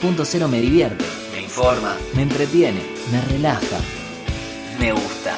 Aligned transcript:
Punto 0.00 0.24
Cero 0.24 0.48
me 0.48 0.62
divierte, 0.62 1.04
me 1.34 1.42
informa, 1.42 1.94
me 2.14 2.22
entretiene, 2.22 2.80
me 3.12 3.20
relaja, 3.32 3.76
me 4.78 4.92
gusta. 4.92 5.36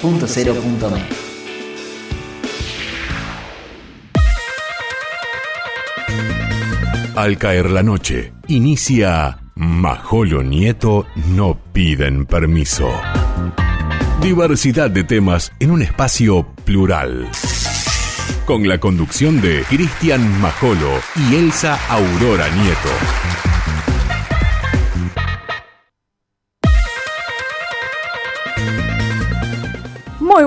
Punto 0.00 0.26
Cero 0.26 0.54
punto 0.54 0.90
me. 0.90 1.02
Al 7.14 7.36
caer 7.36 7.70
la 7.70 7.82
noche, 7.82 8.32
inicia 8.48 9.38
Majolo 9.54 10.42
Nieto 10.42 11.06
no 11.28 11.58
piden 11.74 12.24
permiso. 12.24 12.90
Diversidad 14.22 14.90
de 14.90 15.04
temas 15.04 15.52
en 15.60 15.72
un 15.72 15.82
espacio 15.82 16.46
plural. 16.64 17.28
Con 18.46 18.66
la 18.66 18.80
conducción 18.80 19.42
de 19.42 19.62
Cristian 19.68 20.40
Majolo 20.40 21.00
y 21.16 21.34
Elsa 21.34 21.78
Aurora 21.90 22.48
Nieto. 22.48 23.21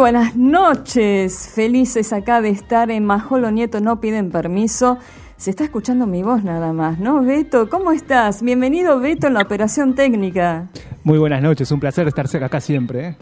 Buenas 0.05 0.35
noches, 0.35 1.49
felices 1.55 2.13
acá 2.13 2.39
de 2.39 2.49
estar 2.49 2.91
en 2.91 3.03
Majolo 3.05 3.49
Nieto, 3.49 3.81
no 3.81 3.99
piden 3.99 4.29
permiso. 4.29 4.99
Se 5.35 5.49
está 5.49 5.63
escuchando 5.63 6.05
mi 6.05 6.21
voz 6.21 6.43
nada 6.43 6.73
más, 6.73 6.99
¿no? 6.99 7.23
Beto, 7.23 7.71
¿cómo 7.71 7.91
estás? 7.91 8.43
Bienvenido, 8.43 8.99
Beto, 8.99 9.25
en 9.25 9.33
la 9.33 9.41
operación 9.41 9.95
técnica. 9.95 10.67
Muy 11.03 11.17
buenas 11.17 11.41
noches, 11.41 11.71
un 11.71 11.79
placer 11.79 12.07
estar 12.07 12.43
acá 12.43 12.61
siempre. 12.61 13.07
¿eh? 13.07 13.17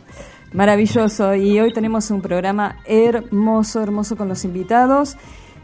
Maravilloso, 0.51 1.33
y 1.35 1.57
hoy 1.57 1.71
tenemos 1.71 2.11
un 2.11 2.21
programa 2.21 2.75
hermoso, 2.83 3.81
hermoso 3.81 4.17
con 4.17 4.27
los 4.27 4.43
invitados. 4.43 5.15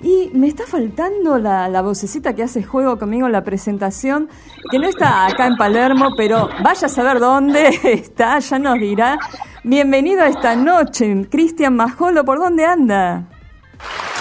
Y 0.01 0.31
me 0.33 0.47
está 0.47 0.65
faltando 0.65 1.37
la, 1.37 1.67
la, 1.67 1.81
vocecita 1.81 2.33
que 2.33 2.43
hace 2.43 2.63
juego 2.63 2.97
conmigo 2.97 3.25
en 3.25 3.33
la 3.33 3.43
presentación, 3.43 4.29
que 4.71 4.79
no 4.79 4.87
está 4.87 5.25
acá 5.25 5.45
en 5.45 5.57
Palermo, 5.57 6.11
pero 6.15 6.49
vaya 6.63 6.87
a 6.87 6.89
saber 6.89 7.19
dónde 7.19 7.67
está, 7.83 8.39
ya 8.39 8.59
nos 8.59 8.79
dirá. 8.79 9.19
Bienvenido 9.63 10.21
a 10.21 10.27
esta 10.27 10.55
noche, 10.55 11.27
Cristian 11.29 11.75
Majolo, 11.75 12.23
¿por 12.23 12.39
dónde 12.39 12.65
anda? 12.65 13.27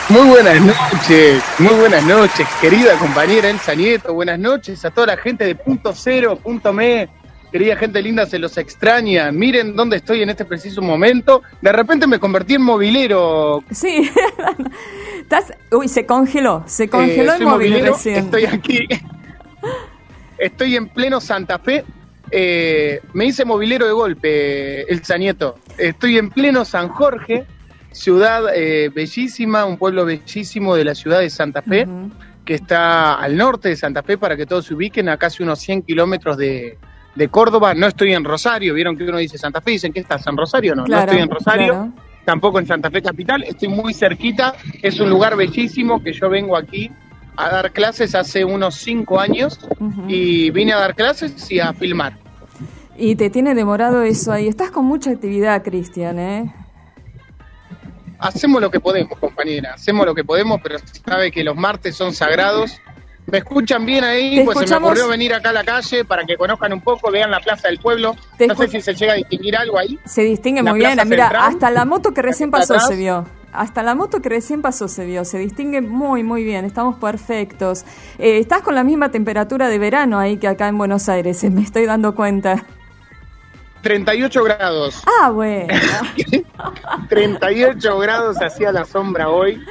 Muy 0.09 0.27
buenas 0.27 0.61
noches, 0.62 1.45
muy 1.59 1.75
buenas 1.75 2.03
noches, 2.03 2.49
querida 2.61 2.97
compañera 2.99 3.49
Elsa 3.49 3.75
Nieto, 3.75 4.15
buenas 4.15 4.39
noches 4.39 4.84
a 4.84 4.91
toda 4.91 5.09
la 5.09 5.17
gente 5.19 5.45
de 5.45 5.55
Punto 5.55 5.93
Cero, 5.95 6.37
Punto 6.43 6.73
Me, 6.73 7.09
querida 7.51 7.77
gente 7.77 8.03
linda, 8.03 8.27
se 8.27 8.39
los 8.39 8.57
extraña, 8.59 9.33
miren 9.33 9.75
dónde 9.75 9.97
estoy 9.97 10.23
en 10.23 10.31
este 10.31 10.45
preciso 10.45 10.83
momento, 10.83 11.43
de 11.61 11.73
repente 11.73 12.07
me 12.07 12.19
convertí 12.19 12.55
en 12.55 12.63
movilero. 12.63 13.63
Sí, 13.71 14.11
Estás... 15.21 15.53
uy, 15.71 15.89
se 15.89 16.07
congeló, 16.07 16.65
se 16.67 16.89
congeló 16.89 17.33
eh, 17.33 17.37
el 17.39 17.47
movilero, 17.47 17.97
Estoy 18.05 18.45
aquí, 18.47 18.87
estoy 20.39 20.77
en 20.77 20.89
pleno 20.89 21.21
Santa 21.21 21.59
Fe, 21.59 21.85
eh, 22.31 23.01
me 23.15 23.27
hice 23.27 23.45
movilero 23.45 23.87
de 23.87 23.93
golpe, 23.93 24.83
Elsa 24.93 25.17
Nieto, 25.17 25.57
estoy 25.79 26.19
en 26.19 26.31
pleno 26.31 26.65
San 26.65 26.89
Jorge, 26.89 27.47
ciudad 27.93 28.45
eh, 28.55 28.91
bellísima, 28.95 29.65
un 29.65 29.79
pueblo 29.79 30.05
bellísimo 30.05 30.77
de 30.77 30.85
la 30.85 30.95
ciudad 30.95 31.21
de 31.21 31.31
Santa 31.31 31.62
Fe, 31.62 31.87
que 32.45 32.55
está 32.55 33.15
al 33.15 33.37
norte 33.37 33.71
de 33.71 33.77
Santa 33.77 34.03
Fe, 34.03 34.17
para 34.17 34.37
que 34.37 34.47
todos 34.47 34.67
se 34.67 34.75
ubiquen, 34.75 35.09
a 35.09 35.17
casi 35.17 35.43
unos 35.43 35.59
100 35.59 35.83
kilómetros 35.83 36.37
de, 36.39 36.79
de, 37.19 37.29
Córdoba. 37.29 37.75
No 37.75 37.87
estoy 37.87 38.13
en 38.13 38.25
Rosario, 38.25 38.75
vieron 38.75 38.97
que 38.97 39.05
uno 39.05 39.19
dice 39.19 39.37
Santa 39.39 39.61
Fe, 39.61 39.73
dicen 39.73 39.93
que 39.93 40.01
está 40.01 40.19
San 40.19 40.37
Rosario, 40.37 40.75
no, 40.75 40.87
no 40.87 40.99
estoy 40.99 41.19
en 41.19 41.31
Rosario, 41.31 41.93
tampoco 42.25 42.59
en 42.59 42.67
Santa 42.67 42.91
Fe 42.91 43.03
Capital, 43.03 43.43
estoy 43.45 43.69
muy 43.69 43.95
cerquita, 43.95 44.55
es 44.83 45.01
un 45.01 45.11
lugar 45.11 45.37
bellísimo 45.37 46.03
que 46.03 46.13
yo 46.13 46.29
vengo 46.29 46.57
aquí 46.57 46.91
a 47.37 47.49
dar 47.51 47.73
clases 47.73 48.15
hace 48.15 48.45
unos 48.45 48.75
5 48.77 49.21
años 49.21 49.61
y 50.09 50.51
vine 50.51 50.73
a 50.73 50.79
dar 50.79 50.95
clases 50.95 51.51
y 51.51 51.61
a 51.61 51.73
filmar. 51.73 52.19
Y 52.97 53.15
te 53.15 53.31
tiene 53.31 53.55
demorado 53.55 54.03
eso 54.03 54.33
ahí. 54.33 54.49
Estás 54.49 54.73
con 54.73 54.85
mucha 54.85 55.11
actividad, 55.11 55.63
Cristian, 55.63 56.19
¿eh? 56.19 56.53
hacemos 58.19 58.61
lo 58.61 58.71
que 58.71 58.81
podemos, 58.81 59.19
compañera, 59.19 59.75
hacemos 59.75 60.05
lo 60.07 60.15
que 60.15 60.25
podemos, 60.25 60.61
pero 60.62 60.78
sabe 61.07 61.31
que 61.31 61.45
los 61.45 61.57
martes 61.57 61.97
son 61.97 62.12
sagrados. 62.12 62.81
¿Me 63.31 63.39
escuchan 63.39 63.84
bien 63.84 64.05
ahí? 64.05 64.43
Pues 64.44 64.69
se 64.69 64.81
me 64.81 64.87
ocurrió 64.87 65.09
venir 65.09 65.34
acá 65.34 65.50
a 65.50 65.53
la 65.53 65.65
calle 65.65 66.05
para 66.05 66.25
que 66.25 66.37
conozcan 66.37 66.72
un 66.72 66.81
poco, 66.81 67.11
vean 67.11 67.31
la 67.31 67.41
plaza 67.41 67.69
del 67.69 67.78
pueblo. 67.78 68.16
No 68.47 68.55
sé 68.55 68.69
si 68.69 68.81
se 68.81 68.94
llega 68.94 69.12
a 69.12 69.16
distinguir 69.16 69.56
algo 69.56 69.78
ahí. 69.78 69.99
Se 70.05 70.22
distingue 70.22 70.62
muy 70.62 70.78
bien. 70.78 70.99
Mira, 71.06 71.28
hasta 71.47 71.71
la 71.71 71.84
moto 71.84 72.15
que 72.15 72.22
recién 72.22 72.50
pasó 72.50 72.78
se 72.81 72.97
vio. 72.97 73.27
Hasta 73.53 73.83
la 73.83 73.94
moto 73.94 74.21
que 74.21 74.28
recién 74.28 74.61
pasó 74.61 74.89
se 74.89 75.06
vio, 75.06 75.25
se 75.25 75.39
distingue 75.39 75.81
muy, 75.81 76.22
muy 76.22 76.44
bien, 76.44 76.66
estamos 76.66 76.97
perfectos. 76.99 77.84
Eh, 78.19 78.39
estás 78.39 78.61
con 78.61 78.75
la 78.75 78.84
misma 78.84 79.11
temperatura 79.11 79.69
de 79.69 79.78
verano 79.78 80.19
ahí 80.19 80.37
que 80.37 80.49
acá 80.49 80.69
en 80.69 80.77
Buenos 80.77 81.09
Aires, 81.09 81.43
me 81.50 81.62
estoy 81.62 81.87
dando 81.87 82.15
cuenta. 82.15 82.66
38 83.83 84.45
grados. 84.45 85.03
Ah, 85.06 85.31
bueno. 85.31 85.72
38 87.09 87.99
grados 87.99 88.37
hacía 88.43 88.71
la 88.71 88.84
sombra 88.84 89.28
hoy. 89.31 89.62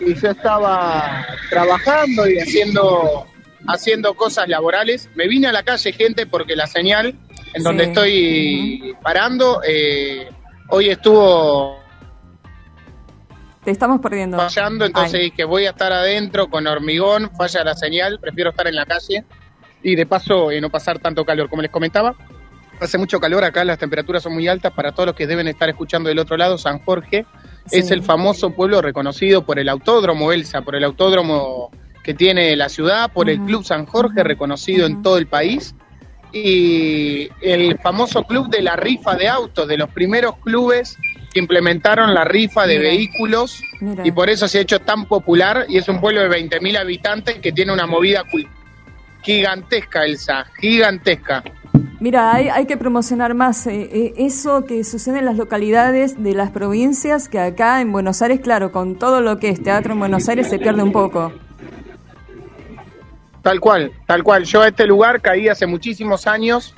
Y 0.00 0.14
yo 0.14 0.30
estaba 0.30 1.26
trabajando 1.50 2.28
y 2.28 2.38
haciendo, 2.38 3.26
haciendo 3.66 4.14
cosas 4.14 4.48
laborales. 4.48 5.08
Me 5.14 5.26
vine 5.26 5.48
a 5.48 5.52
la 5.52 5.62
calle, 5.62 5.92
gente, 5.92 6.26
porque 6.26 6.54
la 6.54 6.66
señal 6.66 7.18
en 7.54 7.62
donde 7.62 7.84
estoy 7.84 8.96
parando 9.02 9.60
eh, 9.66 10.28
hoy 10.68 10.90
estuvo. 10.90 11.78
Te 13.64 13.70
estamos 13.70 14.00
perdiendo. 14.00 14.36
Fallando, 14.36 14.84
entonces 14.84 15.20
dije, 15.20 15.44
voy 15.44 15.66
a 15.66 15.70
estar 15.70 15.92
adentro 15.92 16.48
con 16.48 16.66
hormigón, 16.66 17.30
falla 17.36 17.64
la 17.64 17.74
señal, 17.74 18.18
prefiero 18.20 18.50
estar 18.50 18.66
en 18.66 18.76
la 18.76 18.86
calle 18.86 19.24
y 19.82 19.94
de 19.94 20.06
paso 20.06 20.50
eh, 20.50 20.60
no 20.60 20.70
pasar 20.70 20.98
tanto 20.98 21.24
calor, 21.24 21.48
como 21.48 21.62
les 21.62 21.70
comentaba. 21.70 22.14
Hace 22.80 22.96
mucho 22.96 23.18
calor 23.18 23.42
acá, 23.44 23.64
las 23.64 23.78
temperaturas 23.78 24.22
son 24.22 24.34
muy 24.34 24.46
altas 24.46 24.72
para 24.72 24.92
todos 24.92 25.08
los 25.08 25.16
que 25.16 25.26
deben 25.26 25.48
estar 25.48 25.68
escuchando 25.68 26.08
del 26.08 26.18
otro 26.20 26.36
lado. 26.36 26.56
San 26.58 26.78
Jorge 26.78 27.26
es 27.70 27.90
el 27.90 28.02
famoso 28.02 28.50
pueblo 28.50 28.82
reconocido 28.82 29.44
por 29.44 29.58
el 29.58 29.68
autódromo 29.68 30.32
Elsa, 30.32 30.62
por 30.62 30.74
el 30.74 30.84
autódromo 30.84 31.70
que 32.02 32.14
tiene 32.14 32.56
la 32.56 32.68
ciudad, 32.68 33.12
por 33.12 33.28
el 33.28 33.40
Club 33.40 33.64
San 33.64 33.84
Jorge, 33.86 34.22
reconocido 34.22 34.86
en 34.86 35.02
todo 35.02 35.18
el 35.18 35.26
país, 35.26 35.74
y 36.32 37.28
el 37.40 37.78
famoso 37.78 38.22
club 38.24 38.48
de 38.48 38.62
la 38.62 38.76
rifa 38.76 39.14
de 39.14 39.28
autos, 39.28 39.68
de 39.68 39.76
los 39.76 39.90
primeros 39.90 40.36
clubes 40.38 40.96
que 41.32 41.38
implementaron 41.38 42.14
la 42.14 42.24
rifa 42.24 42.66
de 42.66 42.78
vehículos, 42.78 43.62
y 44.04 44.10
por 44.12 44.30
eso 44.30 44.48
se 44.48 44.58
ha 44.58 44.60
hecho 44.62 44.80
tan 44.80 45.06
popular, 45.06 45.66
y 45.68 45.76
es 45.76 45.88
un 45.88 46.00
pueblo 46.00 46.22
de 46.22 46.28
20.000 46.28 46.78
habitantes 46.78 47.36
que 47.40 47.52
tiene 47.52 47.72
una 47.72 47.86
movida 47.86 48.24
gigantesca, 49.22 50.04
Elsa, 50.04 50.46
gigantesca. 50.58 51.44
Mira, 52.00 52.32
hay, 52.32 52.66
que 52.66 52.76
promocionar 52.76 53.34
más 53.34 53.66
eh, 53.66 53.90
eh, 53.92 54.14
eso 54.18 54.64
que 54.64 54.84
sucede 54.84 55.18
en 55.18 55.24
las 55.24 55.36
localidades 55.36 56.22
de 56.22 56.32
las 56.32 56.50
provincias, 56.52 57.28
que 57.28 57.40
acá 57.40 57.80
en 57.80 57.90
Buenos 57.90 58.22
Aires, 58.22 58.38
claro, 58.40 58.70
con 58.70 58.96
todo 58.96 59.20
lo 59.20 59.38
que 59.38 59.48
es 59.48 59.60
teatro 59.60 59.94
en 59.94 59.98
Buenos 59.98 60.28
Aires 60.28 60.48
se 60.48 60.60
pierde 60.60 60.82
un 60.84 60.92
poco. 60.92 61.32
Tal 63.42 63.58
cual, 63.58 63.90
tal 64.06 64.22
cual. 64.22 64.44
Yo 64.44 64.62
a 64.62 64.68
este 64.68 64.86
lugar 64.86 65.20
caí 65.20 65.48
hace 65.48 65.66
muchísimos 65.66 66.28
años, 66.28 66.72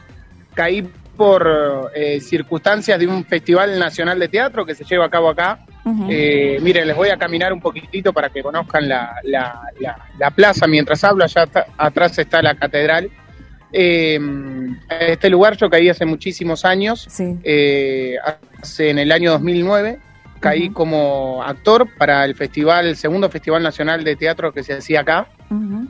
caí 0.55 0.89
por 1.19 1.91
eh, 1.95 2.19
circunstancias 2.21 2.99
de 2.99 3.07
un 3.07 3.23
festival 3.27 3.79
nacional 3.79 4.19
de 4.19 4.29
teatro 4.29 4.65
que 4.65 4.75
se 4.75 4.85
lleva 4.85 5.05
a 5.05 5.11
cabo 5.11 5.29
acá. 5.29 5.59
miren, 5.85 6.87
les 6.87 6.97
voy 6.97 7.11
a 7.11 7.19
caminar 7.19 7.53
un 7.53 7.61
poquitito 7.61 8.15
para 8.15 8.31
que 8.31 8.43
conozcan 8.43 8.89
la, 8.89 9.17
la 9.23 10.31
plaza 10.31 10.67
mientras 10.67 11.05
hablo. 11.05 11.25
Allá 11.25 11.47
atrás 11.77 12.19
está 12.19 12.41
la 12.41 12.55
catedral 12.55 13.11
eh, 13.73 14.19
este 14.89 15.31
lugar 15.31 15.57
yo 15.57 15.71
caí 15.71 15.89
hace 15.89 16.05
muchísimos 16.05 16.65
años, 16.65 17.09
eh, 17.43 18.17
hace 18.61 18.91
en 18.91 18.99
el 18.99 19.13
año 19.13 19.33
2009, 19.33 19.99
caí 20.41 20.71
como 20.71 21.43
actor 21.43 21.87
para 21.99 22.25
el 22.25 22.35
festival, 22.35 22.87
el 22.87 22.97
segundo 22.97 23.29
Festival 23.29 23.63
Nacional 23.63 24.03
de 24.05 24.17
Teatro 24.17 24.53
que 24.53 24.63
se 24.63 24.75
hacía 24.75 25.01
acá. 25.01 25.29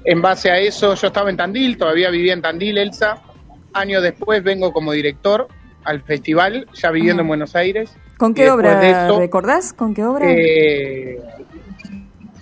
En 0.05 0.23
base 0.23 0.51
a 0.51 0.59
eso, 0.59 0.95
yo 0.95 1.07
estaba 1.07 1.31
en 1.31 1.37
Tandil, 1.37 1.77
todavía 1.77 2.11
vivía 2.11 2.33
en 2.33 2.43
Tandil, 2.43 2.79
Elsa. 2.79 3.19
Años 3.73 4.03
después 4.03 4.43
vengo 4.43 4.73
como 4.73 4.93
director 4.93 5.49
al 5.85 6.03
festival, 6.03 6.67
ya 6.75 6.91
viviendo 6.91 7.23
en 7.23 7.29
Buenos 7.29 7.55
Aires. 7.55 7.95
¿Con 8.19 8.35
qué 8.35 8.51
obra? 8.51 9.09
¿Recordás? 9.17 9.73
¿Con 9.73 9.95
qué 9.95 10.05
obra? 10.05 10.27
Eh, 10.29 11.19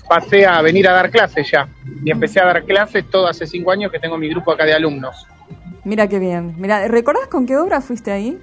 pasé 0.08 0.46
a 0.46 0.60
venir 0.62 0.88
a 0.88 0.92
dar 0.92 1.10
clases 1.10 1.50
ya. 1.50 1.68
Y 2.04 2.10
empecé 2.10 2.40
a 2.40 2.46
dar 2.46 2.64
clases 2.64 3.04
todo 3.10 3.26
hace 3.26 3.46
cinco 3.46 3.70
años 3.70 3.92
que 3.92 3.98
tengo 3.98 4.16
mi 4.16 4.28
grupo 4.28 4.52
acá 4.52 4.64
de 4.64 4.74
alumnos. 4.74 5.26
Mira 5.84 6.08
qué 6.08 6.18
bien. 6.18 6.54
Mira, 6.58 6.88
¿recordás 6.88 7.28
con 7.28 7.46
qué 7.46 7.56
obra 7.56 7.80
fuiste 7.80 8.10
ahí? 8.10 8.38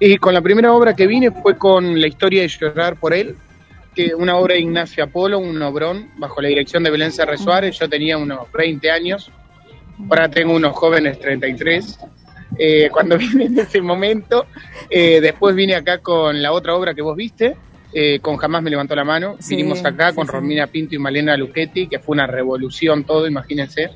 Y 0.00 0.16
con 0.18 0.34
la 0.34 0.42
primera 0.42 0.72
obra 0.72 0.94
que 0.94 1.06
vine 1.06 1.30
fue 1.30 1.56
con 1.56 2.00
La 2.00 2.06
historia 2.06 2.42
de 2.42 2.48
llorar 2.48 2.96
por 2.96 3.14
él, 3.14 3.36
que 3.94 4.14
una 4.14 4.36
obra 4.36 4.54
de 4.54 4.60
Ignacio 4.60 5.04
Apolo, 5.04 5.38
un 5.38 5.60
obrón, 5.62 6.10
bajo 6.16 6.40
la 6.42 6.48
dirección 6.48 6.82
de 6.82 6.90
Belén 6.90 7.12
Serre 7.12 7.38
Suárez. 7.38 7.78
Yo 7.78 7.88
tenía 7.88 8.18
unos 8.18 8.50
20 8.52 8.90
años, 8.90 9.30
ahora 10.10 10.28
tengo 10.28 10.54
unos 10.54 10.74
jóvenes 10.74 11.18
33. 11.20 11.98
Eh, 12.58 12.88
cuando 12.90 13.16
vine 13.18 13.46
en 13.46 13.58
ese 13.58 13.80
momento, 13.80 14.46
eh, 14.90 15.20
después 15.20 15.54
vine 15.54 15.74
acá 15.74 15.98
con 15.98 16.42
la 16.42 16.52
otra 16.52 16.74
obra 16.74 16.94
que 16.94 17.02
vos 17.02 17.16
viste, 17.16 17.56
eh, 17.96 18.18
con 18.18 18.36
Jamás 18.36 18.60
me 18.60 18.70
levantó 18.70 18.96
la 18.96 19.04
mano. 19.04 19.36
Vinimos 19.48 19.84
acá 19.84 20.12
con 20.12 20.26
Romina 20.26 20.66
Pinto 20.66 20.96
y 20.96 20.98
Malena 20.98 21.36
Luchetti, 21.36 21.86
que 21.86 22.00
fue 22.00 22.14
una 22.14 22.26
revolución 22.26 23.04
todo, 23.04 23.28
imagínense. 23.28 23.90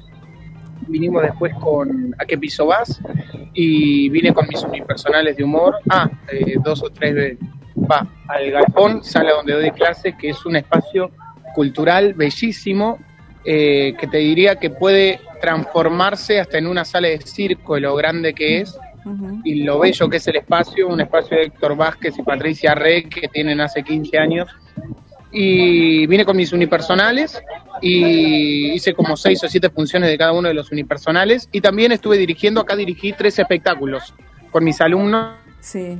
vinimos 0.86 1.22
después 1.22 1.52
con 1.56 2.14
¿A 2.16 2.24
qué 2.24 2.38
piso 2.38 2.66
vas? 2.66 3.00
Y 3.52 4.08
vine 4.10 4.32
con 4.32 4.46
mis 4.46 4.62
unipersonales 4.62 5.36
de 5.36 5.42
humor. 5.42 5.74
Ah, 5.90 6.08
eh, 6.32 6.54
dos 6.62 6.80
o 6.84 6.90
tres 6.90 7.14
veces. 7.14 7.38
Va, 7.90 8.06
al 8.28 8.50
Galpón, 8.52 9.02
sala 9.02 9.32
donde 9.32 9.54
doy 9.54 9.70
clases, 9.72 10.14
que 10.16 10.30
es 10.30 10.46
un 10.46 10.56
espacio 10.56 11.10
cultural 11.54 12.14
bellísimo, 12.14 12.98
eh, 13.44 13.94
que 13.98 14.06
te 14.06 14.18
diría 14.18 14.56
que 14.56 14.70
puede 14.70 15.20
transformarse 15.40 16.38
hasta 16.38 16.58
en 16.58 16.68
una 16.68 16.84
sala 16.84 17.08
de 17.08 17.20
circo, 17.20 17.74
de 17.74 17.80
lo 17.80 17.96
grande 17.96 18.32
que 18.32 18.60
es, 18.60 18.78
y 19.44 19.62
lo 19.62 19.78
bello 19.78 20.08
que 20.08 20.16
es 20.18 20.26
el 20.28 20.36
espacio, 20.36 20.88
un 20.88 21.00
espacio 21.00 21.36
de 21.36 21.44
Héctor 21.44 21.76
Vázquez 21.76 22.18
y 22.18 22.22
Patricia 22.22 22.74
Rey 22.74 23.04
que 23.04 23.28
tienen 23.28 23.60
hace 23.60 23.82
15 23.82 24.18
años. 24.18 24.48
Y 25.30 26.06
vine 26.06 26.24
con 26.24 26.36
mis 26.36 26.52
unipersonales 26.54 27.42
y 27.82 28.72
hice 28.72 28.94
como 28.94 29.14
seis 29.14 29.44
o 29.44 29.48
siete 29.48 29.68
funciones 29.68 30.08
de 30.08 30.16
cada 30.16 30.32
uno 30.32 30.48
de 30.48 30.54
los 30.54 30.72
unipersonales 30.72 31.50
y 31.52 31.60
también 31.60 31.92
estuve 31.92 32.16
dirigiendo, 32.16 32.62
acá 32.62 32.74
dirigí 32.74 33.12
tres 33.12 33.38
espectáculos 33.38 34.14
con 34.50 34.64
mis 34.64 34.80
alumnos. 34.80 35.34
Sí. 35.60 35.98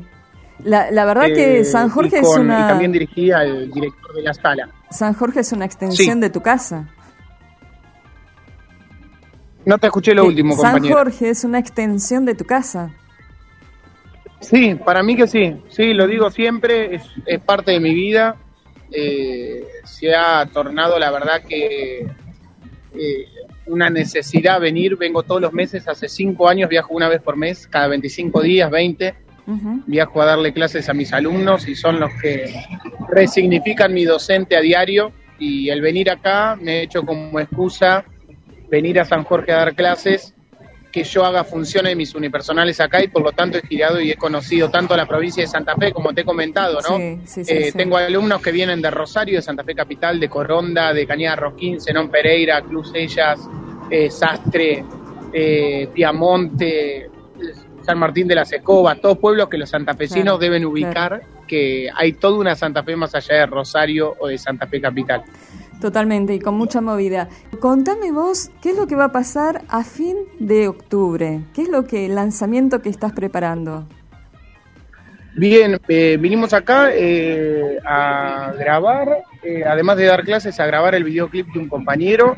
La, 0.64 0.90
la 0.90 1.04
verdad 1.04 1.26
que 1.26 1.60
eh, 1.60 1.64
San 1.64 1.88
Jorge 1.90 2.18
es 2.20 2.26
una... 2.26 2.64
Y 2.64 2.68
también 2.68 2.90
dirigí 2.90 3.30
al 3.30 3.70
director 3.70 4.14
de 4.14 4.22
la 4.22 4.34
sala. 4.34 4.68
San 4.90 5.14
Jorge 5.14 5.40
es 5.40 5.52
una 5.52 5.66
extensión 5.66 6.20
de 6.20 6.30
tu 6.30 6.40
casa. 6.40 6.88
No 9.64 9.78
te 9.78 9.86
escuché 9.86 10.14
lo 10.14 10.24
último, 10.24 10.56
San 10.56 10.86
Jorge 10.86 11.30
es 11.30 11.44
una 11.44 11.58
extensión 11.58 12.24
de 12.24 12.34
tu 12.34 12.44
casa. 12.44 12.90
Sí, 14.40 14.74
para 14.76 15.02
mí 15.02 15.16
que 15.16 15.26
sí. 15.26 15.56
Sí, 15.68 15.92
lo 15.92 16.06
digo 16.06 16.30
siempre, 16.30 16.96
es, 17.26 17.40
parte 17.40 17.72
de 17.72 17.80
mi 17.80 17.92
vida. 17.92 18.36
Eh, 18.90 19.66
se 19.84 20.14
ha 20.14 20.46
tornado, 20.46 20.98
la 20.98 21.10
verdad, 21.10 21.42
que 21.42 22.06
eh, 22.94 23.26
una 23.66 23.90
necesidad 23.90 24.60
venir. 24.60 24.96
Vengo 24.96 25.22
todos 25.22 25.40
los 25.40 25.52
meses, 25.52 25.88
hace 25.88 26.08
cinco 26.08 26.48
años 26.48 26.68
viajo 26.68 26.94
una 26.94 27.08
vez 27.08 27.20
por 27.20 27.36
mes, 27.36 27.66
cada 27.66 27.88
25 27.88 28.42
días, 28.42 28.70
20. 28.70 29.14
Viajo 29.86 30.20
a 30.20 30.26
darle 30.26 30.52
clases 30.52 30.90
a 30.90 30.94
mis 30.94 31.10
alumnos 31.14 31.68
y 31.68 31.74
son 31.74 31.98
los 31.98 32.10
que 32.20 32.54
resignifican 33.08 33.94
mi 33.94 34.04
docente 34.04 34.56
a 34.56 34.60
diario. 34.60 35.10
Y 35.38 35.70
el 35.70 35.80
venir 35.80 36.10
acá 36.10 36.56
me 36.60 36.80
he 36.80 36.82
hecho 36.82 37.02
como 37.02 37.40
excusa 37.40 38.04
venir 38.70 39.00
a 39.00 39.04
San 39.04 39.24
Jorge 39.24 39.52
a 39.52 39.56
dar 39.56 39.74
clases, 39.74 40.34
que 40.92 41.04
yo 41.04 41.24
haga 41.24 41.44
funciones 41.44 41.90
de 41.90 41.96
mis 41.96 42.14
unipersonales 42.14 42.80
acá 42.80 43.02
y 43.02 43.08
por 43.08 43.22
lo 43.22 43.32
tanto 43.32 43.58
he 43.58 43.62
girado 43.62 44.00
y 44.00 44.10
he 44.10 44.16
conocido 44.16 44.70
tanto 44.70 44.96
la 44.96 45.06
provincia 45.06 45.42
de 45.42 45.46
Santa 45.46 45.76
Fe 45.76 45.92
como 45.92 46.14
te 46.14 46.22
he 46.22 46.24
comentado, 46.24 46.78
¿no? 46.80 46.98
Eh, 46.98 47.72
tengo 47.76 47.98
alumnos 47.98 48.40
que 48.40 48.52
vienen 48.52 48.80
de 48.80 48.90
Rosario, 48.90 49.36
de 49.36 49.42
Santa 49.42 49.64
Fe 49.64 49.74
Capital, 49.74 50.18
de 50.18 50.28
Coronda, 50.28 50.92
de 50.92 51.06
Cañada 51.06 51.36
Rosquín, 51.36 51.80
Zenón 51.80 52.10
Pereira, 52.10 52.62
Cruz 52.62 52.90
Ellas, 52.94 53.40
eh, 53.90 54.10
Sastre, 54.10 54.84
eh, 55.32 55.88
Piamonte, 55.92 57.10
San 57.82 57.98
Martín 57.98 58.28
de 58.28 58.34
la 58.34 58.44
Secoba, 58.44 58.96
todos 58.96 59.18
pueblos 59.18 59.48
que 59.48 59.58
los 59.58 59.70
santafesinos 59.70 60.38
deben 60.38 60.64
ubicar, 60.64 61.22
que 61.46 61.88
hay 61.94 62.12
toda 62.12 62.38
una 62.38 62.54
Santa 62.54 62.82
Fe 62.82 62.96
más 62.96 63.14
allá 63.14 63.36
de 63.36 63.46
Rosario 63.46 64.14
o 64.18 64.28
de 64.28 64.38
Santa 64.38 64.66
Fe 64.66 64.80
Capital. 64.80 65.22
Totalmente, 65.80 66.34
y 66.34 66.40
con 66.40 66.56
mucha 66.56 66.80
movida. 66.80 67.28
Contame 67.60 68.10
vos, 68.10 68.50
¿qué 68.60 68.70
es 68.70 68.76
lo 68.76 68.86
que 68.88 68.96
va 68.96 69.04
a 69.04 69.12
pasar 69.12 69.62
a 69.68 69.84
fin 69.84 70.16
de 70.40 70.66
octubre? 70.66 71.42
¿Qué 71.54 71.62
es 71.62 71.68
lo 71.68 71.84
que 71.84 72.06
el 72.06 72.16
lanzamiento 72.16 72.82
que 72.82 72.88
estás 72.88 73.12
preparando? 73.12 73.86
Bien, 75.36 75.78
eh, 75.86 76.16
vinimos 76.18 76.52
acá 76.52 76.90
eh, 76.92 77.78
a 77.84 78.52
grabar, 78.58 79.18
eh, 79.44 79.62
además 79.64 79.96
de 79.96 80.06
dar 80.06 80.24
clases, 80.24 80.58
a 80.58 80.66
grabar 80.66 80.96
el 80.96 81.04
videoclip 81.04 81.46
de 81.52 81.60
un 81.60 81.68
compañero, 81.68 82.34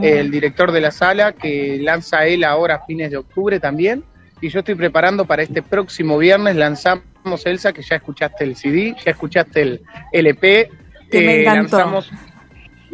el 0.00 0.30
director 0.30 0.70
de 0.70 0.80
la 0.80 0.90
sala, 0.90 1.32
que 1.32 1.78
lanza 1.80 2.26
él 2.26 2.44
ahora 2.44 2.76
a 2.76 2.84
fines 2.84 3.10
de 3.10 3.16
octubre 3.16 3.58
también. 3.58 4.04
Y 4.40 4.50
yo 4.50 4.60
estoy 4.60 4.74
preparando 4.76 5.24
para 5.24 5.42
este 5.42 5.62
próximo 5.62 6.18
viernes, 6.18 6.54
lanzamos 6.54 7.02
Elsa, 7.44 7.72
que 7.72 7.82
ya 7.82 7.96
escuchaste 7.96 8.44
el 8.44 8.54
CD, 8.54 8.94
ya 9.04 9.12
escuchaste 9.12 9.62
el 9.62 9.82
LP. 10.12 10.70
Que 11.10 11.20
me 11.20 11.40
encantó. 11.42 11.78
Lanzamos 11.78 12.10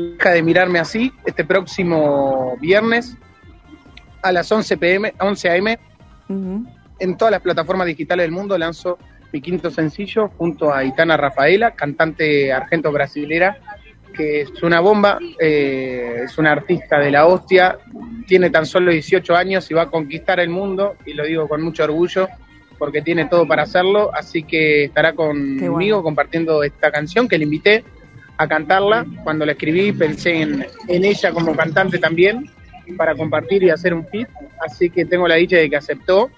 Deja 0.01 0.31
de 0.31 0.43
mirarme 0.43 0.79
así 0.79 1.13
este 1.27 1.45
próximo 1.45 2.57
viernes 2.59 3.17
a 4.23 4.33
las 4.33 4.51
11 4.51 4.77
pm, 4.79 5.15
11 5.19 5.51
am. 5.51 6.67
En 6.99 7.17
todas 7.17 7.33
las 7.33 7.41
plataformas 7.41 7.87
digitales 7.87 8.25
del 8.25 8.33
mundo 8.33 8.57
lanzo 8.57 8.99
mi 9.33 9.41
quinto 9.41 9.71
sencillo 9.71 10.29
junto 10.37 10.73
a 10.73 10.85
Itana 10.85 11.17
Rafaela, 11.17 11.73
cantante 11.73 12.53
argento 12.53 12.91
brasilera, 12.93 13.59
que 14.15 14.43
es 14.43 14.63
una 14.63 14.81
bomba, 14.81 15.19
eh, 15.39 16.23
es 16.25 16.37
una 16.39 16.53
artista 16.53 16.99
de 16.99 17.11
la 17.11 17.27
hostia, 17.27 17.79
tiene 18.27 18.51
tan 18.51 18.67
solo 18.67 18.91
18 18.91 19.37
años 19.37 19.71
y 19.71 19.75
va 19.75 19.83
a 19.83 19.91
conquistar 19.91 20.41
el 20.41 20.49
mundo, 20.49 20.97
y 21.07 21.13
lo 21.13 21.25
digo 21.25 21.49
con 21.49 21.63
mucho 21.63 21.85
orgullo, 21.85 22.29
porque 22.79 23.03
tiene 23.03 23.27
todo 23.27 23.47
para 23.47 23.65
hacerlo, 23.65 24.11
así 24.15 24.43
que 24.43 24.85
estará 24.85 25.13
conmigo 25.13 26.03
compartiendo 26.03 26.63
esta 26.63 26.91
canción 26.91 27.29
que 27.29 27.39
le 27.39 27.45
invité 27.45 27.85
a 28.41 28.49
cantarla. 28.49 29.05
Cuando 29.23 29.45
la 29.45 29.53
escribí 29.53 29.93
pensé 29.93 30.41
en, 30.41 30.67
ella 30.89 31.31
como 31.31 31.55
cantante 31.55 31.99
también 31.99 32.51
para 32.97 33.15
compartir 33.15 33.63
y 33.63 33.71
hacer 33.71 33.93
un 33.93 34.07
fit, 34.07 34.29
así 34.67 34.89
que 34.89 35.05
tengo 35.05 35.29
la 35.29 35.35
dicha 35.35 35.57
de 35.57 35.69
que 35.69 35.77
aceptó. 35.77 36.31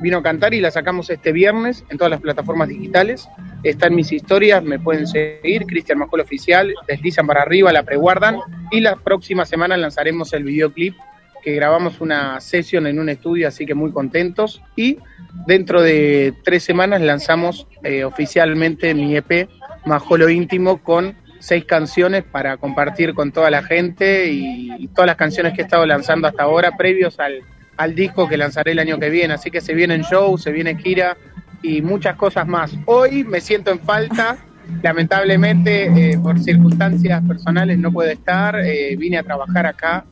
Vino 0.00 0.18
a 0.18 0.22
cantar 0.22 0.54
y 0.54 0.60
la 0.60 0.70
sacamos 0.70 1.10
este 1.10 1.32
viernes 1.32 1.84
en 1.90 1.98
todas 1.98 2.12
las 2.12 2.20
plataformas 2.20 2.68
digitales. 2.68 3.28
Está 3.64 3.88
en 3.88 3.96
mis 3.96 4.12
historias, 4.12 4.62
me 4.62 4.78
pueden 4.78 5.08
seguir, 5.08 5.66
Cristian 5.66 5.98
Majol 5.98 6.20
Oficial, 6.20 6.72
deslizan 6.86 7.26
para 7.26 7.42
arriba, 7.42 7.72
la 7.72 7.82
preguardan 7.82 8.38
y 8.70 8.80
la 8.80 8.94
próxima 8.94 9.44
semana 9.44 9.76
lanzaremos 9.76 10.32
el 10.32 10.44
videoclip 10.44 10.94
que 11.42 11.54
grabamos 11.54 12.00
una 12.00 12.38
sesión 12.40 12.86
en 12.86 13.00
un 13.00 13.08
estudio, 13.08 13.48
así 13.48 13.66
que 13.66 13.74
muy 13.74 13.90
contentos. 13.90 14.62
Y 14.76 14.98
dentro 15.46 15.82
de 15.82 16.32
tres 16.44 16.62
semanas 16.62 17.00
lanzamos 17.00 17.66
eh, 17.82 18.04
oficialmente 18.04 18.94
mi 18.94 19.16
EP 19.16 19.48
Majolo 19.86 20.28
Íntimo 20.28 20.78
con 20.82 21.16
seis 21.40 21.64
canciones 21.64 22.22
para 22.22 22.56
compartir 22.58 23.14
con 23.14 23.32
toda 23.32 23.50
la 23.50 23.62
gente 23.62 24.30
y, 24.30 24.88
todas 24.94 25.06
las 25.06 25.16
canciones 25.16 25.54
que 25.54 25.62
he 25.62 25.64
estado 25.64 25.86
lanzando 25.86 26.28
hasta 26.28 26.44
ahora, 26.44 26.76
previos 26.76 27.18
al, 27.18 27.42
al 27.76 27.94
disco 27.94 28.28
que 28.28 28.36
lanzaré 28.36 28.72
el 28.72 28.78
año 28.78 28.98
que 28.98 29.10
viene. 29.10 29.34
Así 29.34 29.50
que 29.50 29.60
se 29.60 29.74
vienen 29.74 30.02
shows, 30.02 30.42
se 30.42 30.52
viene 30.52 30.76
gira 30.76 31.16
y 31.62 31.82
muchas 31.82 32.16
cosas 32.16 32.46
más. 32.46 32.72
Hoy 32.86 33.24
me 33.24 33.40
siento 33.40 33.70
en 33.70 33.80
falta, 33.80 34.38
lamentablemente 34.82 36.12
eh, 36.12 36.18
por 36.18 36.38
circunstancias 36.38 37.22
personales 37.26 37.78
no 37.78 37.92
puedo 37.92 38.10
estar, 38.10 38.58
eh, 38.60 38.96
vine 38.96 39.18
a 39.18 39.22
trabajar 39.22 39.66
acá, 39.66 40.04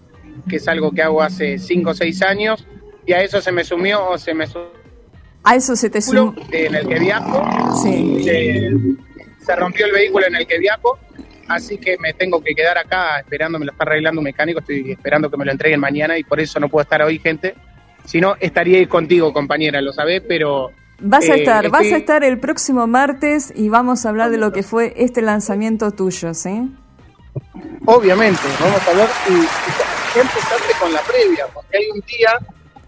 que 0.48 0.56
es 0.56 0.68
algo 0.68 0.90
que 0.90 1.02
hago 1.02 1.22
hace 1.22 1.58
cinco 1.58 1.90
o 1.90 1.94
seis 1.94 2.22
años, 2.22 2.66
y 3.06 3.12
a 3.12 3.22
eso 3.22 3.40
se 3.40 3.52
me 3.52 3.64
sumió, 3.64 4.16
se 4.18 4.34
me 4.34 4.46
a 5.44 5.54
eso 5.54 5.76
se 5.76 5.88
te 5.88 6.00
sumió 6.00 6.34
en 6.52 6.74
el 6.74 6.86
que 6.86 6.98
viajo, 6.98 7.74
sí. 7.82 8.22
se, 8.24 8.70
se 9.44 9.56
rompió 9.56 9.86
el 9.86 9.92
vehículo 9.92 10.26
en 10.26 10.36
el 10.36 10.46
que 10.46 10.58
viajo 10.58 10.98
así 11.48 11.78
que 11.78 11.96
me 11.98 12.12
tengo 12.14 12.42
que 12.42 12.54
quedar 12.54 12.78
acá 12.78 13.18
esperando, 13.18 13.58
me 13.58 13.66
lo 13.66 13.72
está 13.72 13.84
arreglando 13.84 14.20
un 14.20 14.24
mecánico, 14.24 14.60
estoy 14.60 14.92
esperando 14.92 15.30
que 15.30 15.36
me 15.36 15.44
lo 15.44 15.52
entreguen 15.52 15.80
mañana 15.80 16.18
y 16.18 16.24
por 16.24 16.40
eso 16.40 16.60
no 16.60 16.68
puedo 16.68 16.82
estar 16.82 17.02
hoy, 17.02 17.18
gente. 17.18 17.54
Si 18.04 18.20
no, 18.20 18.36
estaría 18.40 18.78
ahí 18.78 18.86
contigo, 18.86 19.32
compañera, 19.32 19.80
lo 19.80 19.92
sabés, 19.92 20.22
pero... 20.26 20.70
Vas 21.00 21.28
a 21.28 21.34
eh, 21.34 21.40
estar, 21.40 21.68
vas 21.70 21.92
a 21.92 21.96
estar 21.96 22.24
el 22.24 22.38
próximo 22.38 22.86
martes 22.86 23.52
y 23.54 23.68
vamos 23.68 24.04
a 24.04 24.08
hablar 24.08 24.30
de 24.30 24.38
lo 24.38 24.52
que 24.52 24.62
fue 24.62 24.94
este 24.96 25.22
lanzamiento 25.22 25.92
tuyo, 25.92 26.34
¿sí? 26.34 26.70
Obviamente, 27.86 28.40
vamos 28.60 28.86
a 28.86 28.90
hablar 28.90 29.08
y, 29.28 29.32
y 29.32 30.20
empezarte 30.20 30.72
con 30.80 30.92
la 30.92 31.00
previa, 31.02 31.46
porque 31.54 31.76
hay 31.76 31.90
un 31.94 32.00
día 32.00 32.38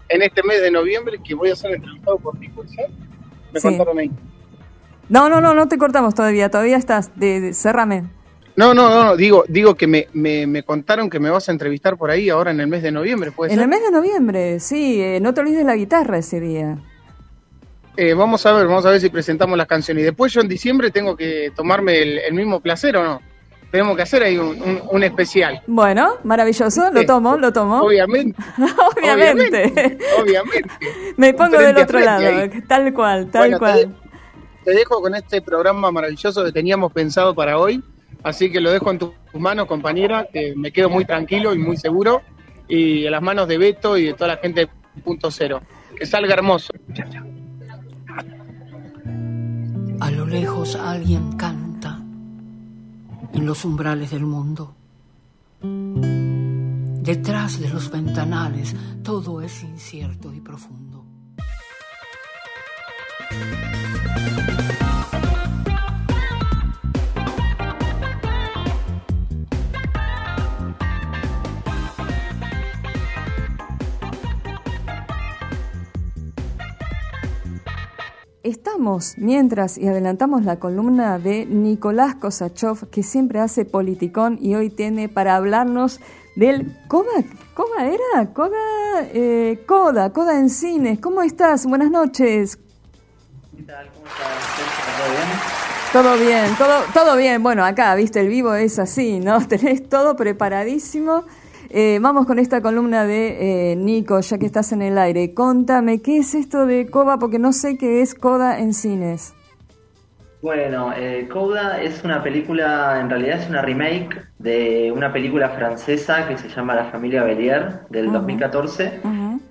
en 0.09 0.21
este 0.21 0.43
mes 0.43 0.61
de 0.61 0.71
noviembre 0.71 1.17
que 1.23 1.33
voy 1.33 1.51
a 1.51 1.55
ser 1.55 1.71
entrevistado 1.71 2.17
por 2.17 2.37
ti, 2.37 2.49
Me 3.53 3.59
sí. 3.59 3.67
contaron 3.67 3.97
ahí. 3.97 4.11
No, 5.07 5.29
no, 5.29 5.41
no, 5.41 5.53
no 5.53 5.67
te 5.67 5.77
cortamos 5.77 6.15
todavía, 6.15 6.49
todavía 6.49 6.77
estás, 6.77 7.11
de, 7.17 7.39
de 7.39 7.53
cerrame. 7.53 8.09
No, 8.55 8.73
no, 8.73 8.89
no, 8.89 9.15
digo, 9.15 9.45
digo 9.47 9.75
que 9.75 9.87
me, 9.87 10.07
me, 10.13 10.63
contaron 10.63 11.09
que 11.09 11.19
me 11.19 11.29
vas 11.29 11.47
a 11.47 11.51
entrevistar 11.51 11.97
por 11.97 12.11
ahí 12.11 12.29
ahora 12.29 12.51
en 12.51 12.59
el 12.59 12.67
mes 12.67 12.83
de 12.83 12.91
noviembre, 12.91 13.31
¿puede 13.31 13.53
En 13.53 13.59
el 13.59 13.67
mes 13.67 13.81
de 13.81 13.91
noviembre, 13.91 14.59
sí, 14.59 15.01
eh, 15.01 15.19
no 15.21 15.33
te 15.33 15.41
olvides 15.41 15.65
la 15.65 15.75
guitarra 15.75 16.17
ese 16.17 16.39
día. 16.39 16.77
Eh, 17.97 18.13
vamos 18.13 18.45
a 18.45 18.53
ver, 18.53 18.67
vamos 18.67 18.85
a 18.85 18.91
ver 18.91 19.01
si 19.01 19.09
presentamos 19.09 19.57
las 19.57 19.67
canciones. 19.67 20.01
Y 20.01 20.05
después 20.05 20.31
yo 20.33 20.41
en 20.41 20.47
diciembre 20.47 20.91
tengo 20.91 21.15
que 21.15 21.51
tomarme 21.55 22.01
el, 22.01 22.33
mismo 22.33 22.59
placer 22.59 22.95
o 22.97 23.03
no. 23.03 23.21
Tenemos 23.69 23.95
que 23.95 24.01
hacer 24.01 24.23
ahí 24.23 24.37
un, 24.37 25.03
especial. 25.03 25.61
Bueno, 25.65 26.15
maravilloso, 26.23 26.91
lo 26.91 27.05
tomo, 27.05 27.37
lo 27.37 27.53
tomo. 27.53 27.81
Obviamente. 27.83 28.35
obviamente. 29.01 29.97
Obviamente. 30.21 30.69
Me 31.15 31.33
pongo 31.33 31.57
del 31.57 31.77
otro 31.77 31.99
lado, 31.99 32.49
tal 32.67 32.93
cual, 32.93 33.31
tal 33.31 33.57
cual. 33.57 33.95
te 34.65 34.71
dejo 34.71 35.01
con 35.01 35.15
este 35.15 35.41
programa 35.41 35.89
maravilloso 35.89 36.43
que 36.43 36.51
teníamos 36.51 36.91
pensado 36.91 37.33
para 37.33 37.57
hoy 37.57 37.81
Así 38.23 38.51
que 38.51 38.61
lo 38.61 38.71
dejo 38.71 38.91
en 38.91 38.99
tus 38.99 39.11
manos, 39.33 39.65
compañera, 39.65 40.27
que 40.31 40.53
me 40.55 40.71
quedo 40.71 40.89
muy 40.89 41.05
tranquilo 41.05 41.53
y 41.53 41.57
muy 41.57 41.77
seguro. 41.77 42.21
Y 42.67 43.05
en 43.05 43.11
las 43.11 43.21
manos 43.21 43.47
de 43.47 43.57
Beto 43.57 43.97
y 43.97 44.05
de 44.05 44.13
toda 44.13 44.35
la 44.35 44.37
gente 44.37 44.61
de 44.61 45.01
Punto 45.01 45.31
Cero. 45.31 45.61
Que 45.97 46.05
salga 46.05 46.33
hermoso. 46.33 46.73
A 49.99 50.11
lo 50.11 50.25
lejos 50.25 50.75
alguien 50.75 51.33
canta 51.33 51.99
en 53.33 53.45
los 53.45 53.65
umbrales 53.65 54.11
del 54.11 54.25
mundo. 54.25 54.75
Detrás 55.61 57.59
de 57.59 57.69
los 57.69 57.91
ventanales 57.91 58.75
todo 59.03 59.41
es 59.41 59.63
incierto 59.63 60.33
y 60.33 60.39
profundo. 60.39 61.05
Mientras, 79.17 79.77
y 79.77 79.87
adelantamos 79.87 80.43
la 80.43 80.57
columna 80.57 81.19
de 81.19 81.45
Nicolás 81.45 82.15
Kosachov, 82.15 82.89
que 82.89 83.03
siempre 83.03 83.39
hace 83.39 83.63
politicón 83.63 84.39
y 84.41 84.55
hoy 84.55 84.71
tiene 84.71 85.07
para 85.07 85.35
hablarnos 85.35 85.99
del 86.35 86.75
¿Coda 86.87 87.23
era? 87.79 88.33
Coda, 88.33 88.57
eh, 89.13 89.63
Coda, 89.67 90.11
Coda 90.11 90.39
en 90.39 90.49
cines. 90.49 90.99
¿Cómo 90.99 91.21
estás? 91.21 91.67
Buenas 91.67 91.91
noches. 91.91 92.57
¿Qué 93.55 93.63
tal? 93.63 93.87
¿Cómo 93.93 94.07
estás? 94.07 94.49
¿Todo 94.97 95.11
bien? 95.11 95.51
Todo 95.93 96.17
bien, 96.17 96.55
todo, 96.57 96.83
todo 96.91 97.17
bien. 97.17 97.43
Bueno, 97.43 97.63
acá, 97.63 97.93
viste, 97.93 98.19
el 98.19 98.29
vivo 98.29 98.55
es 98.55 98.79
así, 98.79 99.19
¿no? 99.19 99.47
Tenés 99.47 99.87
todo 99.89 100.15
preparadísimo. 100.15 101.25
Eh, 101.73 101.99
vamos 102.01 102.25
con 102.25 102.37
esta 102.37 102.61
columna 102.61 103.05
de 103.05 103.71
eh, 103.71 103.75
Nico, 103.77 104.19
ya 104.19 104.37
que 104.37 104.45
estás 104.45 104.73
en 104.73 104.81
el 104.81 104.97
aire. 104.97 105.33
Contame, 105.33 106.01
¿qué 106.01 106.17
es 106.17 106.35
esto 106.35 106.65
de 106.65 106.87
Coda? 106.87 107.17
Porque 107.17 107.39
no 107.39 107.53
sé 107.53 107.77
qué 107.77 108.01
es 108.01 108.13
Coda 108.13 108.59
en 108.59 108.73
cines. 108.73 109.33
Bueno, 110.41 110.91
eh, 110.93 111.29
Coda 111.31 111.81
es 111.81 112.03
una 112.03 112.21
película, 112.21 112.99
en 112.99 113.09
realidad 113.09 113.39
es 113.39 113.47
una 113.47 113.61
remake 113.61 114.21
de 114.37 114.91
una 114.93 115.13
película 115.13 115.47
francesa 115.51 116.27
que 116.27 116.37
se 116.37 116.49
llama 116.49 116.75
La 116.75 116.85
familia 116.85 117.23
Bellier 117.23 117.87
del 117.89 118.11
2014 118.11 118.99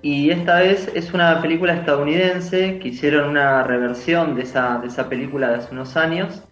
y 0.03 0.29
esta 0.29 0.59
vez 0.59 0.91
es 0.93 1.13
una 1.13 1.41
película 1.41 1.73
estadounidense 1.73 2.77
que 2.77 2.89
hicieron 2.89 3.29
una 3.29 3.63
reversión 3.63 4.35
de 4.35 4.43
esa, 4.43 4.79
de 4.79 4.87
esa 4.87 5.09
película 5.09 5.49
de 5.49 5.55
hace 5.55 5.71
unos 5.71 5.95
años 5.95 6.43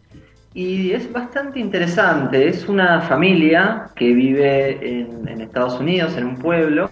y 0.53 0.91
es 0.91 1.11
bastante 1.11 1.59
interesante. 1.59 2.47
Es 2.47 2.67
una 2.67 3.01
familia 3.01 3.89
que 3.95 4.13
vive 4.13 5.01
en, 5.01 5.41
Estados 5.41 5.79
Unidos, 5.79 6.15
en 6.17 6.25
un 6.25 6.37
pueblo 6.37 6.89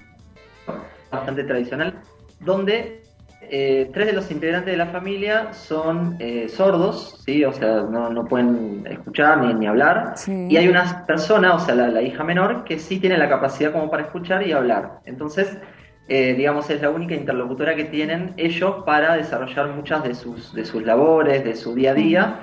bastante 1.11 1.43
tradicional, 1.43 1.93
donde 2.39 3.03
eh, 3.41 3.89
tres 3.93 4.07
de 4.07 4.13
los 4.13 4.31
integrantes 4.31 4.71
de 4.71 4.77
la 4.77 4.87
familia 4.87 5.53
son 5.53 6.17
eh, 6.19 6.49
sordos, 6.49 7.21
¿sí? 7.23 7.45
o 7.45 7.53
sea, 7.53 7.81
no, 7.83 8.25
pueden 8.25 8.85
escuchar 8.89 9.39
ni, 9.39 9.53
ni 9.53 9.67
hablar. 9.67 10.15
Y 10.27 10.57
hay 10.57 10.67
una 10.67 11.05
persona, 11.05 11.53
o 11.53 11.59
sea, 11.59 11.75
la, 11.75 11.87
la, 11.87 12.01
hija 12.01 12.23
menor, 12.23 12.63
que 12.63 12.79
sí 12.79 12.99
tiene 12.99 13.17
la 13.17 13.29
capacidad 13.29 13.71
como 13.71 13.89
para 13.89 14.03
escuchar 14.03 14.45
y 14.45 14.53
hablar. 14.53 14.99
Entonces, 15.05 15.57
eh, 16.09 16.35
digamos, 16.35 16.69
es 16.69 16.81
la 16.81 16.89
única 16.89 17.15
interlocutora 17.15 17.75
que 17.75 17.83
tienen 17.83 18.33
ellos 18.37 18.83
para 18.85 19.17
desarrollar 19.17 19.75
muchas 19.75 20.03
de 20.03 20.15
sus, 20.15 20.53
de 20.53 20.63
sus 20.63 20.83
labores, 20.83 21.43
de 21.43 21.53
su 21.53 21.75
día 21.75 21.91
a 21.91 21.93
día. 21.93 22.39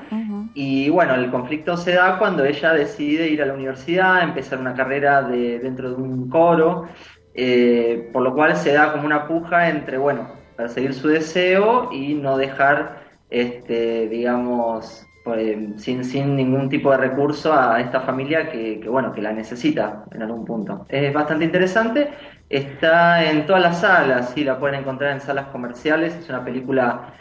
Y 0.55 0.89
bueno, 0.89 1.15
el 1.15 1.31
conflicto 1.31 1.77
se 1.77 1.95
da 1.95 2.19
cuando 2.19 2.45
ella 2.45 2.73
decide 2.73 3.29
ir 3.29 3.43
a 3.43 3.47
la 3.47 3.55
universidad, 3.55 4.23
empezar 4.23 4.61
una 4.61 4.75
carrera 4.75 5.23
de, 5.23 5.59
dentro 5.59 5.91
de 5.91 5.97
un 5.97 6.29
coro, 6.31 6.87
eh, 7.35 8.09
por 8.13 8.23
lo 8.23 8.35
cual 8.35 8.57
se 8.57 8.73
da 8.73 8.93
como 8.93 9.05
una 9.05 9.27
puja 9.27 9.69
entre, 9.69 9.99
bueno, 9.99 10.33
perseguir 10.57 10.95
su 10.95 11.09
deseo 11.09 11.91
y 11.93 12.15
no 12.15 12.37
dejar, 12.37 13.03
este, 13.31 14.09
digamos, 14.09 15.05
pues, 15.25 15.57
sin, 15.83 16.05
sin 16.05 16.37
ningún 16.37 16.69
tipo 16.69 16.93
de 16.93 16.99
recurso 16.99 17.53
a 17.53 17.81
esta 17.81 18.01
familia 18.03 18.51
que, 18.51 18.79
que, 18.79 18.89
bueno, 18.89 19.13
que 19.13 19.23
la 19.23 19.33
necesita 19.33 20.05
en 20.13 20.23
algún 20.23 20.45
punto. 20.45 20.87
Es 20.89 21.13
bastante 21.13 21.45
interesante 21.47 22.11
Está 22.51 23.25
en 23.25 23.47
todas 23.47 23.63
las 23.63 23.81
salas, 23.81 24.31
sí, 24.35 24.45
la 24.45 24.59
pueden 24.59 24.81
encontrar 24.81 25.13
en 25.13 25.21
salas 25.21 25.47
comerciales. 25.47 26.15
Es 26.15 26.29
una 26.29 26.45
película 26.45 27.15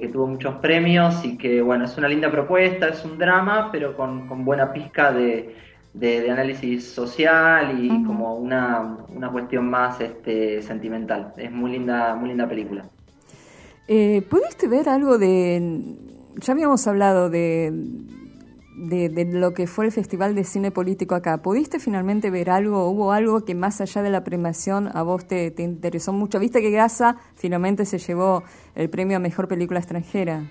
que, 0.00 0.08
tuvo 0.12 0.26
muchos 0.26 0.56
premios 0.56 1.24
y 1.24 1.36
que, 1.36 1.60
bueno, 1.62 1.84
es 1.84 1.96
una 1.96 2.08
linda 2.08 2.30
propuesta, 2.30 2.88
es 2.88 3.04
un 3.04 3.18
drama, 3.18 3.70
pero 3.72 3.96
con, 3.96 4.44
buena 4.44 4.72
pizca 4.72 5.12
de, 5.12 5.54
análisis 6.30 6.92
social 6.92 7.78
y 7.80 8.04
como 8.04 8.36
una, 8.36 8.96
cuestión 9.32 9.68
más 9.68 10.00
este, 10.00 10.62
sentimental. 10.62 11.32
Es 11.36 11.50
muy 11.50 11.72
linda, 11.72 12.14
muy 12.14 12.28
linda 12.30 12.48
película. 12.48 12.84
Eh, 13.86 14.22
¿Pudiste 14.28 14.66
ver 14.68 14.88
algo 14.88 15.18
de... 15.18 15.96
Ya 16.36 16.52
habíamos 16.52 16.86
hablado 16.86 17.30
de, 17.30 17.72
de, 18.74 19.28
lo 19.32 19.54
que 19.54 19.66
fue 19.66 19.86
el 19.86 19.92
Festival 19.92 20.34
de 20.34 20.44
Cine 20.44 20.70
Político 20.70 21.14
acá. 21.14 21.42
¿Pudiste 21.42 21.78
finalmente 21.78 22.30
ver 22.30 22.50
algo? 22.50 22.88
¿Hubo 22.88 23.12
algo 23.12 23.44
que 23.44 23.54
más 23.54 23.80
allá 23.80 24.02
de 24.02 24.10
la 24.10 24.24
premiación 24.24 24.88
a 24.94 25.02
vos 25.02 25.26
te, 25.26 25.54
interesó 25.58 26.12
mucho? 26.12 26.38
¿Viste 26.38 26.60
que 26.60 26.70
Gaza 26.70 27.16
finalmente 27.36 27.84
se 27.84 27.98
llevó 27.98 28.42
el 28.74 28.90
premio 28.90 29.16
a 29.16 29.20
Mejor 29.20 29.48
Película 29.48 29.78
Extranjera? 29.78 30.42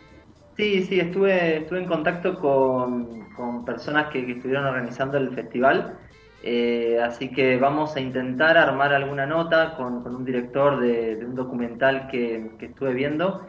Sí, 0.55 0.83
sí, 0.83 0.99
estuve, 0.99 1.57
estuve 1.57 1.79
en 1.79 1.87
contacto 1.87 2.39
con, 2.39 3.65
personas 3.65 4.11
que, 4.11 4.31
estuvieron 4.31 4.65
organizando 4.65 5.17
el 5.17 5.33
festival, 5.33 5.97
eh, 6.43 6.99
así 7.01 7.29
que 7.29 7.57
vamos 7.57 7.95
a 7.95 8.01
intentar 8.01 8.57
armar 8.57 8.93
alguna 8.93 9.25
nota 9.25 9.75
con, 9.75 10.05
un 10.05 10.23
director 10.23 10.79
de, 10.79 11.25
un 11.25 11.35
documental 11.35 12.07
que, 12.07 12.51
que 12.59 12.67
estuve 12.67 12.93
viendo 12.93 13.41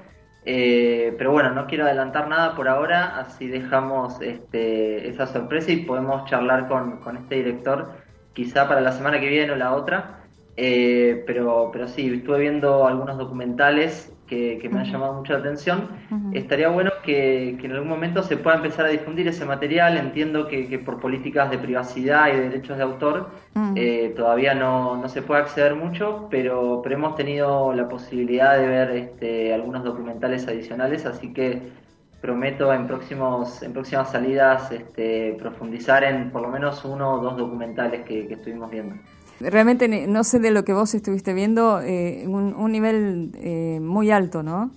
eh, 0.47 1.15
pero 1.17 1.33
bueno, 1.33 1.51
no 1.51 1.67
quiero 1.67 1.85
adelantar 1.85 2.29
nada 2.29 2.55
por 2.55 2.69
ahora, 2.69 3.19
así 3.19 3.47
dejamos 3.49 4.21
este, 4.21 5.09
esa 5.09 5.27
sorpresa 5.27 5.73
y 5.73 5.85
podemos 5.85 6.29
charlar 6.29 6.69
con, 6.69 7.17
este 7.17 7.37
director 7.37 7.93
quizá 8.35 8.69
para 8.69 8.81
la 8.81 8.93
semana 8.93 9.21
que 9.21 9.29
viene 9.29 9.53
o 9.53 9.57
la 9.57 9.75
otra. 9.75 10.21
Eh, 10.57 11.25
pero, 11.27 11.71
pero 11.73 11.89
sí, 11.89 12.13
estuve 12.15 12.41
viendo 12.41 12.87
algunos 12.87 13.19
documentales 13.19 14.13
que, 14.61 14.69
me 14.69 14.81
han 14.81 14.87
llamado 14.87 15.15
mucho 15.15 15.33
la 15.33 15.41
atención. 15.41 15.89
Estaría 16.33 16.69
bueno 16.69 16.91
que, 17.03 17.51
en 17.51 17.73
algún 17.73 17.89
momento 17.89 18.23
se 18.23 18.37
pueda 18.37 18.57
empezar 18.57 18.87
a 18.87 18.89
difundir 18.89 19.29
ese 19.29 19.45
material. 19.45 19.97
Entiendo 19.97 20.49
que, 20.49 20.79
por 20.79 21.01
políticas 21.01 21.51
de 21.51 21.59
privacidad 21.59 22.29
y 22.29 22.37
de 22.37 22.49
derechos 22.51 22.77
de 22.77 22.83
autor 22.83 23.31
eh, 23.77 24.13
todavía 24.17 24.55
no, 24.55 24.97
no, 24.97 25.09
se 25.09 25.23
puede 25.23 25.43
acceder 25.43 25.75
mucho, 25.75 26.29
pero, 26.31 26.81
pero 26.83 26.95
hemos 26.97 27.15
tenido 27.15 27.73
la 27.73 27.89
posibilidad 27.89 28.59
de 28.59 28.67
ver 28.67 28.91
este, 28.91 29.55
algunos 29.55 29.85
documentales 29.85 30.47
adicionales, 30.49 31.07
así 31.07 31.33
que 31.33 31.85
prometo 32.21 32.73
en 32.73 32.87
próximos 32.87 33.63
en 33.63 33.75
próximas 33.75 34.11
salidas 34.11 34.73
este, 34.73 35.37
profundizar 35.39 36.05
en 36.05 36.31
por 36.31 36.41
lo 36.41 36.49
menos 36.49 36.83
uno 36.85 37.15
o 37.15 37.19
dos 37.19 37.37
documentales 37.37 38.03
que 38.07 38.33
estuvimos 38.33 38.71
viendo. 38.71 38.97
Realmente 39.41 40.07
no 40.07 40.25
sé 40.25 40.39
de 40.39 40.51
lo 40.51 40.65
que 40.65 40.73
vos 40.73 40.95
estuviste 40.95 41.35
viendo, 41.35 41.81
eh, 41.83 42.25
un, 42.27 42.73
nivel 42.73 43.33
eh, 43.35 43.79
muy 43.81 44.11
alto, 44.11 44.43
¿no? 44.43 44.71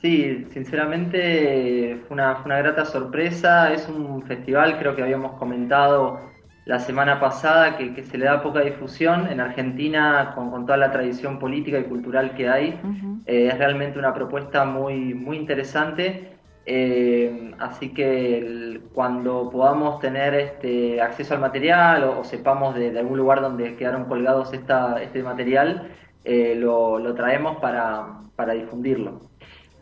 Sí, 0.00 0.46
sinceramente 0.50 2.00
fue 2.06 2.14
una, 2.14 2.38
una 2.44 2.58
grata 2.58 2.86
sorpresa. 2.86 3.72
Es 3.72 3.86
un 3.88 4.22
festival, 4.22 4.78
creo 4.78 4.96
que 4.96 5.02
habíamos 5.02 5.32
comentado 5.32 6.20
la 6.64 6.78
semana 6.78 7.20
pasada, 7.20 7.76
que, 7.76 8.02
se 8.02 8.16
le 8.16 8.24
da 8.24 8.42
poca 8.42 8.60
difusión. 8.60 9.26
En 9.26 9.40
Argentina, 9.40 10.32
con, 10.34 10.50
con, 10.50 10.64
toda 10.64 10.78
la 10.78 10.90
tradición 10.90 11.38
política 11.38 11.78
y 11.78 11.84
cultural 11.84 12.34
que 12.34 12.48
hay, 12.48 12.80
eh, 13.26 13.48
es 13.52 13.58
realmente 13.58 13.98
una 13.98 14.14
propuesta 14.14 14.64
muy, 14.64 15.12
muy 15.12 15.36
interesante 15.36 16.39
eh, 16.66 17.52
así 17.58 17.92
que 17.94 18.80
cuando 18.92 19.50
podamos 19.50 19.98
tener 20.00 20.34
este 20.34 21.00
acceso 21.00 21.34
al 21.34 21.40
material 21.40 22.04
o, 22.04 22.24
sepamos 22.24 22.74
de, 22.74 22.96
algún 22.98 23.18
lugar 23.18 23.40
donde 23.40 23.76
quedaron 23.76 24.04
colgados 24.04 24.52
esta, 24.52 25.02
este 25.02 25.22
material, 25.22 25.90
eh, 26.24 26.54
lo, 26.56 27.14
traemos 27.14 27.56
para, 27.56 28.54
difundirlo. 28.54 29.20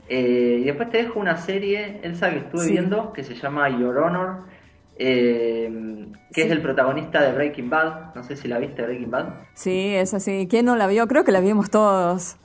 Eh, 0.09 0.59
y 0.63 0.65
después 0.65 0.91
te 0.91 0.99
dejo 0.99 1.21
una 1.21 1.37
serie, 1.37 2.01
Elsa, 2.03 2.31
que 2.31 2.39
estuve 2.39 2.67
viendo, 2.69 3.13
que 3.13 3.23
se 3.23 3.35
llama 3.35 3.69
Your 3.69 3.99
Honor, 3.99 4.45
que 4.97 6.11
es 6.35 6.51
el 6.51 6.63
protagonista 6.63 7.21
de 7.23 7.33
Breaking 7.33 7.71
Bad. 7.71 8.15
No 8.15 8.23
sé 8.23 8.35
si 8.37 8.49
la 8.49 8.59
viste, 8.59 8.83
Breaking 8.83 9.11
Bad. 9.11 9.35
Sí, 9.55 9.95
es 9.95 10.15
así. 10.15 10.49
¿Quién 10.49 10.67
no 10.67 10.75
la 10.75 10.87
vio? 10.87 11.07
Creo 11.07 11.25
que 11.25 11.33
la 11.33 11.41
vimos 11.41 11.71
todos. 11.71 12.37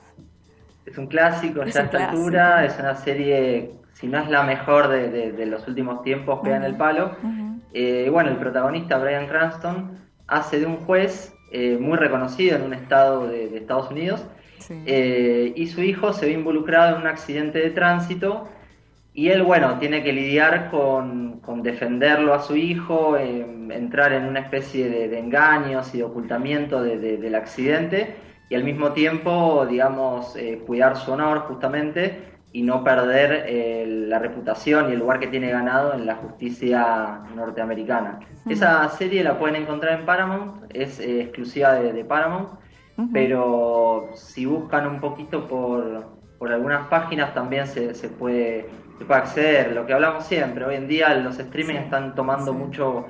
Es 0.86 0.98
un 0.98 1.06
clásico 1.06 1.64
ya 1.64 1.80
a 1.80 1.84
esta 1.84 2.08
altura, 2.10 2.64
es 2.64 2.78
una 2.78 2.94
serie 2.94 3.83
si 3.94 4.08
no 4.08 4.18
es 4.18 4.28
la 4.28 4.42
mejor 4.42 4.88
de, 4.88 5.46
los 5.46 5.66
últimos 5.66 6.02
tiempos, 6.02 6.40
pega 6.42 6.56
en 6.56 6.64
el 6.64 6.76
palo. 6.76 7.16
Eh, 7.72 8.08
bueno, 8.10 8.30
el 8.30 8.36
protagonista, 8.36 8.98
Brian 8.98 9.26
Cranston, 9.26 9.98
hace 10.26 10.60
de 10.60 10.66
un 10.66 10.76
juez 10.78 11.34
eh, 11.52 11.78
muy 11.80 11.96
reconocido 11.96 12.56
en 12.56 12.62
un 12.62 12.74
estado 12.74 13.26
de, 13.28 13.56
Estados 13.56 13.90
Unidos, 13.90 14.26
eh, 14.86 15.52
y 15.54 15.66
su 15.68 15.82
hijo 15.82 16.12
se 16.12 16.26
ve 16.26 16.32
involucrado 16.32 16.96
en 16.96 17.02
un 17.02 17.06
accidente 17.06 17.60
de 17.60 17.70
tránsito, 17.70 18.48
y 19.12 19.28
él, 19.28 19.44
bueno, 19.44 19.78
tiene 19.78 20.02
que 20.02 20.12
lidiar 20.12 20.70
con, 20.70 21.40
defenderlo 21.62 22.34
a 22.34 22.40
su 22.40 22.56
hijo, 22.56 23.16
entrar 23.16 24.12
en 24.12 24.24
una 24.24 24.40
especie 24.40 24.88
de, 24.88 25.18
engaños 25.18 25.94
y 25.94 25.98
de 25.98 26.04
ocultamiento 26.04 26.82
del 26.82 27.34
accidente, 27.36 28.16
y 28.48 28.56
al 28.56 28.64
mismo 28.64 28.92
tiempo, 28.92 29.66
digamos, 29.66 30.36
cuidar 30.66 30.96
su 30.96 31.12
honor 31.12 31.40
justamente 31.40 32.33
y 32.54 32.62
no 32.62 32.84
perder 32.84 33.46
eh, 33.48 33.84
la 33.84 34.20
reputación 34.20 34.88
y 34.88 34.92
el 34.92 35.00
lugar 35.00 35.18
que 35.18 35.26
tiene 35.26 35.50
ganado 35.50 35.92
en 35.92 36.06
la 36.06 36.14
justicia 36.14 37.20
norteamericana. 37.34 38.20
Esa 38.48 38.88
serie 38.90 39.24
la 39.24 39.40
pueden 39.40 39.56
encontrar 39.56 39.98
en 39.98 40.06
Paramount, 40.06 40.62
es 40.72 41.00
eh, 41.00 41.22
exclusiva 41.22 41.72
de, 41.74 42.04
Paramount, 42.04 42.50
pero 43.12 44.10
si 44.14 44.46
buscan 44.46 44.86
un 44.86 45.00
poquito 45.00 45.48
por, 45.48 46.06
por 46.38 46.52
algunas 46.52 46.86
páginas 46.86 47.34
también 47.34 47.66
se, 47.66 47.92
se, 47.92 48.08
puede, 48.08 48.68
se, 49.00 49.04
puede, 49.04 49.20
acceder. 49.20 49.72
Lo 49.72 49.84
que 49.84 49.92
hablamos 49.92 50.24
siempre, 50.24 50.64
hoy 50.64 50.76
en 50.76 50.86
día 50.86 51.12
los 51.14 51.40
streaming 51.40 51.74
están 51.74 52.14
tomando 52.14 52.52
mucho 52.52 53.06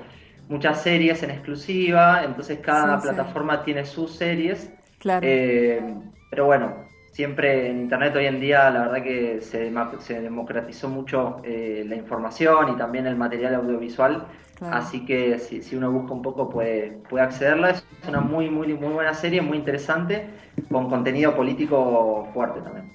muchas 0.48 0.80
series 0.80 1.22
en 1.22 1.30
exclusiva, 1.30 2.24
entonces 2.24 2.60
cada 2.60 2.98
plataforma 2.98 3.62
tiene 3.62 3.84
sus 3.84 4.16
series. 4.16 4.72
Claro. 5.00 5.20
Eh, 5.22 5.82
pero 6.30 6.46
bueno, 6.46 6.83
siempre 7.14 7.70
en 7.70 7.82
Internet 7.82 8.14
hoy 8.16 8.26
en 8.26 8.40
día 8.40 8.68
la 8.70 8.80
verdad 8.88 9.02
que 9.04 9.40
se, 9.40 9.72
se 10.00 10.20
democratizó 10.20 10.88
mucho 10.88 11.36
eh, 11.44 11.84
la 11.86 11.94
información 11.94 12.74
y 12.74 12.76
también 12.76 13.06
el 13.06 13.14
material 13.14 13.54
audiovisual, 13.54 14.26
así 14.60 15.06
que 15.06 15.38
si, 15.38 15.62
si, 15.62 15.76
uno 15.76 15.92
busca 15.92 16.12
un 16.12 16.22
poco 16.22 16.50
puede, 16.50 16.98
puede 17.08 17.24
accederla. 17.24 17.70
Es 17.70 17.84
una 18.08 18.20
muy, 18.20 18.50
muy, 18.50 18.74
muy 18.74 18.92
buena 18.92 19.14
serie, 19.14 19.40
muy 19.40 19.58
interesante, 19.58 20.26
con 20.68 20.90
contenido 20.90 21.36
político 21.36 22.28
fuerte 22.34 22.60
también. 22.60 22.92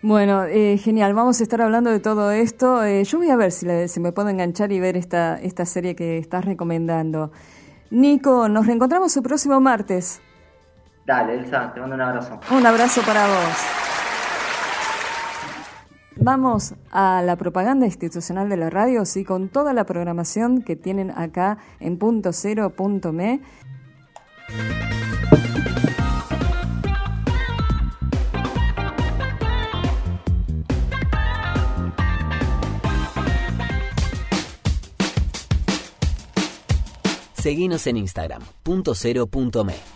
Bueno, 0.00 0.44
eh, 0.44 0.78
genial. 0.78 1.12
Vamos 1.12 1.40
a 1.40 1.42
estar 1.42 1.60
hablando 1.60 1.90
de 1.90 2.00
todo 2.00 2.30
esto. 2.30 2.84
Eh, 2.84 3.04
yo 3.04 3.18
voy 3.18 3.28
a 3.28 3.36
ver 3.36 3.52
si, 3.52 3.66
si, 3.88 4.00
me 4.00 4.12
puedo 4.12 4.30
enganchar 4.30 4.72
y 4.72 4.80
ver 4.80 4.96
esta, 4.96 5.38
esta 5.40 5.66
serie 5.66 5.94
que 5.94 6.16
estás 6.16 6.44
recomendando. 6.44 7.32
Nico, 7.90 8.48
nos 8.48 8.66
reencontramos 8.66 9.14
el 9.16 9.22
próximo 9.22 9.60
martes. 9.60 10.22
Dale, 11.06 11.34
Elsa, 11.34 11.72
te 11.72 11.78
mando 11.78 11.94
un 11.94 12.00
abrazo. 12.00 12.40
Un 12.50 12.66
abrazo 12.66 13.00
para 13.02 13.28
vos. 13.28 13.56
Vamos 16.16 16.74
a 16.90 17.22
la 17.22 17.36
propaganda 17.36 17.86
institucional 17.86 18.48
de 18.48 18.56
la 18.56 18.70
radio, 18.70 19.04
sí, 19.04 19.24
con 19.24 19.48
toda 19.48 19.72
la 19.72 19.84
programación 19.84 20.62
que 20.62 20.74
tienen 20.74 21.12
acá 21.12 21.58
en 21.78 21.96
punto 21.96 22.32
cero 22.32 22.70
punto 22.70 23.12
me. 23.12 23.40
Seguinos 37.34 37.86
en 37.86 37.98
Instagram, 37.98 38.42
punto 38.64 38.96
cero 38.96 39.28
punto 39.28 39.62
me. 39.62 39.95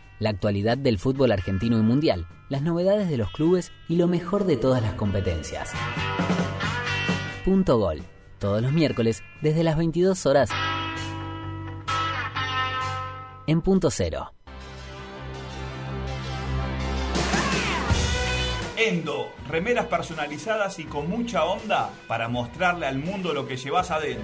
la 0.21 0.29
actualidad 0.29 0.77
del 0.77 0.99
fútbol 0.99 1.31
argentino 1.31 1.79
y 1.79 1.81
mundial, 1.81 2.27
las 2.47 2.61
novedades 2.61 3.09
de 3.09 3.17
los 3.17 3.31
clubes 3.31 3.71
y 3.89 3.95
lo 3.95 4.07
mejor 4.07 4.45
de 4.45 4.55
todas 4.55 4.81
las 4.81 4.93
competencias. 4.93 5.71
Punto 7.43 7.79
Gol, 7.79 8.03
todos 8.37 8.61
los 8.61 8.71
miércoles 8.71 9.23
desde 9.41 9.63
las 9.63 9.77
22 9.77 10.25
horas 10.27 10.51
en 13.47 13.61
punto 13.61 13.89
cero. 13.89 14.31
Endo, 18.77 19.31
remeras 19.47 19.87
personalizadas 19.87 20.77
y 20.77 20.85
con 20.85 21.09
mucha 21.09 21.45
onda 21.45 21.89
para 22.07 22.29
mostrarle 22.29 22.85
al 22.85 22.99
mundo 22.99 23.33
lo 23.33 23.47
que 23.47 23.57
llevas 23.57 23.89
adentro. 23.89 24.23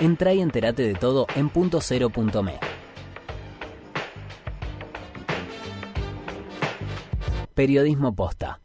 Entra 0.00 0.34
y 0.34 0.42
entérate 0.42 0.82
de 0.82 0.94
todo 0.94 1.26
en 1.36 1.48
punto 1.48 1.80
.me. 2.42 2.58
Periodismo 7.54 8.14
Posta. 8.14 8.60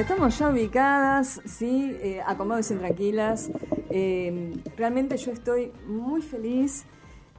Estamos 0.00 0.38
ya 0.38 0.48
ubicadas, 0.50 1.40
sí, 1.44 1.96
eh, 2.00 2.22
y 2.70 2.74
tranquilas. 2.74 3.50
Eh, 3.90 4.54
realmente 4.76 5.16
yo 5.16 5.32
estoy 5.32 5.72
muy 5.88 6.22
feliz 6.22 6.84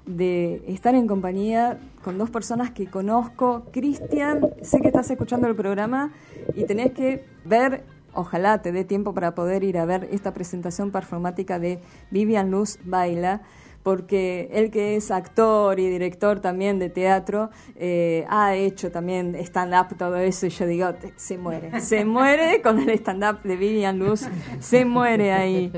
de 0.06 0.64
estar 0.68 0.94
en 0.94 1.08
compañía 1.08 1.80
con 2.04 2.18
dos 2.18 2.30
personas 2.30 2.72
que 2.72 2.88
conozco. 2.88 3.66
Cristian, 3.72 4.42
sé 4.62 4.82
que 4.82 4.88
estás 4.88 5.10
escuchando 5.10 5.48
el 5.48 5.56
programa 5.56 6.12
y 6.54 6.66
tenés 6.66 6.92
que 6.92 7.26
ver, 7.46 7.86
ojalá 8.14 8.62
te 8.62 8.74
dé 8.74 8.84
tiempo 8.84 9.14
para 9.14 9.36
poder 9.36 9.64
ir 9.64 9.78
a 9.78 9.86
ver 9.86 10.10
esta 10.12 10.34
presentación 10.34 10.92
performática 10.92 11.60
de 11.60 11.80
Vivian 12.12 12.52
Luz 12.52 12.78
Baila 12.84 13.42
porque 13.84 14.50
él 14.52 14.72
que 14.72 14.96
es 14.96 15.12
actor 15.12 15.80
y 15.80 15.90
director 15.90 16.40
también 16.40 16.80
de 16.80 16.90
teatro, 16.90 17.50
eh, 17.76 18.26
ha 18.30 18.56
hecho 18.56 18.92
también 18.92 19.36
stand-up, 19.36 19.98
todo 19.98 20.18
eso, 20.18 20.48
y 20.48 20.50
yo 20.50 20.66
digo, 20.68 20.94
se 21.16 21.38
muere, 21.38 21.80
se 21.82 22.06
muere 22.06 22.62
con 22.62 22.80
el 22.80 22.90
stand-up 22.92 23.42
de 23.44 23.56
Vivian 23.56 23.98
Luz, 24.00 24.28
se 24.60 24.86
muere 24.86 25.32
ahí. 25.32 25.72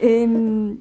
Em, 0.00 0.78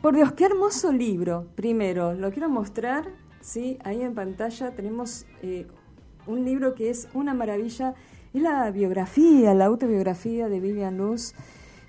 por 0.00 0.14
Dios, 0.14 0.32
qué 0.32 0.44
hermoso 0.44 0.92
libro. 0.92 1.46
Primero, 1.54 2.12
lo 2.14 2.30
quiero 2.30 2.48
mostrar, 2.48 3.08
¿sí? 3.40 3.78
Ahí 3.84 4.02
en 4.02 4.14
pantalla 4.14 4.72
tenemos 4.72 5.24
eh, 5.42 5.66
un 6.26 6.44
libro 6.44 6.74
que 6.74 6.90
es 6.90 7.08
una 7.14 7.32
maravilla, 7.32 7.94
es 8.32 8.42
la 8.42 8.70
biografía, 8.70 9.54
la 9.54 9.66
autobiografía 9.66 10.48
de 10.48 10.60
Vivian 10.60 10.98
Luz, 10.98 11.34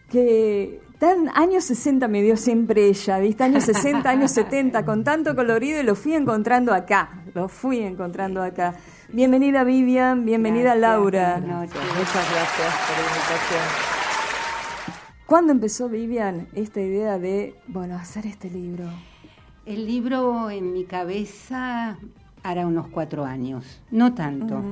que 0.09 0.81
Tan 0.99 1.29
años 1.33 1.65
60 1.65 2.07
me 2.07 2.21
dio 2.21 2.37
siempre 2.37 2.87
ella, 2.87 3.19
¿viste? 3.19 3.43
Años 3.43 3.65
60, 3.65 4.09
años 4.09 4.31
70, 4.31 4.85
con 4.85 5.03
tanto 5.03 5.35
colorido 5.35 5.81
y 5.81 5.83
lo 5.83 5.93
fui 5.93 6.13
encontrando 6.13 6.73
acá, 6.73 7.23
lo 7.33 7.49
fui 7.49 7.79
encontrando 7.79 8.41
acá. 8.41 8.75
Bienvenida 9.11 9.65
Vivian, 9.65 10.23
bienvenida 10.23 10.73
Laura. 10.75 11.41
Muchas 11.41 11.49
noches, 11.49 11.81
muchas 11.97 12.31
gracias 12.31 12.73
por 12.87 12.97
la 12.97 13.07
invitación. 13.09 13.95
¿Cuándo 15.25 15.51
empezó 15.51 15.89
Vivian 15.89 16.47
esta 16.53 16.79
idea 16.79 17.19
de, 17.19 17.55
bueno, 17.67 17.97
hacer 17.97 18.25
este 18.25 18.49
libro? 18.49 18.85
El 19.65 19.85
libro 19.85 20.49
en 20.49 20.71
mi 20.71 20.85
cabeza 20.85 21.97
hará 22.41 22.65
unos 22.67 22.87
cuatro 22.87 23.25
años, 23.25 23.81
no 23.91 24.13
tanto. 24.13 24.63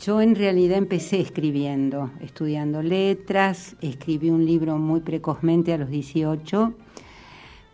Yo 0.00 0.20
en 0.20 0.36
realidad 0.36 0.78
empecé 0.78 1.20
escribiendo, 1.20 2.12
estudiando 2.20 2.82
letras, 2.82 3.74
escribí 3.80 4.30
un 4.30 4.46
libro 4.46 4.78
muy 4.78 5.00
precozmente 5.00 5.72
a 5.72 5.78
los 5.78 5.90
18, 5.90 6.72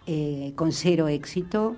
eh, 0.07 0.53
con 0.57 0.73
cero 0.73 1.09
éxito, 1.09 1.77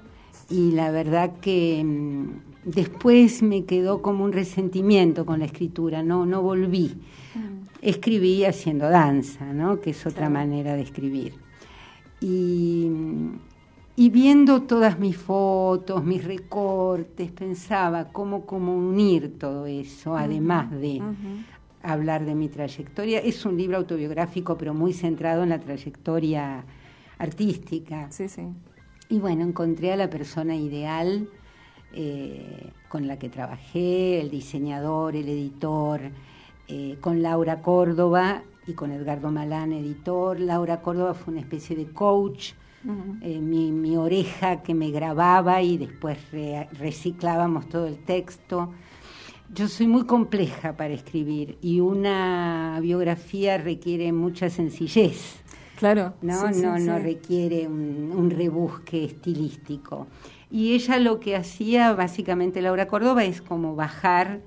y 0.48 0.70
la 0.70 0.92
verdad 0.92 1.32
que 1.40 1.82
mm, 1.84 2.70
después 2.70 3.42
me 3.42 3.64
quedó 3.64 4.02
como 4.02 4.22
un 4.24 4.32
resentimiento 4.32 5.26
con 5.26 5.40
la 5.40 5.46
escritura, 5.46 6.04
no, 6.04 6.26
no 6.26 6.42
volví. 6.42 6.94
Escribí 7.82 8.44
haciendo 8.44 8.88
danza, 8.88 9.52
¿no? 9.52 9.80
que 9.80 9.90
es 9.90 10.06
otra 10.06 10.30
manera 10.30 10.76
de 10.76 10.82
escribir. 10.82 11.34
Y 12.20 12.86
mm, 12.88 13.38
y 13.96 14.10
viendo 14.10 14.62
todas 14.62 14.98
mis 14.98 15.16
fotos, 15.16 16.04
mis 16.04 16.22
recortes, 16.22 17.32
pensaba 17.32 18.12
cómo, 18.12 18.44
cómo 18.44 18.76
unir 18.76 19.38
todo 19.38 19.66
eso, 19.66 20.14
además 20.14 20.70
de 20.70 21.00
hablar 21.82 22.26
de 22.26 22.34
mi 22.34 22.50
trayectoria. 22.50 23.20
Es 23.20 23.46
un 23.46 23.56
libro 23.56 23.78
autobiográfico, 23.78 24.58
pero 24.58 24.74
muy 24.74 24.92
centrado 24.92 25.44
en 25.44 25.48
la 25.48 25.60
trayectoria 25.60 26.64
artística. 27.18 28.10
Sí, 28.10 28.28
sí. 28.28 28.42
Y 29.08 29.18
bueno, 29.18 29.44
encontré 29.44 29.92
a 29.92 29.96
la 29.96 30.10
persona 30.10 30.54
ideal 30.54 31.30
eh, 31.94 32.72
con 32.90 33.06
la 33.06 33.18
que 33.18 33.30
trabajé, 33.30 34.20
el 34.20 34.30
diseñador, 34.30 35.16
el 35.16 35.28
editor, 35.30 36.00
eh, 36.68 36.98
con 37.00 37.22
Laura 37.22 37.62
Córdoba 37.62 38.42
y 38.66 38.74
con 38.74 38.92
Edgardo 38.92 39.30
Malán, 39.30 39.72
editor. 39.72 40.38
Laura 40.38 40.82
Córdoba 40.82 41.14
fue 41.14 41.32
una 41.32 41.40
especie 41.40 41.74
de 41.76 41.86
coach 41.86 42.52
eh, 43.22 43.40
mi, 43.40 43.96
oreja 43.96 44.62
que 44.62 44.74
me 44.74 44.90
grababa 44.90 45.62
y 45.62 45.78
después 45.78 46.18
reciclábamos 46.72 47.68
todo 47.68 47.86
el 47.86 47.98
texto. 47.98 48.72
Yo 49.52 49.68
soy 49.68 49.86
muy 49.86 50.04
compleja 50.04 50.76
para 50.76 50.94
escribir 50.94 51.58
y 51.62 51.80
una 51.80 52.78
biografía 52.80 53.58
requiere 53.58 54.12
mucha 54.12 54.50
sencillez. 54.50 55.36
Claro. 55.76 56.14
No, 56.22 56.50
no, 56.50 56.78
no 56.78 56.98
requiere 56.98 57.66
un, 57.66 58.30
rebusque 58.30 59.04
estilístico. 59.04 60.06
Y 60.50 60.74
ella 60.74 60.98
lo 60.98 61.20
que 61.20 61.36
hacía, 61.36 61.92
básicamente 61.92 62.62
Laura 62.62 62.86
Córdoba, 62.86 63.24
es 63.24 63.42
como 63.42 63.74
bajar 63.74 64.40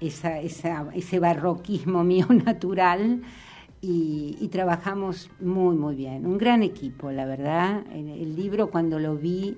esa, 0.00 0.40
ese 0.40 1.18
barroquismo 1.18 2.04
mío 2.04 2.26
natural 2.30 3.22
y, 3.82 4.48
trabajamos 4.48 5.30
muy, 5.40 5.74
muy 5.76 5.94
bien. 5.94 6.26
Un 6.26 6.36
gran 6.38 6.62
equipo, 6.62 7.10
la 7.10 7.24
verdad. 7.24 7.82
El, 7.92 8.36
libro 8.36 8.70
cuando 8.70 8.98
lo 8.98 9.16
vi 9.16 9.56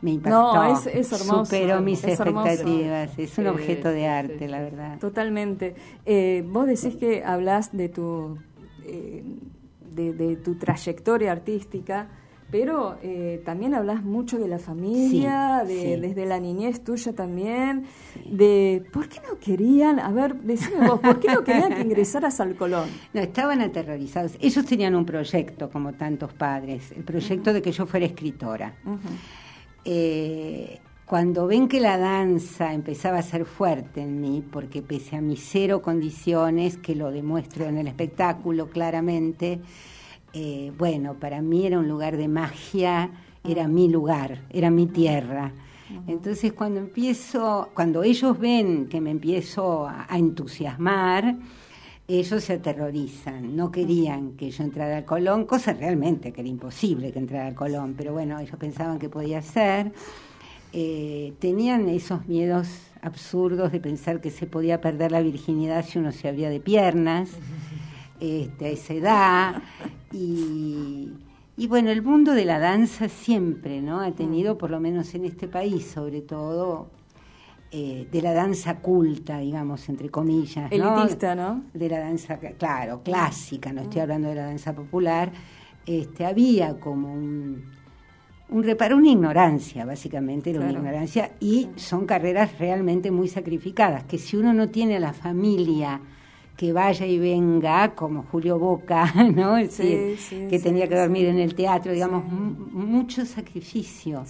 me 0.00 0.12
impactó. 0.12 0.54
No, 0.54 0.64
es, 0.64 0.86
hermoso. 0.86 1.44
Superó 1.44 1.80
mis 1.80 2.02
expectativas. 2.04 3.18
Es 3.18 3.36
un 3.36 3.48
objeto 3.48 3.88
de 3.88 4.06
arte, 4.06 4.48
la 4.48 4.60
verdad. 4.60 4.98
Totalmente. 4.98 5.74
Eh, 6.06 6.44
vos 6.46 6.66
decís 6.66 6.96
que 6.96 7.22
hablas 7.24 7.76
de 7.76 7.88
tu, 7.88 8.38
eh, 8.84 9.22
de 9.94 10.36
tu 10.36 10.54
trayectoria 10.54 11.32
artística 11.32 12.08
pero 12.50 12.96
eh, 13.02 13.42
también 13.44 13.74
hablas 13.74 14.02
mucho 14.02 14.38
de 14.38 14.48
la 14.48 14.58
familia, 14.58 15.64
de, 15.66 15.98
desde 15.98 16.24
la 16.24 16.40
niñez 16.40 16.82
tuya 16.82 17.12
también, 17.12 17.84
de 18.24 18.82
por 18.90 19.08
qué 19.08 19.20
no 19.28 19.38
querían, 19.38 19.98
a 19.98 20.10
ver, 20.10 20.34
decime 20.36 20.88
vos, 20.88 21.00
¿por 21.00 21.20
qué 21.20 21.28
no 21.28 21.44
querían 21.44 21.74
que 21.74 21.82
ingresaras 21.82 22.40
al 22.40 22.54
Colón? 22.56 22.88
No, 23.12 23.20
estaban 23.20 23.60
aterrorizados. 23.60 24.36
Ellos 24.40 24.64
tenían 24.66 24.94
un 24.94 25.04
proyecto, 25.04 25.70
como 25.70 25.92
tantos 25.94 26.32
padres, 26.32 26.92
el 26.92 27.04
proyecto 27.04 27.52
de 27.52 27.62
que 27.62 27.72
yo 27.72 27.86
fuera 27.86 28.06
escritora. 28.06 28.74
Eh, 29.84 30.78
cuando 31.06 31.46
ven 31.46 31.68
que 31.68 31.80
la 31.80 31.96
danza 31.96 32.74
empezaba 32.74 33.18
a 33.18 33.22
ser 33.22 33.46
fuerte 33.46 34.02
en 34.02 34.20
mí, 34.20 34.44
porque 34.50 34.82
pese 34.82 35.16
a 35.16 35.22
mis 35.22 35.42
cero 35.42 35.80
condiciones, 35.80 36.76
que 36.76 36.94
lo 36.94 37.10
demuestro 37.10 37.64
en 37.64 37.78
el 37.78 37.88
espectáculo 37.88 38.68
claramente, 38.68 39.60
eh, 40.32 40.72
bueno, 40.76 41.14
para 41.14 41.40
mí 41.42 41.66
era 41.66 41.78
un 41.78 41.88
lugar 41.88 42.16
de 42.16 42.28
magia, 42.28 43.10
era 43.44 43.66
mi 43.68 43.88
lugar, 43.88 44.42
era 44.50 44.70
mi 44.70 44.86
tierra. 44.86 45.52
Entonces 46.06 46.52
cuando 46.52 46.80
empiezo, 46.80 47.70
cuando 47.74 48.02
ellos 48.02 48.38
ven 48.38 48.88
que 48.88 49.00
me 49.00 49.10
empiezo 49.10 49.86
a, 49.86 50.06
entusiasmar, 50.18 51.36
ellos 52.06 52.44
se 52.44 52.54
aterrorizan, 52.54 53.56
no 53.56 53.70
querían 53.70 54.32
que 54.32 54.50
yo 54.50 54.64
entrara 54.64 54.98
al 54.98 55.04
Colón, 55.04 55.44
cosa 55.44 55.72
realmente 55.72 56.32
que 56.32 56.40
era 56.40 56.48
imposible 56.48 57.12
que 57.12 57.18
entrara 57.18 57.46
al 57.46 57.54
Colón, 57.54 57.94
pero 57.96 58.12
bueno, 58.12 58.38
ellos 58.38 58.56
pensaban 58.58 58.98
que 58.98 59.08
podía 59.08 59.40
ser. 59.40 59.92
Eh, 60.74 61.32
tenían 61.38 61.88
esos 61.88 62.26
miedos 62.26 62.68
absurdos 63.00 63.72
de 63.72 63.80
pensar 63.80 64.20
que 64.20 64.30
se 64.30 64.46
podía 64.46 64.80
perder 64.82 65.12
la 65.12 65.22
virginidad 65.22 65.84
si 65.86 65.98
uno 65.98 66.12
se 66.12 66.28
abría 66.28 66.50
de 66.50 66.60
piernas 66.60 67.30
este, 68.20 68.66
a 68.66 68.68
esa 68.68 68.92
edad. 68.92 69.62
Y, 70.12 71.12
y, 71.56 71.66
bueno, 71.66 71.90
el 71.90 72.02
mundo 72.02 72.32
de 72.32 72.44
la 72.44 72.58
danza 72.58 73.08
siempre 73.08 73.82
¿no? 73.82 74.00
ha 74.00 74.12
tenido, 74.12 74.56
por 74.56 74.70
lo 74.70 74.80
menos 74.80 75.14
en 75.14 75.24
este 75.24 75.48
país 75.48 75.86
sobre 75.86 76.22
todo, 76.22 76.88
eh, 77.70 78.08
de 78.10 78.22
la 78.22 78.32
danza 78.32 78.78
culta, 78.78 79.38
digamos, 79.38 79.88
entre 79.90 80.08
comillas. 80.08 80.72
Elitista, 80.72 81.34
¿no? 81.34 81.64
De 81.74 81.90
la 81.90 81.98
danza, 81.98 82.38
claro, 82.38 83.02
clásica, 83.02 83.72
no 83.74 83.82
estoy 83.82 84.00
hablando 84.00 84.28
de 84.30 84.36
la 84.36 84.46
danza 84.46 84.74
popular. 84.74 85.30
Este, 85.84 86.24
había 86.24 86.80
como 86.80 87.12
un, 87.12 87.62
un 88.48 88.62
reparo, 88.62 88.96
una 88.96 89.10
ignorancia, 89.10 89.84
básicamente 89.84 90.48
era 90.48 90.60
una 90.60 90.72
ignorancia, 90.72 91.32
y 91.40 91.68
son 91.76 92.06
carreras 92.06 92.58
realmente 92.58 93.10
muy 93.10 93.28
sacrificadas, 93.28 94.04
que 94.04 94.16
si 94.16 94.36
uno 94.36 94.54
no 94.54 94.70
tiene 94.70 94.98
la 94.98 95.12
familia 95.12 96.00
que 96.58 96.72
vaya 96.72 97.06
y 97.06 97.20
venga, 97.20 97.94
como 97.94 98.24
Julio 98.24 98.58
Boca, 98.58 99.14
¿no? 99.32 99.54
que 99.54 100.60
tenía 100.60 100.88
que 100.88 100.96
dormir 100.96 101.26
en 101.26 101.38
el 101.38 101.54
teatro, 101.54 101.92
digamos, 101.92 102.24
mucho 102.32 103.24
sacrificio. 103.24 104.24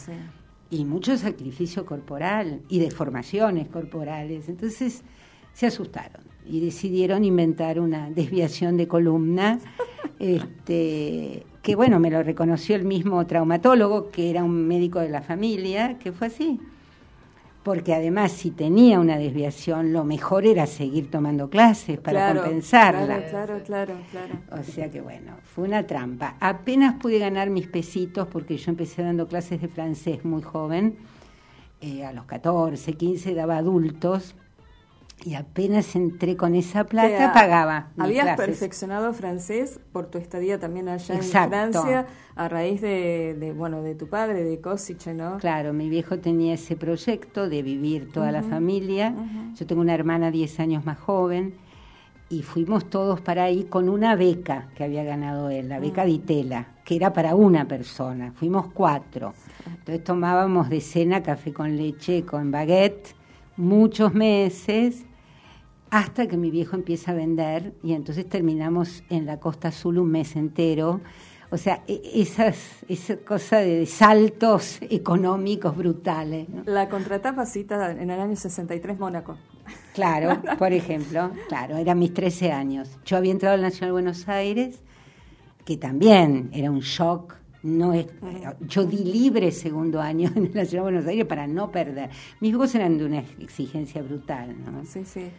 Y 0.71 0.85
mucho 0.85 1.17
sacrificio 1.17 1.87
corporal 1.87 2.61
y 2.69 2.81
deformaciones 2.81 3.69
corporales. 3.69 4.51
Entonces 4.51 5.03
se 5.55 5.67
asustaron 5.67 6.23
y 6.47 6.61
decidieron 6.61 7.25
inventar 7.25 7.81
una 7.81 8.11
desviación 8.11 8.77
de 8.77 8.87
columna, 8.87 9.59
este, 10.19 11.47
que 11.62 11.77
bueno, 11.77 11.99
me 11.99 12.11
lo 12.11 12.23
reconoció 12.23 12.77
el 12.77 12.85
mismo 12.85 13.27
traumatólogo, 13.27 14.11
que 14.11 14.29
era 14.29 14.45
un 14.45 14.69
médico 14.69 15.01
de 15.01 15.09
la 15.09 15.23
familia, 15.23 15.99
que 15.99 16.12
fue 16.12 16.27
así 16.27 16.61
porque 17.68 17.92
además 17.92 18.33
si 18.33 18.50
tenía 18.50 18.98
una 18.98 19.18
desviación, 19.18 19.92
lo 19.92 20.02
mejor 20.02 20.46
era 20.46 20.66
seguir 20.66 21.11
tomando 21.11 21.50
clases 21.50 22.00
para 22.00 22.33
compensarla. 22.35 23.28
Claro, 23.28 23.61
claro, 23.62 23.94
claro, 24.11 24.35
O 24.59 24.62
sea 24.62 24.90
que 24.90 25.02
bueno, 25.02 25.35
fue 25.42 25.64
una 25.68 25.87
trampa. 25.87 26.37
Apenas 26.40 26.94
pude 26.94 27.18
ganar 27.18 27.50
mis 27.50 27.66
pesitos 27.66 28.26
porque 28.28 28.57
yo 28.57 28.70
empecé 28.70 29.02
dando 29.02 29.28
clases 29.28 29.61
de 29.61 29.68
francés 29.68 30.24
muy 30.24 30.40
joven, 30.40 30.96
eh, 31.83 32.07
a 32.07 32.14
los 32.14 32.24
14, 32.24 32.94
15 32.94 33.35
daba 33.35 33.59
adultos 33.59 34.35
y 35.24 35.35
apenas 35.35 35.96
entré 35.96 36.37
con 36.37 36.54
esa 36.54 36.85
plata, 36.85 37.33
pagaba. 37.33 37.88
Habías 37.96 38.37
perfeccionado 38.37 39.12
francés 39.12 39.81
por 39.92 40.07
tu 40.07 40.18
estadía 40.18 40.59
también 40.59 40.88
allá 40.88 41.16
en 41.16 41.22
Francia, 41.22 42.07
a 42.37 42.48
raíz 42.48 42.81
de, 42.81 43.52
bueno, 43.57 43.83
de 43.83 43.94
tu 43.94 44.09
padre, 44.09 44.44
de 44.44 44.61
Kosice, 44.61 45.14
¿no? 45.14 45.38
Claro, 45.38 45.72
mi 45.72 45.88
viejo 45.88 46.18
tenía 46.18 46.54
ese 46.54 46.76
proyecto 46.76 47.48
de 47.48 47.62
vivir 47.62 48.12
toda 48.12 48.31
la 48.33 48.42
familia. 48.42 49.14
Yo 49.54 49.66
tengo 49.66 49.81
una 49.81 49.94
hermana 49.94 50.31
10 50.31 50.61
años 50.61 50.85
más 50.85 50.98
joven 50.98 51.54
y 52.31 52.42
fuimos 52.42 52.88
todos 52.90 53.20
para 53.20 53.44
ahí 53.44 53.64
con 53.64 53.88
una 53.88 54.14
beca 54.14 54.68
que 54.76 54.85
había 54.85 55.02
ganado 55.02 55.50
él, 55.50 55.68
la 55.68 55.81
beca 55.81 56.04
de 56.04 56.11
Itela, 56.11 56.66
que 56.85 56.94
era 56.94 57.12
para 57.12 57.35
una 57.35 57.66
persona. 57.66 58.33
Fuimos 58.33 58.66
cuatro. 58.72 59.35
Entonces 59.66 60.04
tomábamos 60.04 60.68
de 60.68 60.81
cena 60.81 61.22
café 61.22 61.52
con 61.52 61.76
leche, 61.76 62.24
con 62.24 62.50
baguette, 62.50 63.17
muchos 63.59 64.14
meses 64.14 65.05
hasta 65.90 66.27
que 66.27 66.37
mi 66.37 66.51
viejo 66.51 66.77
empieza 66.77 67.12
a 67.12 67.14
vender 67.14 67.75
y 67.83 67.92
entonces 67.92 68.29
terminamos 68.29 69.03
en 69.11 69.27
la 69.27 69.38
Costa 69.40 69.68
Azul 69.68 69.99
un 69.99 70.11
mes 70.11 70.37
entero. 70.37 71.01
O 71.51 71.57
sea, 71.57 71.83
e, 71.87 72.01
esas, 72.14 72.59
esa 72.88 73.16
cosa 73.16 73.59
de 73.59 73.87
saltos 73.87 74.79
económicos 74.83 75.77
brutales. 75.77 76.47
La 76.66 76.88
contratapa 76.88 77.47
cita 77.47 77.90
en 77.90 78.11
el 78.11 78.21
año 78.21 78.37
63 78.37 78.99
Mónaco. 78.99 79.37
Claro, 79.94 80.42
por 80.59 80.73
ejemplo, 80.73 81.31
claro, 81.49 81.77
eran 81.77 81.99
mis 81.99 82.12
13 82.12 82.53
años. 82.53 82.90
Yo 83.05 83.16
había 83.16 83.33
entrado 83.33 83.55
al 83.55 83.62
Nacional 83.62 83.92
Buenos 83.92 84.29
Aires, 84.29 84.81
que 85.64 85.77
también 85.77 86.51
era 86.53 86.71
un 86.71 86.81
shock. 86.81 87.35
No 87.68 87.92
es, 87.92 88.07
yo 88.66 88.85
di 88.85 89.04
libre 89.04 89.52
segundo 89.52 90.00
año 90.00 90.31
en 90.37 90.46
el 90.46 90.54
Nacional 90.54 90.85
Buenos 90.85 91.07
Aires 91.07 91.26
para 91.26 91.46
no 91.46 91.70
perder. 91.70 92.11
Mis 92.40 92.50
hijos 92.50 92.74
eran 92.74 92.98
de 92.98 93.04
una 93.04 93.18
exigencia 93.38 94.02
brutal, 94.02 94.57
¿no? 94.64 94.85
Sí, 94.85 95.04
sí. 95.04 95.31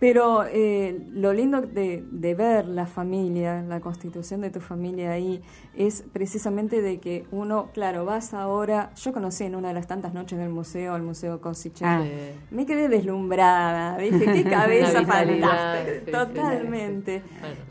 Pero 0.00 0.46
eh, 0.50 0.98
lo 1.12 1.34
lindo 1.34 1.60
de, 1.60 2.02
de, 2.10 2.34
ver 2.34 2.66
la 2.66 2.86
familia, 2.86 3.62
la 3.62 3.80
constitución 3.80 4.40
de 4.40 4.48
tu 4.50 4.58
familia 4.58 5.12
ahí, 5.12 5.42
es 5.76 6.04
precisamente 6.12 6.80
de 6.80 6.98
que 7.00 7.26
uno, 7.30 7.68
claro, 7.74 8.06
vas 8.06 8.32
ahora, 8.32 8.92
yo 8.96 9.12
conocí 9.12 9.44
en 9.44 9.54
una 9.54 9.68
de 9.68 9.74
las 9.74 9.86
tantas 9.86 10.14
noches 10.14 10.38
del 10.38 10.48
museo, 10.48 10.96
el 10.96 11.02
Museo 11.02 11.40
Cosiche, 11.42 11.84
ah. 11.84 12.02
me 12.50 12.64
quedé 12.64 12.88
deslumbrada, 12.88 13.98
dije, 13.98 14.24
qué 14.24 14.44
cabeza 14.50 15.04
fantástica, 15.04 16.26
totalmente. 16.26 17.22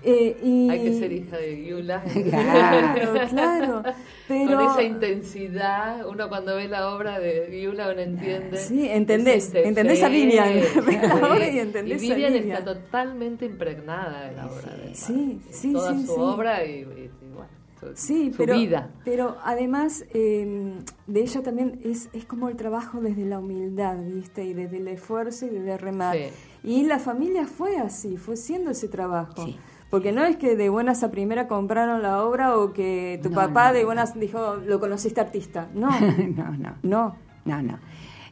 Eh, 0.03 0.37
y... 0.43 0.69
Hay 0.69 0.83
que 0.83 0.99
ser 0.99 1.11
hija 1.11 1.37
de 1.37 1.65
Yula. 1.65 2.03
Claro, 2.29 3.13
claro. 3.29 3.83
Pero... 4.27 4.55
Con 4.55 4.65
esa 4.69 4.83
intensidad, 4.83 6.05
uno 6.07 6.29
cuando 6.29 6.55
ve 6.55 6.67
la 6.67 6.93
obra 6.93 7.19
de 7.19 7.59
Yula 7.61 7.91
uno 7.91 8.01
entiende. 8.01 8.57
Sí, 8.57 8.87
entendés, 8.87 9.53
entendés 9.55 10.03
a 10.03 10.09
Vivian, 10.09 10.49
y 11.53 11.59
entendés 11.59 12.01
Está 12.27 12.63
totalmente 12.63 13.45
impregnada 13.45 14.29
de 14.29 14.35
la 14.35 14.47
obra. 14.47 14.75
De 14.75 14.95
sí, 14.95 15.41
sí, 15.49 15.73
toda 15.73 15.95
sí, 15.95 16.05
su 16.05 16.13
obra 16.13 16.65
y, 16.65 16.83
bueno, 16.83 17.49
su, 17.95 18.31
pero, 18.37 18.55
vida. 18.55 18.89
Pero 19.05 19.37
además 19.43 20.05
em, 20.13 20.79
de 21.07 21.21
ella 21.21 21.41
también 21.41 21.79
es, 21.83 22.09
es 22.13 22.25
como 22.25 22.49
el 22.49 22.55
trabajo 22.55 22.99
desde 23.01 23.25
la 23.25 23.39
humildad, 23.39 23.97
¿viste? 24.03 24.43
Y 24.43 24.53
desde 24.53 24.77
el 24.77 24.87
esfuerzo 24.87 25.45
y 25.45 25.49
desde 25.49 25.77
remar. 25.77 26.17
Y 26.63 26.83
la 26.83 26.99
familia 26.99 27.47
fue 27.47 27.77
así, 27.77 28.17
fue 28.17 28.35
siendo 28.35 28.71
ese 28.71 28.87
trabajo. 28.87 29.45
Porque 29.89 30.11
no 30.11 30.23
es 30.23 30.37
que 30.37 30.55
de 30.55 30.69
buenas 30.69 31.03
a 31.03 31.09
primera 31.09 31.47
compraron 31.47 32.03
la 32.03 32.23
obra 32.23 32.57
o 32.57 32.73
que 32.73 33.19
tu 33.23 33.31
papá 33.31 33.73
de 33.73 33.85
buenas 33.85 34.19
dijo, 34.19 34.57
lo 34.57 34.79
conociste 34.79 35.19
artista. 35.19 35.67
No, 35.73 35.89
no, 36.35 36.51
no. 36.57 36.75
No. 36.83 37.15
No, 37.45 37.61
no 37.63 37.79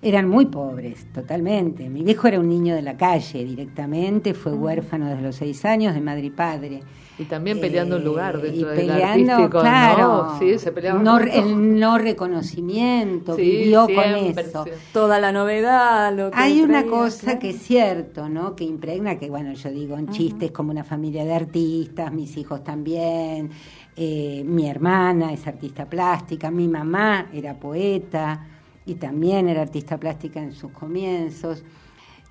eran 0.02 0.28
muy 0.28 0.46
pobres, 0.46 1.08
totalmente. 1.12 1.90
Mi 1.90 2.04
viejo 2.04 2.28
era 2.28 2.40
un 2.40 2.50
niño 2.50 2.76
de 2.76 2.82
la 2.82 2.98
calle 2.98 3.44
directamente, 3.44 4.34
fue 4.34 4.54
huérfano 4.54 5.10
desde 5.10 5.22
los 5.22 5.36
seis 5.36 5.66
años 5.66 5.94
de 5.94 6.02
madre 6.02 6.26
y 6.26 6.30
padre. 6.30 6.82
Y 7.20 7.24
también 7.24 7.60
peleando 7.60 7.96
un 7.96 8.04
lugar 8.04 8.36
eh, 8.36 8.52
dentro 8.52 8.74
y 8.74 8.78
peleando, 8.78 9.50
claro, 9.50 10.24
¿no? 10.24 10.40
Sí, 10.40 10.60
se 10.60 10.72
peleaba 10.72 11.02
no, 11.02 11.18
el 11.18 11.80
no 11.80 11.98
reconocimiento, 11.98 13.36
vivió 13.36 13.88
con 13.88 14.04
eso. 14.04 14.66
Toda 14.94 15.20
la 15.20 15.32
novedad. 15.32 16.16
Lo 16.16 16.30
que 16.30 16.38
Hay 16.38 16.62
una 16.62 16.86
cosa 16.86 17.40
que 17.40 17.50
es 17.50 17.62
cierto, 17.64 18.30
¿no? 18.30 18.56
Que 18.56 18.66
impregna, 18.66 19.18
que 19.18 19.32
bueno, 19.32 19.54
yo 19.54 19.72
digo 19.72 19.98
en 19.98 20.10
chistes 20.10 20.52
como 20.52 20.70
una 20.70 20.84
familia 20.84 21.26
de 21.26 21.34
artistas, 21.34 22.14
mis 22.14 22.38
hijos 22.38 22.64
también, 22.64 23.50
eh, 23.96 24.44
mi 24.46 24.70
hermana 24.70 25.34
es 25.34 25.48
artista 25.48 25.86
plástica, 25.86 26.52
mi 26.52 26.68
mamá 26.68 27.30
era 27.34 27.56
poeta 27.56 28.57
y 28.88 28.96
también 28.96 29.50
era 29.50 29.62
artista 29.62 29.98
plástica 29.98 30.42
en 30.42 30.54
sus 30.54 30.72
comienzos. 30.72 31.64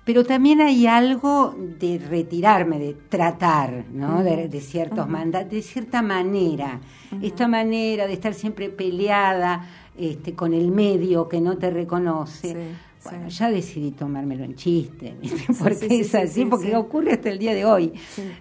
Pero 0.03 0.23
también 0.23 0.59
hay 0.61 0.87
algo 0.87 1.53
de 1.57 1.99
retirarme, 1.99 2.79
de 2.79 2.93
tratar, 3.09 3.85
¿no? 3.91 4.23
de, 4.23 4.49
ciertos 4.61 5.05
de 5.49 5.61
cierta 5.61 6.01
manera. 6.01 6.79
Esta 7.21 7.47
manera 7.47 8.07
de 8.07 8.13
estar 8.13 8.33
siempre 8.33 8.69
peleada 8.69 9.67
este, 9.97 10.33
con 10.33 10.53
el 10.53 10.71
medio 10.71 11.27
que 11.27 11.41
no 11.41 11.57
te 11.57 11.69
reconoce. 11.69 12.55
bueno, 13.03 13.27
ya 13.27 13.51
decidí 13.51 13.91
tomármelo 13.91 14.45
en 14.45 14.55
chiste, 14.55 15.15
porque 15.59 15.87
es 15.99 16.15
así, 16.15 16.45
porque 16.45 16.75
ocurre 16.75 17.11
hasta 17.11 17.29
el 17.29 17.37
día 17.37 17.53
de 17.53 17.65
hoy. 17.65 17.91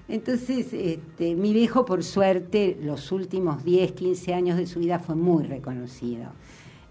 Entonces, 0.08 0.72
este, 0.72 1.34
mi 1.34 1.52
viejo, 1.52 1.84
por 1.84 2.04
suerte, 2.04 2.78
los 2.80 3.10
últimos 3.10 3.64
10, 3.64 3.90
15 3.90 4.34
años 4.34 4.56
de 4.56 4.66
su 4.66 4.78
vida 4.78 5.00
fue 5.00 5.16
muy 5.16 5.42
reconocido 5.42 6.30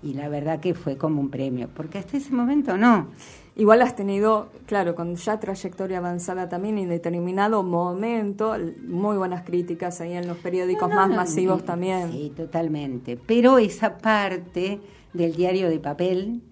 y 0.06 0.14
la 0.14 0.30
verdad 0.30 0.60
que 0.60 0.76
fue 0.76 0.98
como 0.98 1.20
un 1.20 1.30
premio, 1.30 1.68
porque 1.74 1.98
hasta 1.98 2.18
ese 2.18 2.32
momento 2.32 2.78
no. 2.78 3.08
Igual 3.56 3.82
has 3.82 3.96
tenido, 3.96 4.52
claro, 4.68 4.94
con 4.94 5.16
ya 5.16 5.40
trayectoria 5.40 5.98
avanzada 5.98 6.48
también 6.48 6.78
en 6.78 6.90
determinado 6.90 7.64
momento, 7.64 8.56
muy 8.88 9.18
buenas 9.18 9.44
críticas 9.44 10.02
ahí 10.02 10.14
en 10.14 10.28
los 10.28 10.38
periódicos 10.38 10.90
más 10.90 11.10
masivos 11.10 11.66
también. 11.66 12.12
Sí, 12.12 12.32
totalmente. 12.36 13.18
Pero 13.18 13.58
esa 13.58 13.98
parte 13.98 14.80
del 15.14 15.36
diario 15.36 15.70
de 15.70 15.80
papel 15.80 16.44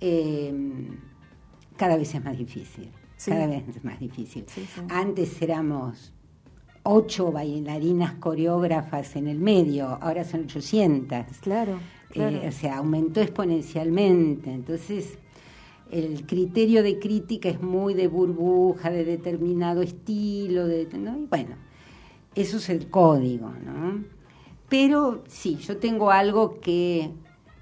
em, 0.00 0.96
cada 1.76 1.96
vez 1.96 2.12
es 2.12 2.24
más 2.24 2.36
difícil. 2.36 2.90
Cada 3.24 3.46
vez 3.46 3.68
es 3.68 3.84
más 3.84 4.00
difícil. 4.00 4.44
Antes 4.88 5.40
éramos 5.40 6.12
ocho 6.86 7.32
bailarinas 7.32 8.14
coreógrafas 8.14 9.16
en 9.16 9.28
el 9.28 9.38
medio, 9.38 9.98
ahora 10.00 10.24
son 10.24 10.44
800. 10.44 11.38
Claro. 11.40 11.78
Eh, 12.14 12.46
o 12.48 12.52
sea, 12.52 12.78
aumentó 12.78 13.20
exponencialmente. 13.20 14.50
Entonces, 14.50 15.18
el 15.90 16.26
criterio 16.26 16.82
de 16.82 16.98
crítica 16.98 17.48
es 17.48 17.60
muy 17.60 17.94
de 17.94 18.08
burbuja, 18.08 18.90
de 18.90 19.04
determinado 19.04 19.82
estilo, 19.82 20.66
de, 20.66 20.86
bueno, 21.28 21.56
eso 22.34 22.56
es 22.56 22.68
el 22.68 22.88
código, 22.88 23.50
¿no? 23.64 24.04
Pero 24.68 25.22
sí, 25.28 25.56
yo 25.56 25.76
tengo 25.76 26.10
algo 26.10 26.60
que 26.60 27.10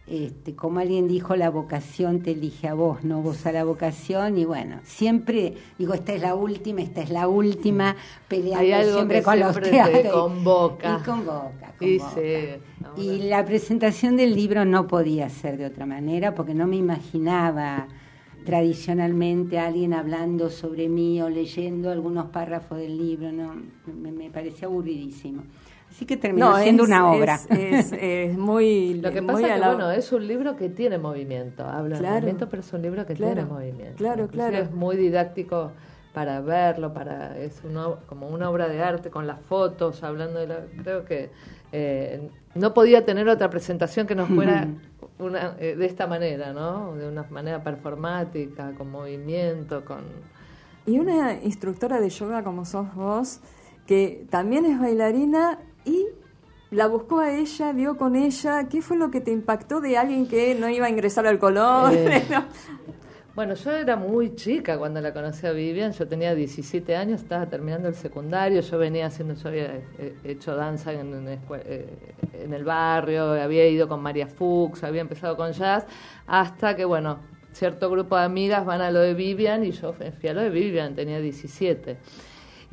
este, 0.07 0.55
como 0.55 0.81
alguien 0.81 1.09
dijo, 1.09 1.35
la 1.35 1.49
vocación 1.49 2.21
te 2.21 2.33
elige 2.33 2.69
a 2.69 2.75
vos, 2.75 3.05
no 3.05 3.23
vos 3.23 3.47
a 3.47 3.53
la 3.53 3.65
vocación. 3.65 4.37
Y 4.37 4.45
bueno, 4.45 4.81
siempre 4.85 5.55
digo, 5.79 5.95
esta 5.95 6.13
es 6.13 6.21
la 6.21 6.35
última, 6.35 6.83
esta 6.83 7.01
es 7.01 7.11
la 7.11 7.27
última, 7.27 7.97
peleando 8.29 8.93
siempre 8.93 9.23
con 9.23 9.41
los 9.41 9.59
teatros. 9.61 10.13
convoca. 10.13 11.01
Y 11.01 11.05
convoca, 11.05 11.75
y 12.97 13.19
la 13.29 13.45
presentación 13.45 14.17
del 14.17 14.35
libro 14.35 14.65
no 14.65 14.87
podía 14.87 15.29
ser 15.31 15.57
de 15.57 15.67
otra 15.67 15.87
manera, 15.87 16.35
porque 16.35 16.55
no 16.55 16.67
me 16.67 16.77
imaginaba 16.77 17.89
tradicionalmente 18.45 19.59
alguien 19.59 19.95
hablando 19.95 20.51
sobre 20.51 20.89
mí 20.89 21.21
o 21.23 21.31
leyendo 21.31 21.91
algunos 21.91 22.27
párrafos 22.27 22.79
del 22.79 22.99
libro, 22.99 23.33
no, 23.33 23.55
me, 23.87 24.13
me 24.13 24.31
parecía 24.31 24.69
aburridísimo. 24.69 25.45
Así 25.95 26.07
que 26.07 26.17
terminó 26.17 26.57
siendo 26.59 26.83
una 26.83 27.13
obra. 27.13 27.39
Es, 27.51 28.37
muy. 28.37 28.95
Lo 29.03 29.13
que 29.13 29.23
pasa 29.23 29.55
es 29.55 29.61
que, 29.61 29.67
bueno, 29.69 29.93
es 29.93 30.11
un 30.11 30.27
libro 30.27 30.57
que 30.57 30.69
tiene 30.69 30.99
movimiento. 30.99 31.65
Habla 31.65 32.01
de 32.01 32.11
movimiento, 32.11 32.49
pero 32.49 32.63
es 32.63 32.73
un 32.73 32.83
libro 32.83 33.07
que 33.07 33.15
tiene 33.15 33.45
movimiento. 33.45 33.97
Claro, 33.97 34.27
claro. 34.27 34.57
Es 34.57 34.73
muy 34.73 34.97
didáctico 34.97 35.71
para 36.13 36.41
verlo, 36.41 36.93
para 36.93 37.39
es 37.39 37.63
como 38.09 38.27
una 38.27 38.51
obra 38.51 38.69
de 38.69 38.83
arte 38.83 39.11
con 39.11 39.29
las 39.29 39.41
fotos, 39.43 40.03
hablando 40.03 40.41
de 40.41 40.49
la. 40.49 40.65
Creo 40.83 41.05
que 41.05 41.31
eh, 41.71 42.29
no 42.57 42.75
podía 42.75 43.05
tener 43.05 43.29
otra 43.29 43.49
presentación 43.49 44.09
que 44.09 44.17
no 44.17 44.27
fuera 44.27 44.67
una, 45.21 45.55
eh, 45.61 45.77
de 45.77 45.87
esta 45.87 46.09
manera, 46.09 46.53
¿no? 46.53 46.97
De 46.97 47.07
una 47.07 47.23
manera 47.31 47.63
performática, 47.63 48.73
con 48.73 48.91
movimiento, 48.91 49.85
con. 49.85 50.03
Y 50.87 50.99
una 50.99 51.35
instructora 51.35 52.01
de 52.01 52.11
yoga 52.11 52.43
como 52.43 52.65
sos 52.65 52.93
vos, 52.97 53.39
que 53.87 54.27
también 54.29 54.65
es 54.65 54.81
bailarina 54.81 55.61
y 55.85 56.07
la 56.71 56.89
buscó 56.89 57.21
a 57.21 57.33
ella, 57.33 57.73
dio 57.73 57.97
con 57.97 58.17
ella. 58.17 58.69
¿Qué 58.69 58.83
fue 58.83 58.97
lo 58.97 59.11
que 59.11 59.21
te 59.21 59.31
impactó 59.31 59.81
de 59.81 59.97
alguien 59.97 60.27
que 60.27 60.55
no 60.55 60.69
iba 60.69 60.87
a 60.87 60.91
ingresar 60.91 61.27
al 61.27 61.39
color? 61.39 61.93
Eh, 61.95 62.23
bueno, 63.35 63.55
yo 63.55 63.71
era 63.71 63.97
muy 63.97 64.35
chica 64.35 64.77
cuando 64.77 65.01
la 65.01 65.13
conocí 65.13 65.47
a 65.47 65.53
Vivian, 65.53 65.93
yo 65.93 66.09
tenía 66.09 66.35
17 66.35 66.97
años, 66.97 67.23
estaba 67.23 67.47
terminando 67.47 67.89
el 67.89 67.95
secundario, 67.95 68.61
yo 68.61 68.79
venía 68.79 69.07
haciendo, 69.07 69.35
yo 69.35 69.49
había 69.49 69.77
eh, 69.99 70.17
hecho 70.25 70.57
danza 70.57 70.93
en, 70.93 71.29
eh, 71.29 71.89
en, 72.33 72.53
el 72.53 72.65
barrio, 72.65 73.41
había 73.41 73.69
ido 73.69 73.87
con 73.89 74.03
María 74.03 74.27
Fuchs, 74.27 74.83
había 74.83 75.03
empezado 75.03 75.37
con 75.37 75.53
jazz, 75.53 75.87
hasta 76.27 76.75
que, 76.75 76.85
bueno, 76.85 77.21
cierto 77.53 77.89
grupo 77.89 78.17
de 78.17 78.25
amigas 78.25 78.65
van 78.65 78.81
a 78.81 78.91
lo 78.91 78.99
de 79.01 79.15
Vivian 79.15 79.65
y 79.65 79.71
yo 79.71 79.93
fui 79.93 80.29
a 80.29 80.35
lo 80.35 80.41
de 80.41 80.51
Vivian, 80.51 80.95
tenía 80.97 81.21
17. 81.21 81.99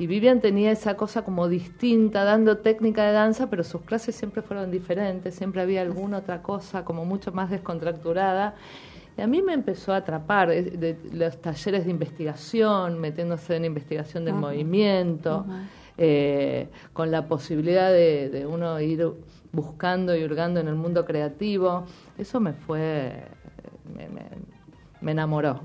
Y 0.02 0.08
Vivian 0.08 0.40
tenía 0.40 0.72
esa 0.72 0.96
cosa 0.96 1.22
como 1.22 1.46
distinta, 1.46 2.24
dando 2.24 2.58
técnica 2.58 3.04
de 3.06 3.12
danza, 3.12 3.48
pero 3.48 3.62
sus 3.62 3.82
clases 3.82 4.16
siempre 4.16 4.42
fueron 4.42 4.72
diferentes, 4.72 5.32
siempre 5.32 5.62
había 5.62 5.80
alguna 5.80 6.18
otra 6.18 6.42
cosa 6.42 6.84
como 6.84 7.04
mucho 7.04 7.30
más 7.30 7.50
descontracturada. 7.50 8.56
Y 9.16 9.20
a 9.20 9.28
mí 9.28 9.42
me 9.42 9.52
empezó 9.52 9.92
a 9.92 9.98
atrapar 9.98 10.48
de, 10.48 10.98
los 11.12 11.40
talleres 11.40 11.84
de 11.84 11.92
investigación, 11.92 12.98
metiéndose 12.98 13.54
en 13.54 13.64
investigación 13.64 14.24
del 14.24 14.34
movimiento, 14.34 15.46
eh, 15.96 16.66
con 16.92 17.12
la 17.12 17.28
posibilidad 17.28 17.92
de, 17.92 18.44
uno 18.50 18.80
ir 18.80 19.08
buscando 19.52 20.16
y 20.16 20.24
hurgando 20.24 20.58
en 20.58 20.66
el 20.66 20.74
mundo 20.74 21.04
creativo. 21.04 21.84
Eso 22.18 22.40
me 22.40 22.54
fue, 22.54 23.22
me, 25.00 25.12
enamoró. 25.12 25.60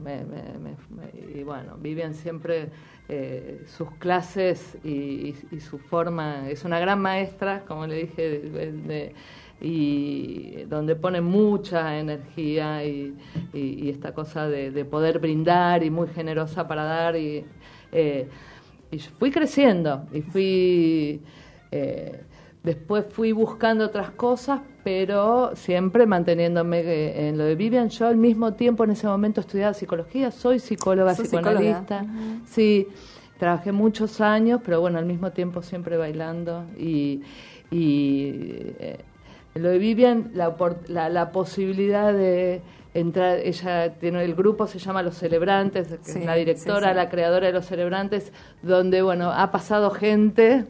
y 1.35 1.41
bueno, 1.41 1.75
Vivian 1.79 2.13
siempre 2.13 2.69
eh, 3.09 3.63
sus 3.65 3.91
clases 3.91 4.77
y, 4.83 5.33
su 5.59 5.77
forma. 5.77 6.49
Es 6.49 6.65
una 6.65 6.79
gran 6.79 7.01
maestra, 7.01 7.63
como 7.65 7.87
le 7.87 7.95
dije, 8.05 9.13
y 9.61 10.63
donde 10.63 10.95
pone 10.95 11.21
mucha 11.21 11.97
energía 11.99 12.83
y, 12.83 13.15
esta 13.89 14.13
cosa 14.13 14.47
de, 14.47 14.85
poder 14.85 15.19
brindar 15.19 15.83
y 15.83 15.89
muy 15.89 16.07
generosa 16.09 16.67
para 16.67 16.83
dar. 16.83 17.15
Y, 17.15 17.45
eh, 17.91 18.27
fui 19.17 19.31
creciendo 19.31 20.05
y 20.11 20.21
fui. 20.21 21.21
Eh, 21.71 22.23
después 22.63 23.05
fui 23.09 23.31
buscando 23.31 23.85
otras 23.85 24.11
cosas, 24.11 24.61
pero 24.87 25.51
siempre 25.53 26.05
manteniéndome 26.05 27.27
en 27.27 27.37
lo 27.37 27.43
de 27.43 27.55
Vivian. 27.55 27.89
Yo 27.89 28.07
al 28.07 28.15
mismo 28.15 28.53
tiempo 28.53 28.85
en 28.85 28.91
ese 28.91 29.05
momento 29.05 29.41
estudiaba 29.41 29.73
psicología, 29.73 30.31
soy 30.31 30.59
psicóloga, 30.59 31.13
psicoanalista. 31.13 32.05
Sí, 32.45 32.87
trabajé 33.37 33.73
muchos 33.73 34.21
años, 34.21 34.61
pero 34.63 34.79
bueno, 34.79 34.97
al 34.97 35.05
mismo 35.05 35.31
tiempo 35.31 35.61
siempre 35.61 35.97
bailando 35.97 36.63
y, 36.77 37.21
y 37.69 38.31
eh, 38.79 38.99
lo 39.55 39.67
de 39.67 39.77
Vivian, 39.77 40.31
la, 40.33 40.55
la, 40.87 41.09
la 41.09 41.31
posibilidad 41.33 42.13
de 42.13 42.61
entrar, 42.93 43.39
ella 43.39 43.93
tiene 43.99 44.23
el 44.23 44.35
grupo, 44.35 44.67
se 44.67 44.79
llama 44.79 45.03
Los 45.03 45.17
Celebrantes, 45.17 45.89
que 45.89 46.11
es 46.11 46.25
la 46.25 46.35
directora, 46.35 46.93
la 46.93 47.09
creadora 47.09 47.47
de 47.47 47.51
Los 47.51 47.65
Celebrantes, 47.65 48.31
donde, 48.61 49.01
bueno, 49.01 49.33
ha 49.33 49.51
pasado 49.51 49.89
gente... 49.91 50.63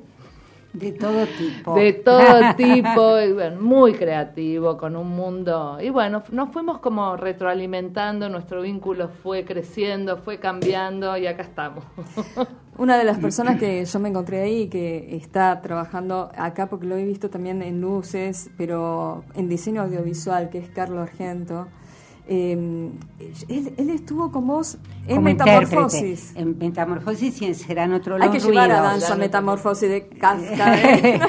De 0.78 0.92
todo 0.92 1.26
tipo. 1.26 1.76
De 1.76 1.94
todo 1.94 2.54
tipo, 2.58 3.20
y, 3.20 3.34
bueno, 3.34 3.62
muy 3.62 3.94
creativo, 3.94 4.78
con 4.78 4.96
un 4.96 5.10
mundo... 5.10 5.80
Y 5.82 5.90
bueno, 5.90 6.24
nos 6.32 6.50
fuimos 6.52 6.80
como 6.80 7.18
retroalimentando, 7.18 8.30
nuestro 8.30 8.62
vínculo 8.62 9.10
fue 9.10 9.44
creciendo, 9.44 10.18
fue 10.18 10.40
cambiando 10.40 11.18
y 11.18 11.26
acá 11.26 11.44
estamos. 11.44 11.84
Una 12.78 12.98
de 12.98 13.06
las 13.06 13.18
personas 13.18 13.60
que 13.60 13.84
yo 13.84 14.00
me 14.00 14.10
encontré 14.10 14.42
ahí, 14.42 14.68
que 14.68 15.16
está 15.16 15.62
trabajando 15.62 16.30
acá, 16.38 16.68
porque 16.68 16.86
lo 16.86 16.96
he 16.96 17.04
visto 17.04 17.30
también 17.30 17.63
en 17.63 17.82
luces, 17.82 18.52
pero 18.56 19.24
en 19.34 19.50
diseño 19.50 19.82
audiovisual, 19.82 20.52
que 20.52 20.60
es 20.60 20.70
Carlos 20.70 21.02
Argento, 21.02 21.68
eh, 22.30 22.92
él, 23.48 23.74
él, 23.78 23.90
estuvo 23.90 24.32
con 24.32 24.48
vos 24.48 24.78
en 25.08 25.24
Metamorfosis. 25.24 26.36
En 26.36 26.58
Metamorfosis 26.58 27.42
y 27.42 27.46
en 27.46 27.56
Serán 27.56 27.94
Otro 27.94 28.18
Hay 28.22 28.30
que 28.30 28.40
llevar 28.40 28.70
a 28.72 28.82
danza 28.82 29.16
Metamorfosis 29.16 29.90
de 29.90 30.08
Kafka. 30.08 30.78
¿eh? 30.84 31.20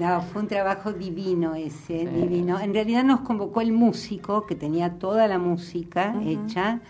no, 0.00 0.20
fue 0.22 0.42
un 0.42 0.48
trabajo 0.48 0.92
divino 0.92 1.54
ese, 1.54 2.06
divino. 2.06 2.58
En 2.58 2.74
realidad 2.74 3.04
nos 3.04 3.20
convocó 3.20 3.60
el 3.60 3.72
músico, 3.72 4.44
que 4.44 4.56
tenía 4.56 4.98
toda 4.98 5.28
la 5.28 5.38
música 5.38 6.12
uh 6.16 6.20
-huh. 6.20 6.46
hecha, 6.46 6.80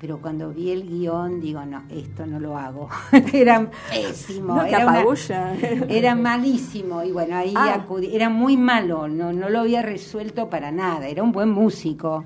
pero 0.00 0.18
cuando 0.18 0.50
vi 0.50 0.70
el 0.70 0.88
guion, 0.88 1.42
digo, 1.42 1.62
no, 1.66 1.82
esto 1.90 2.24
no 2.24 2.40
lo 2.40 2.56
hago. 2.56 2.88
era 3.34 3.70
pésimo. 3.90 4.54
No, 4.54 4.64
era, 4.64 4.86
una, 4.86 5.54
era 5.90 6.14
malísimo. 6.14 7.02
Y 7.02 7.12
bueno, 7.12 7.36
ahí 7.36 7.52
ah. 7.54 7.74
acudí. 7.74 8.16
Era 8.16 8.30
muy 8.30 8.56
malo, 8.56 9.06
no, 9.06 9.34
no 9.34 9.50
lo 9.50 9.60
había 9.60 9.82
resuelto 9.82 10.48
para 10.48 10.72
nada. 10.72 11.08
Era 11.08 11.22
un 11.22 11.32
buen 11.32 11.50
músico. 11.50 12.24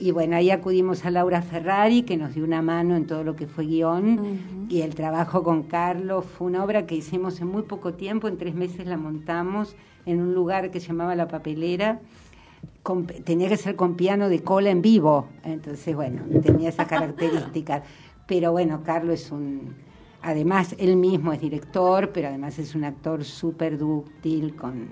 Y 0.00 0.12
bueno, 0.12 0.36
ahí 0.36 0.50
acudimos 0.50 1.04
a 1.04 1.10
Laura 1.10 1.42
Ferrari, 1.42 2.02
que 2.02 2.16
nos 2.16 2.34
dio 2.34 2.44
una 2.44 2.62
mano 2.62 2.94
en 2.94 3.06
todo 3.06 3.24
lo 3.24 3.34
que 3.34 3.48
fue 3.48 3.66
guion. 3.66 4.18
Uh 4.18 4.22
-huh. 4.22 4.66
Y 4.68 4.82
el 4.82 4.94
trabajo 4.94 5.42
con 5.42 5.64
Carlos 5.64 6.24
fue 6.24 6.46
una 6.46 6.62
obra 6.62 6.86
que 6.86 6.94
hicimos 6.94 7.40
en 7.40 7.48
muy 7.48 7.62
poco 7.62 7.94
tiempo, 7.94 8.28
en 8.28 8.36
tres 8.36 8.54
meses 8.54 8.86
la 8.86 8.96
montamos 8.96 9.74
en 10.06 10.20
un 10.20 10.34
lugar 10.34 10.70
que 10.70 10.78
se 10.78 10.88
llamaba 10.88 11.16
La 11.16 11.26
Papelera. 11.26 12.00
Con, 12.82 13.06
tenía 13.06 13.48
que 13.48 13.56
ser 13.56 13.74
con 13.76 13.96
piano 13.96 14.28
de 14.28 14.42
cola 14.42 14.70
en 14.70 14.82
vivo, 14.82 15.28
entonces 15.42 15.94
bueno, 15.94 16.22
tenía 16.42 16.68
esas 16.68 16.86
características. 16.94 17.82
Pero 18.26 18.52
bueno, 18.52 18.82
Carlos 18.84 19.20
es 19.20 19.32
un... 19.32 19.74
Además, 20.22 20.74
él 20.78 20.96
mismo 20.96 21.32
es 21.32 21.40
director, 21.40 22.10
pero 22.12 22.28
además 22.28 22.58
es 22.58 22.74
un 22.74 22.84
actor 22.84 23.24
súper 23.24 23.78
dúctil, 23.78 24.54
con 24.54 24.88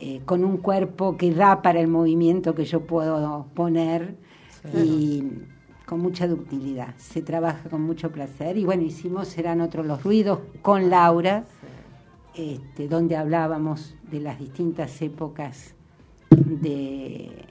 eh, 0.00 0.20
con 0.24 0.44
un 0.44 0.56
cuerpo 0.58 1.16
que 1.16 1.32
da 1.32 1.62
para 1.62 1.80
el 1.80 1.88
movimiento 1.88 2.54
que 2.54 2.64
yo 2.64 2.86
puedo 2.86 3.46
poner 3.54 4.16
sí. 4.72 4.78
y 4.78 5.86
con 5.86 6.00
mucha 6.00 6.26
ductilidad. 6.26 6.94
Se 6.96 7.22
trabaja 7.22 7.68
con 7.68 7.82
mucho 7.82 8.10
placer 8.10 8.56
y 8.56 8.64
bueno, 8.64 8.82
hicimos 8.82 9.28
Serán 9.28 9.60
otros 9.60 9.86
los 9.86 10.02
ruidos 10.02 10.40
con 10.62 10.90
Laura, 10.90 11.44
sí. 12.34 12.54
este, 12.54 12.88
donde 12.88 13.16
hablábamos 13.16 13.94
de 14.10 14.20
las 14.20 14.38
distintas 14.38 15.00
épocas 15.02 15.74
de, 16.30 17.46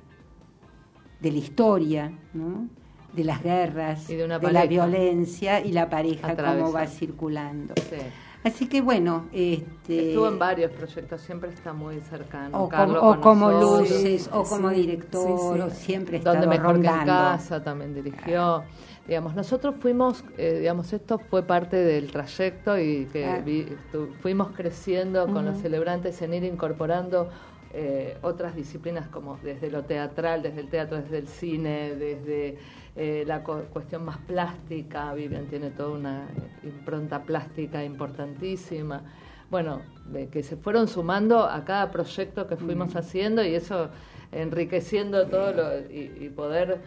de 1.22 1.32
la 1.32 1.38
historia, 1.38 2.12
¿no? 2.34 2.68
de 3.14 3.24
las 3.24 3.44
guerras, 3.44 4.08
de, 4.08 4.28
de, 4.28 4.52
la 4.52 4.66
violencia 4.66 5.64
y 5.64 5.72
la 5.72 5.90
pareja, 5.90 6.36
cómo 6.36 6.72
va 6.72 6.88
circulando. 6.88 7.74
Sí. 7.78 7.98
Así 8.44 8.68
que 8.68 8.82
bueno, 8.82 9.26
este, 9.32 10.10
estuvo 10.10 10.28
en 10.28 10.38
varios 10.38 10.72
proyectos, 10.72 11.22
siempre 11.22 11.50
está 11.52 11.72
muy 11.72 12.02
cercano. 12.02 12.64
O, 12.64 12.70
Carlos 12.70 13.00
o 13.02 13.22
como 13.22 13.52
luces, 13.52 14.24
sí, 14.24 14.30
o 14.34 14.44
como 14.44 14.70
sí, 14.70 14.76
director, 14.76 15.72
sí, 15.72 15.86
siempre 15.86 16.18
está 16.18 16.34
Donde 16.34 16.48
mejor 16.48 16.76
rondando. 16.76 16.98
que 16.98 17.00
en 17.00 17.06
casa 17.06 17.64
también 17.64 17.94
dirigió. 17.94 18.64
Digamos, 19.08 19.36
nosotros 19.36 19.76
fuimos, 19.80 20.24
eh, 20.38 20.60
digamos, 20.60 20.92
esto 20.94 21.20
fue 21.20 21.44
parte 21.44 21.78
del 21.78 22.12
trayecto 22.12 22.78
y 22.78 23.06
que 23.06 23.26
ah. 23.26 23.42
vi, 23.44 23.66
tu, 23.92 24.08
fuimos 24.22 24.52
creciendo 24.56 25.26
con 25.26 25.36
uh 25.36 25.40
-huh. 25.40 25.52
los 25.52 25.58
celebrantes 25.58 26.22
en 26.22 26.34
ir 26.34 26.44
incorporando 26.44 27.30
eh, 27.76 28.18
otras 28.22 28.56
disciplinas 28.56 29.08
como 29.08 29.38
desde 29.38 29.72
lo 29.72 29.84
teatral, 29.84 30.44
desde 30.44 30.62
el 30.62 30.70
teatro, 30.70 30.98
desde 31.02 31.18
el 31.18 31.28
cine, 31.28 31.96
desde 31.96 32.60
eh, 32.96 33.24
la 33.26 33.44
cuestión 33.44 34.06
más 34.06 34.20
plástica, 34.20 35.12
Vivian 35.16 35.48
tiene 35.48 35.72
toda 35.72 35.90
una 35.90 36.28
impronta 36.64 37.24
plástica 37.24 37.84
importantísima. 37.84 39.02
Bueno, 39.50 39.82
de 40.06 40.28
que 40.28 40.44
se 40.44 40.56
fueron 40.56 40.88
sumando 40.88 41.46
a 41.46 41.66
cada 41.66 41.90
proyecto 41.90 42.48
que 42.48 42.58
fuimos 42.58 42.96
haciendo 42.96 43.44
y 43.44 43.56
eso 43.56 43.90
enriqueciendo 44.32 45.28
todo 45.28 45.54
lo, 45.54 45.80
y, 45.92 46.12
y, 46.22 46.30
poder, 46.30 46.80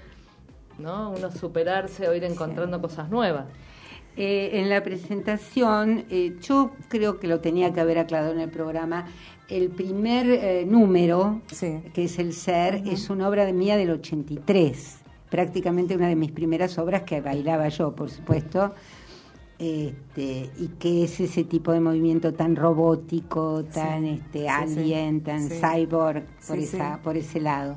¿no? 0.78 1.10
Uno 1.10 1.30
superarse 1.32 2.08
o 2.08 2.14
ir 2.14 2.24
encontrando 2.24 2.76
sí. 2.76 2.82
cosas 2.82 3.10
nuevas. 3.10 3.46
Eh, 4.18 4.60
en 4.60 4.70
la 4.70 4.82
presentación, 4.82 6.06
eh, 6.08 6.36
yo 6.40 6.72
creo 6.88 7.20
que 7.20 7.28
lo 7.28 7.40
tenía 7.40 7.74
que 7.74 7.80
haber 7.80 7.98
aclarado 7.98 8.32
en 8.32 8.40
el 8.40 8.50
programa, 8.50 9.06
el 9.48 9.70
primer 9.70 10.26
eh, 10.28 10.64
número, 10.66 11.40
sí. 11.46 11.82
que 11.94 12.04
es 12.04 12.18
el 12.18 12.32
ser, 12.32 12.76
uh 12.76 12.78
-huh. 12.78 12.92
es 12.92 13.10
una 13.10 13.28
obra 13.28 13.44
de 13.44 13.52
mía 13.52 13.76
del 13.76 13.90
83 13.90 15.04
prácticamente 15.30 15.96
una 15.96 16.08
de 16.08 16.16
mis 16.16 16.32
primeras 16.32 16.78
obras 16.78 17.02
que 17.02 17.20
bailaba 17.20 17.68
yo, 17.68 17.94
por 17.94 18.10
supuesto, 18.10 18.72
este, 19.58 20.50
y 20.58 20.68
que 20.78 21.04
es 21.04 21.20
ese 21.20 21.44
tipo 21.44 21.72
de 21.72 21.80
movimiento 21.80 22.34
tan 22.34 22.56
robótico, 22.56 23.64
tan 23.64 24.02
sí, 24.02 24.08
este, 24.10 24.38
sí, 24.40 24.46
alien, 24.48 25.22
tan 25.22 25.48
cyborg, 25.48 26.24
por, 26.46 26.58
esa, 26.58 27.00
por 27.02 27.16
ese 27.16 27.40
lado. 27.40 27.76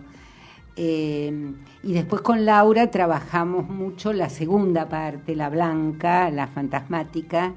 Eh, 0.76 1.54
y 1.84 1.94
después 1.94 2.22
con 2.22 2.46
Laura 2.46 2.90
trabajamos 2.92 3.68
mucho 3.68 4.14
la 4.14 4.30
segunda 4.30 4.88
parte, 4.88 5.36
la 5.36 5.50
blanca, 5.50 6.30
la 6.30 6.48
fantasmática, 6.48 7.54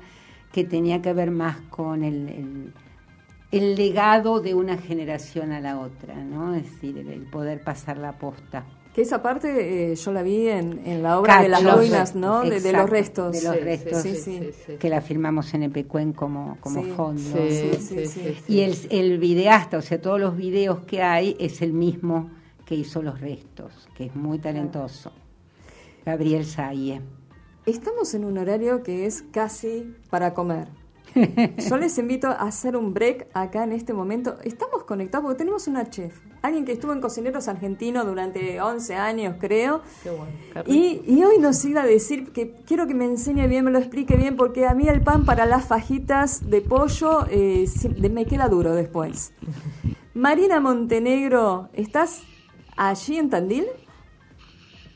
que 0.53 0.64
tenía 0.64 1.01
que 1.01 1.12
ver 1.12 1.31
más 1.31 1.61
con 1.70 2.03
el, 2.03 2.29
el, 2.29 2.72
el 3.52 3.76
legado 3.76 4.40
de 4.40 4.54
una 4.54 4.78
generación 4.78 5.52
a 5.52 5.60
la 5.60 5.78
otra, 5.78 6.14
¿no? 6.16 6.54
Es 6.54 6.64
decir, 6.64 6.98
el, 6.98 7.20
poder 7.26 7.62
pasar 7.62 7.98
la 7.98 8.18
posta. 8.18 8.64
Que 8.94 9.02
esa 9.02 9.22
parte 9.22 9.92
eh, 9.92 9.94
yo 9.94 10.12
la 10.12 10.22
vi 10.22 10.48
en, 10.48 10.82
en 10.86 11.02
la 11.02 11.18
obra 11.18 11.34
Cacho, 11.34 11.42
de 11.42 11.48
las 11.48 11.76
ruinas, 11.76 12.14
¿no? 12.14 12.42
De, 12.42 12.60
de, 12.60 12.72
los 12.72 12.88
restos. 12.88 13.32
De 13.32 13.42
los 13.42 13.54
sí, 13.54 13.60
restos, 13.60 14.02
sí, 14.02 14.16
sí, 14.16 14.76
que 14.78 14.88
la 14.88 15.00
filmamos 15.02 15.52
en 15.54 15.64
Epecuen 15.64 16.12
como, 16.12 16.56
como 16.60 16.82
fondo. 16.94 17.38
Y 18.48 18.60
el, 18.60 18.76
el 18.90 19.18
videasta, 19.18 19.78
o 19.78 19.82
sea, 19.82 20.00
todos 20.00 20.20
los 20.20 20.36
videos 20.36 20.80
que 20.80 21.02
hay, 21.02 21.36
es 21.38 21.62
el 21.62 21.74
mismo 21.74 22.30
que 22.64 22.74
hizo 22.74 23.02
los 23.02 23.20
restos, 23.20 23.88
que 23.94 24.06
es 24.06 24.16
muy 24.16 24.38
talentoso. 24.38 25.12
Gabriel 26.04 26.46
Saye. 26.46 27.00
Estamos 27.66 28.14
en 28.14 28.24
un 28.24 28.38
horario 28.38 28.82
que 28.82 29.06
es 29.06 29.22
casi 29.30 29.94
para 30.10 30.34
comer. 30.34 30.82
Yo 31.68 31.77
les 31.77 31.96
invito 31.98 32.29
a 32.29 32.42
hacer 32.42 32.77
un 32.77 32.94
break 32.94 33.29
acá 33.35 33.64
en 33.64 33.72
este 33.72 33.92
momento. 33.92 34.38
Estamos 34.44 34.85
conectados 34.85 35.25
porque 35.25 35.38
tenemos 35.38 35.66
una 35.66 35.88
chef, 35.88 36.20
alguien 36.42 36.64
que 36.64 36.72
estuvo 36.72 36.92
en 36.92 37.01
Cocineros 37.01 37.48
Argentinos 37.48 38.07
durante 38.07 38.61
11 38.61 38.94
años, 38.94 39.37
creo. 39.38 39.83
Qué 40.03 40.11
bueno, 40.11 40.33
y, 40.66 41.03
y, 41.07 41.25
hoy 41.25 41.38
nos 41.38 41.64
iba 41.64 41.83
a 41.83 41.87
decir 41.87 42.33
que 42.33 42.55
quiero 42.66 42.87
que 42.87 42.94
me 42.94 43.05
enseñe 43.05 43.46
bien, 43.46 43.64
me 43.64 43.70
lo 43.70 43.79
explique 43.79 44.16
bien, 44.16 44.37
porque 44.37 44.66
a 44.66 44.75
mí 44.75 44.88
el 44.88 45.03
pan 45.03 45.25
para 45.25 45.46
las 45.46 45.66
fajitas 45.66 46.48
de 46.48 46.61
pollo 46.61 47.27
eh, 47.31 47.66
me 48.11 48.27
queda 48.27 48.48
duro 48.48 48.75
después. 48.75 49.33
Marina 50.14 50.61
Montenegro, 50.61 51.68
¿estás 51.72 52.22
allí 52.77 53.18
en 53.18 53.31
Tandil? 53.31 53.66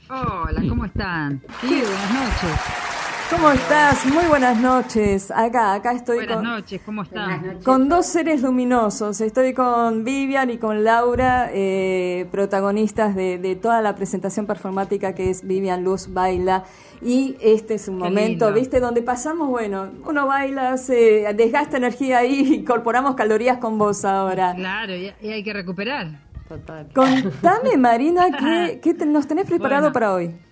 Hola, 0.09 0.63
¿cómo 0.69 0.85
están? 0.85 1.43
Sí, 1.61 1.83
buenas 1.83 2.13
noches. 2.13 2.86
¿Cómo 3.29 3.51
estás? 3.51 4.07
Muy 4.07 4.25
buenas 4.27 4.57
noches. 4.61 5.33
Acá, 5.33 5.75
acá 5.75 5.93
estoy 5.93 6.19
buenas 6.19 6.37
con... 6.37 6.45
noches, 6.45 6.81
¿cómo 6.87 7.03
están? 7.03 7.59
Con 7.65 7.89
dos 7.89 8.07
seres 8.07 8.41
luminosos. 8.43 9.21
Estoy 9.21 9.53
con 9.53 10.05
Vivian 10.05 10.49
y 10.51 10.59
con 10.59 10.85
Laura, 10.85 11.51
eh, 11.53 12.29
protagonistas 12.31 13.17
de, 13.17 13.39
de, 13.39 13.57
toda 13.57 13.83
la 13.83 13.97
presentación 13.97 14.47
performática 14.47 15.13
que 15.13 15.31
es 15.31 15.45
Vivian 15.45 15.83
Luz 15.83 16.13
Baila. 16.13 16.65
Y 17.03 17.37
este 17.41 17.75
es 17.75 17.89
un 17.89 17.99
Qué 17.99 18.05
momento, 18.05 18.47
lindo. 18.47 18.53
¿viste? 18.53 18.79
Donde 18.79 19.03
pasamos, 19.03 19.49
bueno, 19.49 19.91
uno 20.05 20.27
baila, 20.29 20.77
se 20.77 21.35
desgasta 21.35 21.79
energía 21.79 22.19
ahí 22.19 22.47
y 22.49 22.55
incorporamos 22.61 23.17
calorías 23.17 23.59
con 23.59 23.77
vos 23.77 24.05
ahora. 24.05 24.55
Claro, 24.55 24.95
y, 24.95 25.13
y 25.21 25.33
hay 25.33 25.43
que 25.43 25.53
recuperar. 25.53 26.27
Total. 26.49 26.87
Contame, 26.95 27.77
Marina, 27.77 28.27
¿qué, 28.39 28.79
qué 28.81 28.95
te, 28.95 29.05
nos 29.05 29.27
tenés 29.27 29.47
preparado 29.47 29.91
bueno. 29.91 29.93
para 29.93 30.15
hoy? 30.15 30.46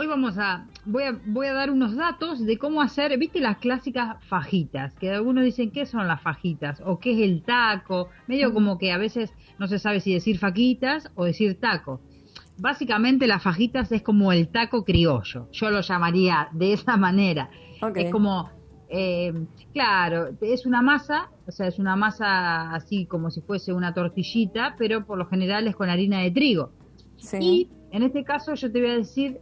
Hoy 0.00 0.06
vamos 0.06 0.38
a 0.38 0.64
voy, 0.84 1.02
a, 1.02 1.20
voy 1.26 1.48
a 1.48 1.52
dar 1.52 1.72
unos 1.72 1.96
datos 1.96 2.46
de 2.46 2.56
cómo 2.56 2.80
hacer, 2.80 3.18
viste 3.18 3.40
las 3.40 3.58
clásicas 3.58 4.24
fajitas, 4.26 4.94
que 4.94 5.10
algunos 5.10 5.42
dicen 5.42 5.72
qué 5.72 5.86
son 5.86 6.06
las 6.06 6.22
fajitas 6.22 6.80
o 6.86 7.00
qué 7.00 7.14
es 7.14 7.28
el 7.28 7.42
taco, 7.42 8.08
medio 8.28 8.54
como 8.54 8.78
que 8.78 8.92
a 8.92 8.96
veces 8.96 9.34
no 9.58 9.66
se 9.66 9.80
sabe 9.80 9.98
si 9.98 10.14
decir 10.14 10.38
fajitas 10.38 11.10
o 11.16 11.24
decir 11.24 11.58
taco. 11.58 12.00
Básicamente 12.58 13.26
las 13.26 13.42
fajitas 13.42 13.90
es 13.90 14.02
como 14.02 14.30
el 14.30 14.46
taco 14.50 14.84
criollo, 14.84 15.48
yo 15.50 15.68
lo 15.68 15.80
llamaría 15.80 16.48
de 16.52 16.74
esa 16.74 16.96
manera. 16.96 17.50
Es 17.96 18.12
como, 18.12 18.50
eh, 18.88 19.34
claro, 19.72 20.28
es 20.40 20.64
una 20.64 20.80
masa, 20.80 21.28
o 21.44 21.50
sea, 21.50 21.66
es 21.66 21.80
una 21.80 21.96
masa 21.96 22.72
así 22.72 23.06
como 23.06 23.32
si 23.32 23.40
fuese 23.40 23.72
una 23.72 23.92
tortillita, 23.94 24.76
pero 24.78 25.04
por 25.04 25.18
lo 25.18 25.26
general 25.26 25.66
es 25.66 25.74
con 25.74 25.90
harina 25.90 26.20
de 26.20 26.30
trigo. 26.30 26.70
Y 27.40 27.68
en 27.90 28.04
este 28.04 28.22
caso 28.22 28.54
yo 28.54 28.70
te 28.70 28.80
voy 28.80 28.90
a 28.90 28.96
decir 28.96 29.40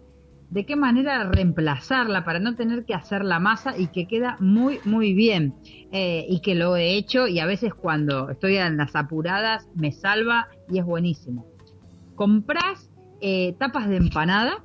de 0.56 0.64
qué 0.64 0.74
manera 0.74 1.22
reemplazarla 1.24 2.24
para 2.24 2.38
no 2.38 2.54
tener 2.56 2.86
que 2.86 2.94
hacer 2.94 3.26
la 3.26 3.38
masa 3.38 3.76
y 3.76 3.88
que 3.88 4.08
queda 4.08 4.38
muy, 4.40 4.80
muy 4.86 5.12
bien. 5.12 5.54
Eh, 5.92 6.24
y 6.30 6.40
que 6.40 6.54
lo 6.54 6.76
he 6.76 6.96
hecho 6.96 7.28
y 7.28 7.40
a 7.40 7.46
veces 7.46 7.74
cuando 7.74 8.30
estoy 8.30 8.56
en 8.56 8.78
las 8.78 8.96
apuradas 8.96 9.68
me 9.74 9.92
salva 9.92 10.48
y 10.70 10.78
es 10.78 10.84
buenísimo. 10.86 11.44
Comprás 12.14 12.90
eh, 13.20 13.54
tapas 13.58 13.86
de 13.90 13.98
empanada. 13.98 14.64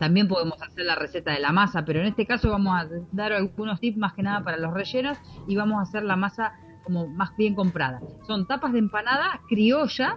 También 0.00 0.26
podemos 0.26 0.60
hacer 0.60 0.84
la 0.84 0.96
receta 0.96 1.30
de 1.30 1.38
la 1.38 1.52
masa, 1.52 1.84
pero 1.84 2.00
en 2.00 2.06
este 2.06 2.26
caso 2.26 2.50
vamos 2.50 2.74
a 2.74 2.88
dar 3.12 3.32
algunos 3.32 3.78
tips 3.78 3.98
más 3.98 4.14
que 4.14 4.24
nada 4.24 4.42
para 4.42 4.56
los 4.56 4.74
rellenos 4.74 5.16
y 5.46 5.54
vamos 5.54 5.78
a 5.78 5.82
hacer 5.82 6.02
la 6.02 6.16
masa 6.16 6.54
como 6.82 7.06
más 7.06 7.36
bien 7.36 7.54
comprada. 7.54 8.00
Son 8.26 8.48
tapas 8.48 8.72
de 8.72 8.80
empanada 8.80 9.42
criolla 9.48 10.16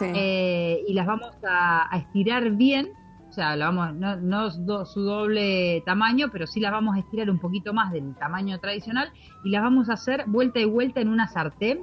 eh, 0.00 0.80
y 0.88 0.94
las 0.94 1.06
vamos 1.06 1.32
a, 1.46 1.94
a 1.94 1.98
estirar 1.98 2.52
bien 2.52 2.92
o 3.32 3.34
sea, 3.34 3.56
la 3.56 3.70
vamos, 3.70 3.94
no, 3.94 4.16
no 4.16 4.50
do- 4.50 4.84
su 4.84 5.00
doble 5.00 5.82
tamaño, 5.86 6.28
pero 6.30 6.46
sí 6.46 6.60
las 6.60 6.70
vamos 6.70 6.96
a 6.96 6.98
estirar 6.98 7.30
un 7.30 7.38
poquito 7.38 7.72
más 7.72 7.90
del 7.90 8.14
tamaño 8.16 8.58
tradicional 8.60 9.08
y 9.42 9.48
las 9.48 9.62
vamos 9.62 9.88
a 9.88 9.94
hacer 9.94 10.24
vuelta 10.26 10.60
y 10.60 10.66
vuelta 10.66 11.00
en 11.00 11.08
una 11.08 11.28
sartén 11.28 11.80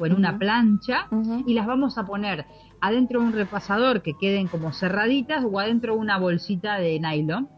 o 0.00 0.04
en 0.06 0.14
una 0.14 0.36
plancha 0.36 1.06
y 1.46 1.54
las 1.54 1.68
vamos 1.68 1.96
a 1.96 2.04
poner 2.06 2.44
adentro 2.80 3.20
de 3.20 3.26
un 3.26 3.32
repasador 3.32 4.02
que 4.02 4.14
queden 4.14 4.48
como 4.48 4.72
cerraditas 4.72 5.44
o 5.48 5.60
adentro 5.60 5.92
de 5.94 6.00
una 6.00 6.18
bolsita 6.18 6.74
de 6.78 6.98
nylon, 6.98 7.48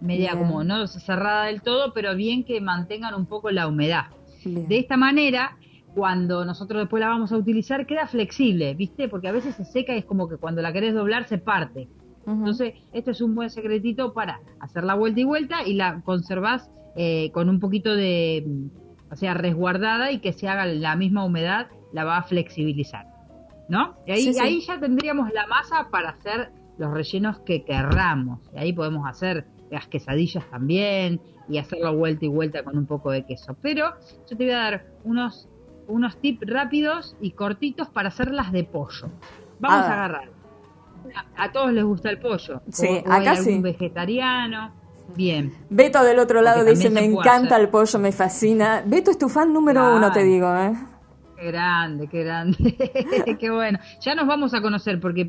media 0.00 0.32
Bien. 0.32 0.44
como 0.44 0.64
no 0.64 0.84
cerrada 0.88 1.44
del 1.44 1.62
todo, 1.62 1.92
pero 1.94 2.16
bien 2.16 2.42
que 2.42 2.60
mantengan 2.60 3.14
un 3.14 3.26
poco 3.26 3.52
la 3.52 3.68
humedad. 3.68 4.06
Bien. 4.44 4.66
De 4.66 4.78
esta 4.78 4.96
manera, 4.96 5.56
cuando 5.94 6.44
nosotros 6.44 6.80
después 6.82 7.00
la 7.00 7.08
vamos 7.10 7.30
a 7.30 7.36
utilizar, 7.36 7.86
queda 7.86 8.08
flexible, 8.08 8.74
¿viste? 8.74 9.08
Porque 9.08 9.28
a 9.28 9.32
veces 9.32 9.54
se 9.54 9.64
seca 9.64 9.94
y 9.94 9.98
es 9.98 10.04
como 10.04 10.28
que 10.28 10.36
cuando 10.36 10.62
la 10.62 10.72
querés 10.72 10.94
doblar 10.94 11.28
se 11.28 11.38
parte. 11.38 11.86
Entonces, 12.26 12.74
esto 12.92 13.10
es 13.10 13.20
un 13.20 13.34
buen 13.34 13.50
secretito 13.50 14.12
para 14.12 14.40
hacer 14.60 14.84
la 14.84 14.94
vuelta 14.94 15.20
y 15.20 15.24
vuelta 15.24 15.66
y 15.66 15.74
la 15.74 16.00
conservás 16.02 16.70
eh, 16.96 17.30
con 17.32 17.48
un 17.48 17.58
poquito 17.58 17.94
de, 17.96 18.44
mm, 18.46 19.12
o 19.12 19.16
sea, 19.16 19.34
resguardada 19.34 20.12
y 20.12 20.20
que 20.20 20.32
se 20.32 20.48
haga 20.48 20.66
la 20.66 20.94
misma 20.96 21.24
humedad, 21.24 21.66
la 21.92 22.04
va 22.04 22.18
a 22.18 22.22
flexibilizar. 22.22 23.06
¿No? 23.68 23.96
Y 24.06 24.12
ahí, 24.12 24.22
Sí, 24.22 24.34
sí. 24.34 24.40
ahí 24.40 24.60
ya 24.60 24.78
tendríamos 24.78 25.32
la 25.32 25.46
masa 25.46 25.88
para 25.90 26.10
hacer 26.10 26.50
los 26.78 26.92
rellenos 26.92 27.38
que 27.40 27.64
querramos. 27.64 28.40
Y 28.54 28.58
ahí 28.58 28.72
podemos 28.72 29.08
hacer 29.08 29.46
las 29.70 29.86
quesadillas 29.86 30.44
también 30.50 31.20
y 31.48 31.58
hacerlo 31.58 31.96
vuelta 31.96 32.24
y 32.24 32.28
vuelta 32.28 32.62
con 32.62 32.76
un 32.76 32.86
poco 32.86 33.10
de 33.10 33.24
queso. 33.24 33.56
Pero 33.62 33.94
yo 34.28 34.36
te 34.36 34.44
voy 34.44 34.52
a 34.52 34.58
dar 34.58 34.86
unos, 35.04 35.48
unos 35.88 36.20
tips 36.20 36.46
rápidos 36.50 37.16
y 37.20 37.30
cortitos 37.32 37.88
para 37.88 38.08
hacerlas 38.08 38.52
de 38.52 38.64
pollo. 38.64 39.08
Vamos 39.58 39.86
a 39.86 39.92
agarrar. 39.92 40.41
A, 41.36 41.44
a 41.44 41.52
todos 41.52 41.72
les 41.72 41.84
gusta 41.84 42.10
el 42.10 42.18
pollo. 42.18 42.62
Sí, 42.70 42.86
o, 42.86 43.08
o 43.08 43.12
hay 43.12 43.22
acá 43.22 43.30
algún 43.32 43.44
sí. 43.44 43.58
vegetariano. 43.60 44.82
Bien. 45.16 45.52
Beto 45.68 46.02
del 46.04 46.18
otro 46.18 46.42
lado 46.42 46.64
dice, 46.64 46.90
me 46.90 47.04
encanta 47.04 47.56
hacer". 47.56 47.60
el 47.62 47.68
pollo, 47.68 47.98
me 47.98 48.12
fascina. 48.12 48.82
Beto 48.86 49.10
es 49.10 49.18
tu 49.18 49.28
fan 49.28 49.52
número 49.52 49.94
uno, 49.96 50.10
te 50.12 50.22
digo, 50.24 50.54
¿eh? 50.56 50.72
Qué 51.36 51.48
grande, 51.48 52.06
qué 52.06 52.22
grande. 52.22 53.36
qué 53.40 53.50
bueno. 53.50 53.78
Ya 54.00 54.14
nos 54.14 54.28
vamos 54.28 54.54
a 54.54 54.62
conocer 54.62 55.00
porque 55.00 55.28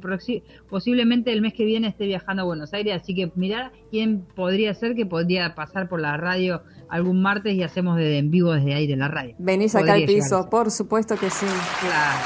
posiblemente 0.69 1.33
el 1.33 1.41
mes 1.41 1.53
que 1.53 1.65
viene 1.65 1.87
esté 1.87 2.05
viajando 2.05 2.43
a 2.43 2.45
Buenos 2.45 2.71
Aires, 2.73 3.01
así 3.01 3.15
que 3.15 3.31
mirá 3.35 3.71
quién 3.89 4.23
podría 4.35 4.75
ser 4.75 4.93
que 4.95 5.07
podría 5.07 5.55
pasar 5.55 5.89
por 5.89 5.99
la 5.99 6.15
radio 6.17 6.61
algún 6.87 7.23
martes 7.23 7.55
y 7.55 7.63
hacemos 7.63 7.97
de 7.97 8.19
en 8.19 8.29
vivo 8.29 8.53
desde 8.53 8.75
ahí 8.75 8.85
de 8.85 8.95
la 8.95 9.07
radio. 9.07 9.33
Venís 9.39 9.75
acá 9.75 9.93
al 9.93 10.05
piso, 10.05 10.49
por 10.51 10.69
supuesto 10.69 11.17
que 11.17 11.31
sí. 11.31 11.47
Claro. 11.81 12.19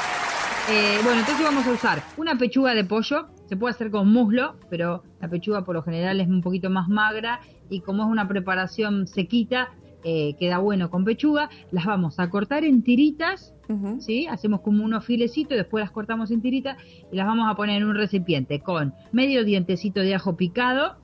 Eh, 0.70 0.98
bueno, 1.02 1.20
entonces 1.20 1.42
vamos 1.42 1.66
a 1.66 1.70
usar 1.70 2.02
una 2.18 2.36
pechuga 2.36 2.74
de 2.74 2.84
pollo, 2.84 3.28
se 3.48 3.56
puede 3.56 3.72
hacer 3.74 3.90
con 3.90 4.12
muslo, 4.12 4.54
pero 4.68 5.02
la 5.20 5.28
pechuga 5.28 5.64
por 5.64 5.74
lo 5.74 5.82
general 5.82 6.20
es 6.20 6.28
un 6.28 6.42
poquito 6.42 6.68
más 6.70 6.88
magra 6.88 7.40
y 7.70 7.80
como 7.80 8.02
es 8.04 8.08
una 8.10 8.28
preparación 8.28 9.06
sequita, 9.06 9.70
eh, 10.04 10.34
queda 10.38 10.58
bueno 10.58 10.90
con 10.90 11.04
pechuga. 11.04 11.48
Las 11.72 11.86
vamos 11.86 12.18
a 12.20 12.28
cortar 12.30 12.64
en 12.64 12.82
tiritas, 12.82 13.54
¿sí? 14.00 14.26
Hacemos 14.26 14.60
como 14.60 14.84
unos 14.84 15.04
filecitos, 15.04 15.56
después 15.56 15.82
las 15.82 15.90
cortamos 15.90 16.30
en 16.30 16.40
tiritas 16.40 16.76
y 17.10 17.16
las 17.16 17.26
vamos 17.26 17.50
a 17.50 17.54
poner 17.56 17.82
en 17.82 17.88
un 17.88 17.96
recipiente 17.96 18.60
con 18.60 18.94
medio 19.12 19.44
dientecito 19.44 20.00
de 20.00 20.14
ajo 20.14 20.36
picado, 20.36 20.96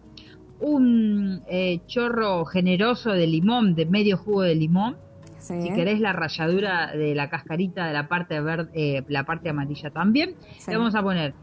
un 0.60 1.42
eh, 1.48 1.80
chorro 1.86 2.44
generoso 2.44 3.10
de 3.12 3.26
limón, 3.26 3.74
de 3.74 3.86
medio 3.86 4.16
jugo 4.16 4.42
de 4.42 4.54
limón, 4.54 4.96
Sí. 5.38 5.60
si 5.60 5.74
querés 5.74 6.00
la 6.00 6.14
ralladura 6.14 6.92
de 6.96 7.14
la 7.14 7.28
cascarita 7.28 7.86
de 7.86 7.92
la 7.92 8.08
parte 8.08 8.40
verde, 8.40 8.70
eh, 8.72 9.02
la 9.08 9.24
parte 9.24 9.50
amarilla 9.50 9.90
también. 9.90 10.36
Sí. 10.58 10.70
Le 10.70 10.78
vamos 10.78 10.94
a 10.94 11.02
poner 11.02 11.34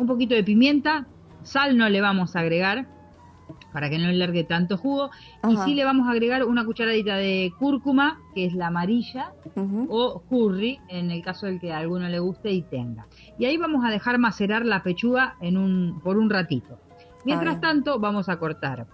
un 0.00 0.06
poquito 0.06 0.34
de 0.34 0.42
pimienta, 0.42 1.06
sal 1.42 1.76
no 1.76 1.88
le 1.88 2.00
vamos 2.00 2.34
a 2.34 2.40
agregar 2.40 2.86
para 3.72 3.90
que 3.90 3.98
no 3.98 4.06
le 4.08 4.14
largue 4.14 4.44
tanto 4.44 4.76
jugo 4.76 5.10
y 5.48 5.56
sí 5.58 5.74
le 5.74 5.84
vamos 5.84 6.08
a 6.08 6.12
agregar 6.12 6.44
una 6.44 6.64
cucharadita 6.64 7.16
de 7.16 7.52
cúrcuma, 7.58 8.18
que 8.34 8.46
es 8.46 8.54
la 8.54 8.68
amarilla, 8.68 9.32
o 9.88 10.22
curry, 10.28 10.80
en 10.88 11.10
el 11.10 11.22
caso 11.22 11.46
del 11.46 11.60
que 11.60 11.72
a 11.72 11.78
alguno 11.78 12.08
le 12.08 12.18
guste 12.18 12.50
y 12.50 12.62
tenga. 12.62 13.06
Y 13.38 13.44
ahí 13.44 13.56
vamos 13.56 13.84
a 13.84 13.90
dejar 13.90 14.18
macerar 14.18 14.64
la 14.64 14.82
pechuga 14.82 15.36
en 15.40 15.56
un, 15.56 16.00
por 16.02 16.16
un 16.16 16.30
ratito. 16.30 16.78
Mientras 17.24 17.60
tanto, 17.60 17.98
vamos 17.98 18.28
a 18.28 18.38
cortar 18.38 18.86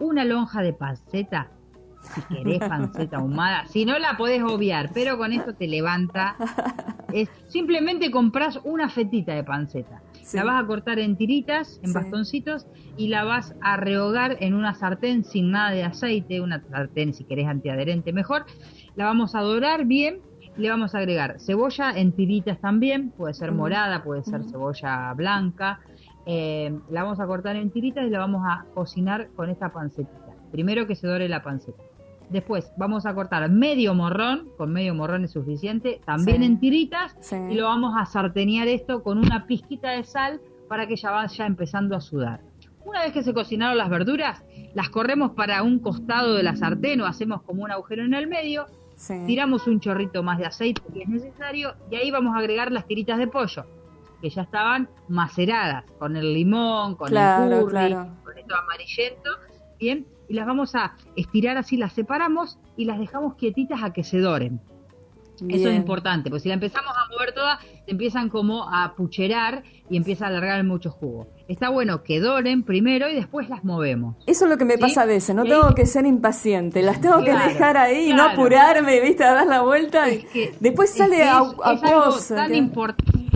una 0.00 0.24
lonja 0.24 0.62
de 0.62 0.72
panceta 0.72 1.50
si 2.00 2.22
querés 2.22 2.60
panceta 2.60 3.18
ahumada, 3.18 3.66
si 3.66 3.84
no 3.84 3.98
la 3.98 4.16
podés 4.16 4.42
obviar, 4.42 4.90
pero 4.94 5.18
con 5.18 5.32
esto 5.32 5.54
te 5.54 5.66
levanta. 5.66 6.36
Es, 7.10 7.30
simplemente 7.48 8.10
compras 8.10 8.60
una 8.64 8.90
fetita 8.90 9.32
de 9.32 9.42
panceta. 9.42 10.02
La 10.36 10.44
vas 10.44 10.62
a 10.62 10.66
cortar 10.66 10.98
en 10.98 11.16
tiritas, 11.16 11.80
en 11.82 11.90
Sí. 11.90 11.94
bastoncitos, 11.94 12.66
y 12.96 13.08
la 13.08 13.24
vas 13.24 13.54
a 13.60 13.76
rehogar 13.76 14.36
en 14.40 14.54
una 14.54 14.74
sartén 14.74 15.24
sin 15.24 15.50
nada 15.50 15.70
de 15.70 15.84
aceite, 15.84 16.40
una 16.40 16.60
sartén 16.68 17.14
si 17.14 17.24
querés 17.24 17.46
antiadherente 17.46 18.12
mejor. 18.12 18.44
La 18.96 19.04
vamos 19.04 19.34
a 19.34 19.40
dorar 19.40 19.84
bien, 19.86 20.18
y 20.56 20.62
le 20.62 20.70
vamos 20.70 20.94
a 20.94 20.98
agregar 20.98 21.36
cebolla 21.38 21.92
en 21.92 22.12
tiritas 22.12 22.60
también, 22.60 23.10
puede 23.12 23.32
ser 23.34 23.52
morada, 23.52 24.02
puede 24.02 24.24
ser 24.24 24.42
cebolla 24.44 25.12
blanca. 25.14 25.78
Eh, 26.26 26.76
la 26.90 27.04
vamos 27.04 27.20
a 27.20 27.26
cortar 27.26 27.56
en 27.56 27.70
tiritas 27.70 28.04
y 28.06 28.10
la 28.10 28.18
vamos 28.18 28.42
a 28.44 28.66
cocinar 28.74 29.28
con 29.36 29.48
esta 29.50 29.72
pancetita. 29.72 30.34
Primero 30.50 30.86
que 30.86 30.94
se 30.96 31.06
dore 31.06 31.28
la 31.28 31.42
panceta. 31.42 31.82
Después 32.30 32.70
vamos 32.76 33.06
a 33.06 33.14
cortar 33.14 33.48
medio 33.50 33.94
morrón, 33.94 34.48
con 34.58 34.72
medio 34.72 34.94
morrón 34.94 35.24
es 35.24 35.32
suficiente, 35.32 36.00
también 36.04 36.38
Sí. 36.38 36.44
en 36.44 36.60
tiritas, 36.60 37.16
Sí. 37.20 37.36
y 37.50 37.54
lo 37.54 37.64
vamos 37.64 37.94
a 37.96 38.04
sartenear 38.04 38.68
esto 38.68 39.02
con 39.02 39.18
una 39.18 39.46
pizquita 39.46 39.90
de 39.90 40.04
sal 40.04 40.40
para 40.68 40.86
que 40.86 40.96
ya 40.96 41.10
vaya 41.10 41.46
empezando 41.46 41.96
a 41.96 42.00
sudar. 42.00 42.40
Una 42.84 43.02
vez 43.02 43.12
que 43.12 43.22
se 43.22 43.32
cocinaron 43.34 43.78
las 43.78 43.88
verduras, 43.88 44.44
las 44.74 44.90
corremos 44.90 45.32
para 45.32 45.62
un 45.62 45.78
costado 45.78 46.34
de 46.34 46.42
la 46.42 46.56
sartén 46.56 47.00
o 47.00 47.06
hacemos 47.06 47.42
como 47.42 47.62
un 47.64 47.70
agujero 47.70 48.02
en 48.04 48.12
el 48.14 48.26
medio, 48.26 48.66
Sí. 48.96 49.14
tiramos 49.26 49.66
un 49.66 49.80
chorrito 49.80 50.22
más 50.22 50.38
de 50.38 50.46
aceite 50.46 50.82
si 50.92 51.02
es 51.02 51.08
necesario 51.08 51.74
y 51.90 51.96
ahí 51.96 52.10
vamos 52.10 52.34
a 52.34 52.38
agregar 52.40 52.72
las 52.72 52.86
tiritas 52.86 53.16
de 53.18 53.26
pollo 53.28 53.64
que 54.20 54.28
ya 54.30 54.42
estaban 54.42 54.88
maceradas 55.08 55.84
con 55.98 56.16
el 56.16 56.34
limón, 56.34 56.96
con 56.96 57.08
Claro, 57.08 57.44
el 57.58 57.64
curry, 57.64 57.70
claro. 57.70 58.10
con 58.24 58.36
esto 58.36 58.54
amarillento, 58.56 59.30
bien, 59.78 60.06
y 60.28 60.34
las 60.34 60.46
vamos 60.46 60.74
a 60.74 60.94
estirar 61.16 61.56
así, 61.56 61.76
las 61.76 61.92
separamos 61.92 62.58
y 62.76 62.84
las 62.84 62.98
dejamos 62.98 63.34
quietitas 63.36 63.82
a 63.82 63.92
que 63.92 64.04
se 64.04 64.18
doren. 64.18 64.60
Eso 65.48 65.68
es 65.68 65.76
importante, 65.76 66.30
porque 66.30 66.42
si 66.42 66.48
la 66.48 66.54
empezamos 66.54 66.90
a 66.96 67.08
mover 67.12 67.32
toda, 67.32 67.60
se 67.60 67.92
empiezan 67.92 68.28
como 68.28 68.68
a 68.74 68.94
pucherar 68.96 69.62
y 69.88 69.96
empieza 69.96 70.24
a 70.24 70.28
alargar 70.30 70.64
mucho 70.64 70.90
jugo. 70.90 71.28
Está 71.46 71.68
bueno 71.68 72.02
que 72.02 72.18
doren 72.18 72.64
primero 72.64 73.08
y 73.08 73.14
después 73.14 73.48
las 73.48 73.62
movemos. 73.62 74.16
Eso 74.26 74.46
es 74.46 74.50
lo 74.50 74.58
que 74.58 74.64
me 74.64 74.74
¿Sí? 74.74 74.80
pasa 74.80 75.02
a 75.02 75.06
veces, 75.06 75.36
no 75.36 75.44
tengo 75.44 75.74
que 75.76 75.86
ser 75.86 76.06
impaciente, 76.06 76.82
las 76.82 77.00
tengo 77.00 77.22
Claro, 77.22 77.40
que 77.40 77.48
dejar 77.52 77.76
ahí 77.76 78.10
y 78.10 78.14
no 78.14 78.24
apurarme, 78.24 79.00
¿viste? 79.00 79.22
A 79.22 79.32
dar 79.32 79.46
la 79.46 79.60
vuelta 79.62 80.06
después 80.58 80.90
Es 80.90 80.96
sale 80.96 81.18
que 81.18 81.22
a, 81.22 81.40
es, 81.42 81.54
a 81.62 81.72
es 81.74 81.82
algo 81.84 82.16
tan 82.34 82.54
importante. 82.56 83.27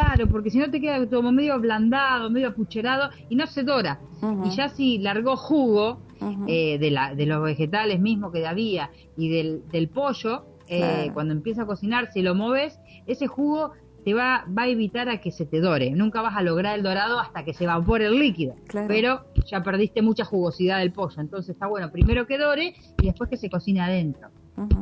Claro, 0.00 0.28
porque 0.28 0.50
si 0.50 0.58
no 0.58 0.70
te 0.70 0.80
queda 0.80 1.04
como 1.08 1.32
medio 1.32 1.54
ablandado, 1.54 2.30
medio 2.30 2.48
apucherado 2.48 3.10
y 3.28 3.36
no 3.36 3.46
se 3.46 3.62
dora. 3.62 4.00
Y 4.44 4.50
ya 4.50 4.68
si 4.68 4.98
largó 4.98 5.36
jugo 5.36 6.02
eh, 6.46 6.78
de, 6.78 6.90
la, 6.90 7.14
de 7.14 7.26
los 7.26 7.42
vegetales 7.42 8.00
mismos 8.00 8.32
que 8.32 8.46
había 8.46 8.90
y 9.16 9.28
del, 9.28 9.66
del 9.68 9.88
pollo, 9.88 10.44
eh, 10.68 10.78
Claro. 10.80 11.14
cuando 11.14 11.32
empieza 11.34 11.62
a 11.62 11.66
cocinar, 11.66 12.10
si 12.12 12.22
lo 12.22 12.34
moves, 12.34 12.78
ese 13.06 13.26
jugo 13.26 13.72
te 14.04 14.14
va, 14.14 14.44
va 14.56 14.62
a 14.62 14.68
evitar 14.68 15.08
a 15.08 15.20
que 15.20 15.30
se 15.32 15.46
te 15.46 15.60
dore. 15.60 15.90
Nunca 15.90 16.20
vas 16.22 16.36
a 16.36 16.42
lograr 16.42 16.76
el 16.76 16.82
dorado 16.82 17.18
hasta 17.18 17.44
que 17.44 17.52
se 17.54 17.64
evapore 17.64 18.06
el 18.06 18.18
líquido. 18.18 18.54
Claro. 18.68 18.86
Pero 18.88 19.24
ya 19.46 19.62
perdiste 19.62 20.02
mucha 20.02 20.24
jugosidad 20.24 20.78
del 20.78 20.92
pollo. 20.92 21.20
Entonces 21.20 21.50
está 21.54 21.66
bueno 21.66 21.90
primero 21.90 22.26
que 22.26 22.38
dore 22.38 22.74
y 23.02 23.06
después 23.06 23.28
que 23.30 23.36
se 23.36 23.48
cocine 23.50 23.80
adentro. 23.80 24.28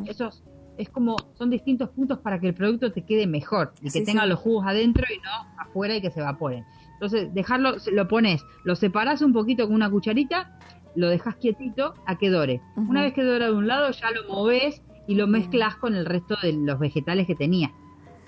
Esos 0.07 0.43
es 0.43 0.43
como 0.91 1.17
son 1.39 1.51
distintos 1.51 1.89
puntos 1.91 2.19
para 2.19 2.39
que 2.39 2.49
el 2.49 2.55
producto 2.55 2.93
te 2.93 3.03
quede 3.05 3.27
mejor 3.27 3.73
y 3.81 3.85
que 3.85 3.91
Sí, 3.91 4.05
tenga 4.05 4.23
sí. 4.23 4.29
los 4.29 4.39
jugos 4.39 4.67
adentro 4.67 5.05
y 5.15 5.19
no 5.19 5.31
afuera 5.61 5.97
y 5.97 6.01
que 6.01 6.11
se 6.11 6.21
evaporen. 6.21 6.65
Entonces, 6.95 7.33
dejarlo, 7.35 7.75
lo 7.93 8.09
pones, 8.09 8.45
lo 8.65 8.75
separás 8.77 9.21
un 9.23 9.33
poquito 9.33 9.67
con 9.67 9.75
una 9.75 9.91
cucharita, 9.91 10.59
lo 10.95 11.09
dejas 11.09 11.37
quietito 11.37 11.95
a 12.07 12.17
que 12.17 12.31
dore. 12.31 12.61
Una 12.77 13.03
vez 13.03 13.13
que 13.13 13.23
dora 13.23 13.47
de 13.47 13.53
un 13.53 13.67
lado, 13.67 13.91
ya 13.91 14.11
lo 14.13 14.27
moves 14.33 14.83
y 15.07 15.15
lo 15.15 15.27
mezclas 15.27 15.77
con 15.77 15.95
el 15.95 16.07
resto 16.07 16.37
de 16.43 16.53
los 16.55 16.79
vegetales 16.79 17.27
que 17.27 17.35
tenía 17.35 17.71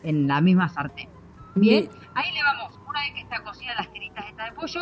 en 0.02 0.28
la 0.28 0.40
misma 0.40 0.68
sartén. 0.68 1.08
Bien, 1.54 1.88
ahí 2.14 2.32
le 2.34 2.42
vamos, 2.42 2.78
una 2.88 3.00
vez 3.00 3.14
que 3.14 3.20
está 3.22 3.42
cocida 3.42 3.74
las 3.76 3.90
tiritas 3.92 4.24
estas 4.28 4.50
de 4.50 4.54
pollo, 4.54 4.80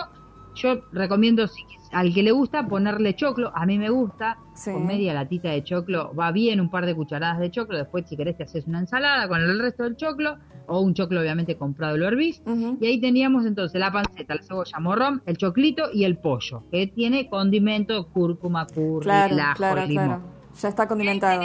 yo 0.56 0.80
recomiendo 0.92 1.46
si, 1.46 1.62
al 1.92 2.12
que 2.14 2.22
le 2.22 2.32
gusta 2.32 2.66
ponerle 2.66 3.14
choclo, 3.14 3.52
a 3.54 3.64
mí 3.66 3.78
me 3.78 3.90
gusta, 3.90 4.38
con 4.64 4.86
media 4.86 5.14
latita 5.14 5.50
de 5.50 5.62
choclo 5.64 6.12
va 6.14 6.32
bien, 6.32 6.60
un 6.60 6.70
par 6.70 6.86
de 6.86 6.94
cucharadas 6.94 7.38
de 7.38 7.50
choclo, 7.50 7.76
después 7.78 8.06
si 8.08 8.16
querés 8.16 8.36
te 8.36 8.44
haces 8.44 8.66
una 8.66 8.80
ensalada 8.80 9.28
con 9.28 9.40
el 9.40 9.58
resto 9.58 9.84
del 9.84 9.96
choclo, 9.96 10.36
o 10.66 10.80
un 10.80 10.94
choclo 10.94 11.20
obviamente 11.20 11.56
comprado 11.56 11.96
lo 11.96 12.06
hervís, 12.08 12.42
y 12.80 12.86
ahí 12.86 13.00
teníamos 13.00 13.46
entonces 13.46 13.78
la 13.80 13.92
panceta, 13.92 14.34
la 14.34 14.42
cebolla, 14.42 14.78
morrón, 14.80 15.22
el 15.26 15.36
choclito 15.36 15.84
y 15.92 16.04
el 16.04 16.16
pollo, 16.18 16.64
que 16.70 16.86
tiene 16.88 17.28
condimento, 17.28 18.08
cúrcuma, 18.08 18.66
curry, 18.66 19.02
Claro, 19.04 19.34
el 19.34 19.40
ajo, 19.40 19.56
claro, 19.56 19.80
el 19.82 19.88
limón. 19.88 20.06
claro. 20.06 20.22
Ya 20.60 20.68
está 20.68 20.88
condimentado. 20.88 21.42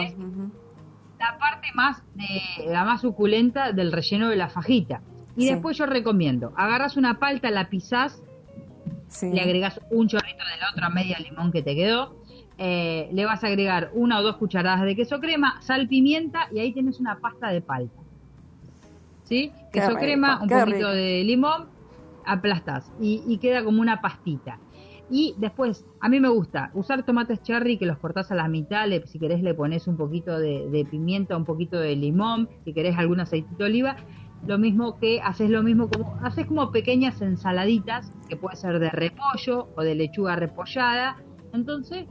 La 1.19 1.37
parte 1.37 1.67
más 1.75 2.01
de, 2.15 2.71
la 2.71 2.83
más 2.83 3.01
suculenta 3.01 3.73
del 3.73 3.91
relleno 3.91 4.29
de 4.29 4.35
la 4.37 4.49
fajita. 4.49 5.01
Y 5.35 5.43
Sí. 5.43 5.49
después 5.53 5.77
yo 5.77 5.85
recomiendo, 5.85 6.51
agarras 6.57 6.97
una 6.97 7.19
palta, 7.19 7.51
la 7.51 7.69
pisás, 7.69 8.21
Sí. 9.11 9.29
le 9.29 9.41
agregas 9.41 9.79
un 9.91 10.07
chorrito 10.07 10.43
de 10.53 10.57
la 10.59 10.69
otra 10.71 10.89
media 10.89 11.17
limón 11.19 11.51
que 11.51 11.61
te 11.61 11.75
quedó, 11.75 12.15
eh, 12.57 13.09
le 13.11 13.25
vas 13.25 13.43
a 13.43 13.47
agregar 13.47 13.91
una 13.93 14.19
o 14.19 14.23
dos 14.23 14.37
cucharadas 14.37 14.83
de 14.83 14.95
queso 14.95 15.19
crema, 15.19 15.59
sal, 15.61 15.87
pimienta 15.89 16.47
y 16.51 16.59
ahí 16.59 16.73
tienes 16.73 16.99
una 16.99 17.19
pasta 17.19 17.49
de 17.49 17.61
palta. 17.61 18.01
¿Sí? 19.23 19.51
Qué 19.71 19.79
queso 19.79 19.89
rico, 19.89 19.99
crema, 19.99 20.41
un 20.41 20.49
poquito 20.49 20.65
rico. 20.65 20.89
de 20.89 21.23
limón, 21.23 21.69
aplastas 22.23 22.89
y, 22.99 23.23
y 23.27 23.39
queda 23.39 23.63
como 23.63 23.81
una 23.81 24.01
pastita. 24.01 24.59
Y 25.09 25.35
después, 25.37 25.85
a 25.99 26.07
mí 26.07 26.19
me 26.21 26.29
gusta 26.29 26.71
usar 26.73 27.03
tomates 27.03 27.41
cherry 27.41 27.77
que 27.77 27.85
los 27.85 27.97
cortás 27.97 28.31
a 28.31 28.35
la 28.35 28.47
mitad, 28.47 28.87
le- 28.87 29.05
si 29.07 29.19
querés 29.19 29.41
le 29.41 29.53
pones 29.53 29.87
un 29.87 29.97
poquito 29.97 30.39
de, 30.39 30.69
de 30.69 30.85
pimienta, 30.85 31.35
un 31.35 31.43
poquito 31.43 31.77
de 31.79 31.95
limón, 31.97 32.47
si 32.63 32.73
querés 32.73 32.97
algún 32.97 33.19
aceitito 33.19 33.63
de 33.65 33.69
oliva, 33.69 33.97
lo 34.45 34.57
mismo 34.57 34.97
que 34.97 35.21
haces 35.21 35.49
lo 35.49 35.61
mismo 35.63 35.89
como 35.89 36.17
haces 36.23 36.45
como 36.47 36.71
pequeñas 36.71 37.21
ensaladitas 37.21 38.11
que 38.27 38.35
puede 38.37 38.55
ser 38.55 38.79
de 38.79 38.89
repollo 38.89 39.69
o 39.75 39.81
de 39.83 39.95
lechuga 39.95 40.35
repollada. 40.35 41.17
Entonces 41.53 42.07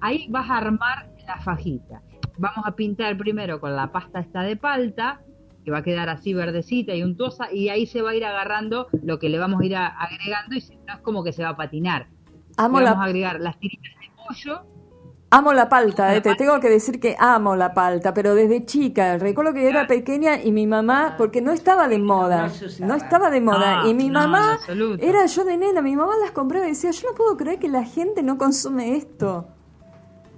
ahí 0.00 0.26
vas 0.30 0.48
a 0.50 0.58
armar 0.58 1.10
la 1.26 1.38
fajita. 1.38 2.02
Vamos 2.38 2.66
a 2.66 2.72
pintar 2.72 3.16
primero 3.16 3.60
con 3.60 3.74
la 3.76 3.90
pasta 3.92 4.20
esta 4.20 4.42
de 4.42 4.56
palta 4.56 5.20
que 5.64 5.70
va 5.70 5.78
a 5.78 5.82
quedar 5.82 6.08
así 6.08 6.32
verdecita 6.32 6.94
y 6.94 7.02
untuosa 7.02 7.52
y 7.52 7.68
ahí 7.70 7.86
se 7.86 8.00
va 8.00 8.10
a 8.10 8.14
ir 8.14 8.24
agarrando 8.24 8.86
lo 9.02 9.18
que 9.18 9.28
le 9.28 9.38
vamos 9.38 9.60
a 9.60 9.64
ir 9.64 9.74
a- 9.76 9.88
agregando 9.88 10.54
y 10.54 10.60
si 10.60 10.76
no 10.86 10.94
es 10.94 11.00
como 11.00 11.24
que 11.24 11.32
se 11.32 11.42
va 11.42 11.50
a 11.50 11.56
patinar. 11.56 12.06
Amo 12.56 12.78
le 12.78 12.84
la- 12.84 12.90
vamos 12.92 13.02
a 13.04 13.06
agregar 13.06 13.40
las 13.40 13.58
tiritas 13.58 13.92
de 14.00 14.10
pollo 14.16 14.62
Amo 15.28 15.52
la 15.52 15.68
palta, 15.68 16.14
eh, 16.14 16.20
te 16.20 16.36
tengo 16.36 16.60
que 16.60 16.68
decir 16.68 17.00
que 17.00 17.16
amo 17.18 17.56
la 17.56 17.74
palta, 17.74 18.14
pero 18.14 18.36
desde 18.36 18.64
chica, 18.64 19.18
recuerdo 19.18 19.52
que 19.54 19.68
era 19.68 19.88
pequeña 19.88 20.40
y 20.40 20.52
mi 20.52 20.68
mamá, 20.68 21.16
porque 21.18 21.42
no 21.42 21.50
estaba 21.50 21.88
de 21.88 21.98
moda, 21.98 22.48
no 22.78 22.94
estaba 22.94 23.28
de 23.28 23.40
moda, 23.40 23.82
No, 23.82 23.90
y 23.90 23.94
mi 23.94 24.08
mamá, 24.08 24.58
era 25.00 25.26
yo 25.26 25.44
de 25.44 25.56
nena, 25.56 25.82
mi 25.82 25.96
mamá 25.96 26.12
las 26.22 26.30
compraba 26.30 26.66
y 26.66 26.70
decía, 26.70 26.92
yo 26.92 27.08
no 27.10 27.16
puedo 27.16 27.36
creer 27.36 27.58
que 27.58 27.68
la 27.68 27.84
gente 27.84 28.22
no 28.22 28.38
consume 28.38 28.96
esto. 28.96 29.48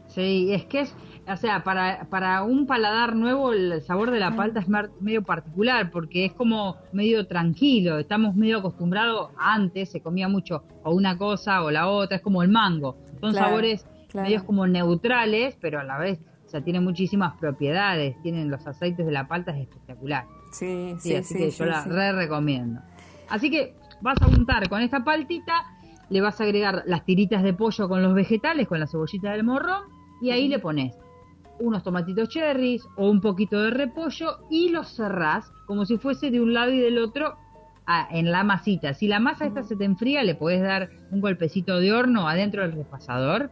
Sí, 0.07 0.55
es 0.55 0.65
que 0.65 0.81
es, 0.81 0.95
o 1.31 1.37
sea, 1.37 1.63
para, 1.63 2.07
para 2.09 2.43
un 2.43 2.67
paladar 2.67 3.15
nuevo 3.15 3.53
el 3.53 3.83
sabor 3.83 4.11
de 4.11 4.19
la 4.19 4.35
palta 4.35 4.61
es 4.61 4.69
medio 5.01 5.23
particular 5.23 5.91
porque 5.91 6.25
es 6.25 6.33
como 6.33 6.77
medio 6.93 7.27
tranquilo, 7.27 7.99
estamos 7.99 8.35
medio 8.35 8.61
acostumbrados, 8.61 9.33
antes 9.37 9.91
se 9.91 10.01
comía 10.01 10.29
mucho 10.29 10.63
o 10.83 10.95
una 10.95 11.19
cosa 11.19 11.63
o 11.63 11.71
la 11.71 11.89
otra, 11.89 12.17
es 12.17 12.23
como 12.23 12.43
el 12.43 12.49
mango, 12.49 12.97
son 13.21 13.33
Claro, 13.33 13.49
sabores 13.49 13.87
claro. 14.09 14.27
medios 14.27 14.43
como 14.45 14.67
neutrales, 14.67 15.57
pero 15.61 15.81
a 15.81 15.85
la 15.85 15.99
vez, 15.99 16.19
o 16.47 16.49
sea, 16.49 16.63
tienen 16.63 16.85
muchísimas 16.85 17.37
propiedades, 17.39 18.21
tienen 18.23 18.51
los 18.51 18.67
aceites 18.67 19.07
de 19.07 19.13
la 19.13 19.29
palta, 19.29 19.53
es 19.53 19.63
espectacular. 19.63 20.25
Sí, 20.53 20.97
Sí, 20.99 21.11
sí, 21.11 21.17
así 21.17 21.35
sí, 21.35 21.39
que 21.39 21.51
sí, 21.51 21.59
yo 21.59 21.67
la 21.67 21.85
re 21.85 22.13
recomiendo. 22.13 22.81
Así 23.29 23.51
que 23.51 23.75
vas 24.01 24.21
a 24.23 24.27
untar 24.27 24.69
con 24.69 24.81
esta 24.81 25.05
paltita, 25.05 25.65
le 26.09 26.21
vas 26.21 26.41
a 26.41 26.45
agregar 26.45 26.83
las 26.87 27.05
tiritas 27.05 27.43
de 27.43 27.53
pollo 27.53 27.89
con 27.89 28.03
los 28.03 28.15
vegetales, 28.15 28.67
con 28.67 28.81
la 28.81 28.87
cebollita 28.87 29.33
del 29.33 29.45
morrón, 29.45 29.83
y 30.23 30.31
ahí 30.31 30.49
le 30.49 30.59
pones 30.59 30.97
unos 31.61 31.83
tomatitos 31.83 32.29
cherries 32.29 32.87
o 32.97 33.11
un 33.11 33.21
poquito 33.21 33.61
de 33.63 33.71
repollo 33.71 34.39
y 34.49 34.71
los 34.71 34.89
cerrás 34.95 35.51
como 35.67 35.85
si 35.85 35.99
fuese 35.99 36.31
de 36.31 36.41
un 36.41 36.55
lado 36.55 36.71
y 36.71 36.79
del 36.79 36.99
otro 36.99 37.37
a- 37.91 38.07
en 38.11 38.31
la 38.31 38.45
masita. 38.45 38.93
Si 38.93 39.09
la 39.09 39.19
masa 39.19 39.47
esta 39.47 39.63
se 39.63 39.75
te 39.75 39.85
enfría, 39.85 40.23
le 40.23 40.35
podés 40.35 40.61
dar 40.63 40.91
un 41.11 41.21
golpecito 41.23 41.81
de 41.81 41.91
horno 41.93 42.29
adentro 42.29 42.61
del 42.63 42.73
repasador 42.73 43.51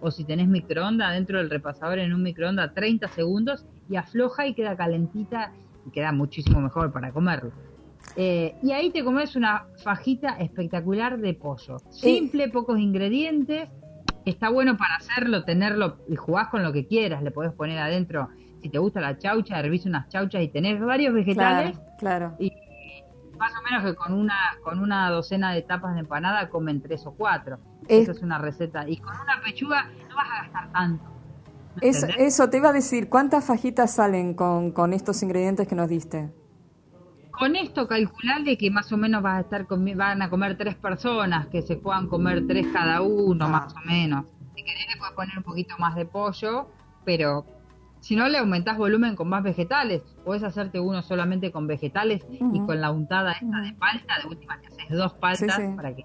o 0.00 0.10
si 0.10 0.24
tenés 0.24 0.48
microondas 0.48 1.08
adentro 1.10 1.36
del 1.38 1.50
repasador 1.50 1.98
en 1.98 2.14
un 2.14 2.22
microondas 2.22 2.72
30 2.74 3.08
segundos 3.08 3.66
y 3.90 3.96
afloja 3.96 4.46
y 4.46 4.54
queda 4.54 4.74
calentita 4.74 5.52
y 5.86 5.90
queda 5.90 6.12
muchísimo 6.12 6.60
mejor 6.62 6.90
para 6.92 7.12
comerlo. 7.12 7.52
Eh, 8.16 8.54
y 8.62 8.72
ahí 8.72 8.90
te 8.90 9.04
comes 9.04 9.36
una 9.36 9.66
fajita 9.84 10.38
espectacular 10.38 11.18
de 11.18 11.34
pollo. 11.34 11.76
Simple, 11.90 12.48
pocos 12.48 12.78
ingredientes. 12.80 13.68
Está 14.24 14.48
bueno 14.48 14.76
para 14.78 14.96
hacerlo, 14.96 15.44
tenerlo 15.44 15.98
y 16.08 16.16
jugás 16.16 16.48
con 16.48 16.62
lo 16.62 16.72
que 16.72 16.86
quieras. 16.86 17.22
Le 17.22 17.30
podés 17.30 17.52
poner 17.52 17.78
adentro, 17.78 18.28
si 18.62 18.68
te 18.70 18.78
gusta 18.78 19.00
la 19.00 19.18
chaucha, 19.18 19.60
hervís 19.60 19.84
unas 19.86 20.08
chauchas 20.08 20.42
y 20.42 20.48
tenés 20.48 20.80
varios 20.80 21.12
vegetales. 21.14 21.76
Claro, 21.76 21.96
claro. 21.98 22.36
Y 22.40 22.52
más 23.38 23.52
o 23.58 23.62
menos 23.62 23.84
que 23.84 23.94
con 23.94 24.12
una 24.12 24.34
con 24.62 24.78
una 24.80 25.10
docena 25.10 25.52
de 25.52 25.62
tapas 25.62 25.94
de 25.94 26.00
empanada 26.00 26.48
comen 26.48 26.82
tres 26.82 27.06
o 27.06 27.12
cuatro. 27.12 27.58
Es- 27.86 28.02
Esa 28.02 28.12
es 28.12 28.22
una 28.22 28.38
receta. 28.38 28.88
Y 28.88 28.96
con 28.98 29.12
una 29.14 29.40
pechuga 29.42 29.84
no 30.08 30.16
vas 30.16 30.28
a 30.30 30.42
gastar 30.42 30.72
tanto. 30.72 31.04
Eso, 31.80 32.06
eso 32.18 32.50
te 32.50 32.56
iba 32.56 32.70
a 32.70 32.72
decir, 32.72 33.08
¿cuántas 33.08 33.44
fajitas 33.44 33.94
salen 33.94 34.34
con, 34.34 34.72
con 34.72 34.92
estos 34.92 35.22
ingredientes 35.22 35.68
que 35.68 35.76
nos 35.76 35.88
diste? 35.88 36.28
Con 37.30 37.54
esto 37.54 37.86
calcularle 37.86 38.58
que 38.58 38.68
más 38.68 38.90
o 38.90 38.96
menos 38.96 39.22
vas 39.22 39.36
a 39.38 39.40
estar 39.42 39.66
van 39.94 40.22
a 40.22 40.28
comer 40.28 40.58
tres 40.58 40.74
personas, 40.74 41.46
que 41.46 41.62
se 41.62 41.76
puedan 41.76 42.08
comer 42.08 42.44
tres 42.48 42.66
cada 42.72 43.00
uno, 43.02 43.48
más 43.48 43.72
o 43.76 43.80
menos. 43.86 44.24
Si 44.56 44.64
querés 44.64 44.86
le 44.92 44.96
puedes 44.98 45.14
poner 45.14 45.38
un 45.38 45.44
poquito 45.44 45.76
más 45.78 45.94
de 45.94 46.04
pollo, 46.04 46.68
pero 47.04 47.46
si 48.00 48.16
no 48.16 48.28
le 48.28 48.38
aumentás 48.38 48.76
volumen 48.78 49.16
con 49.16 49.28
más 49.28 49.42
vegetales. 49.42 50.02
Podés 50.24 50.42
hacerte 50.44 50.78
uno 50.80 51.02
solamente 51.02 51.50
con 51.52 51.66
vegetales 51.66 52.24
y 52.30 52.60
con 52.60 52.80
la 52.80 52.90
untada 52.90 53.32
esta 53.32 53.60
de 53.60 53.72
palta, 53.74 54.14
de 54.22 54.28
última 54.28 54.58
te 54.60 54.66
haces 54.68 54.88
dos 54.90 55.12
paltas 55.14 55.56
Sí, 55.56 55.62
sí. 55.62 55.72
para 55.76 55.94
que 55.94 56.04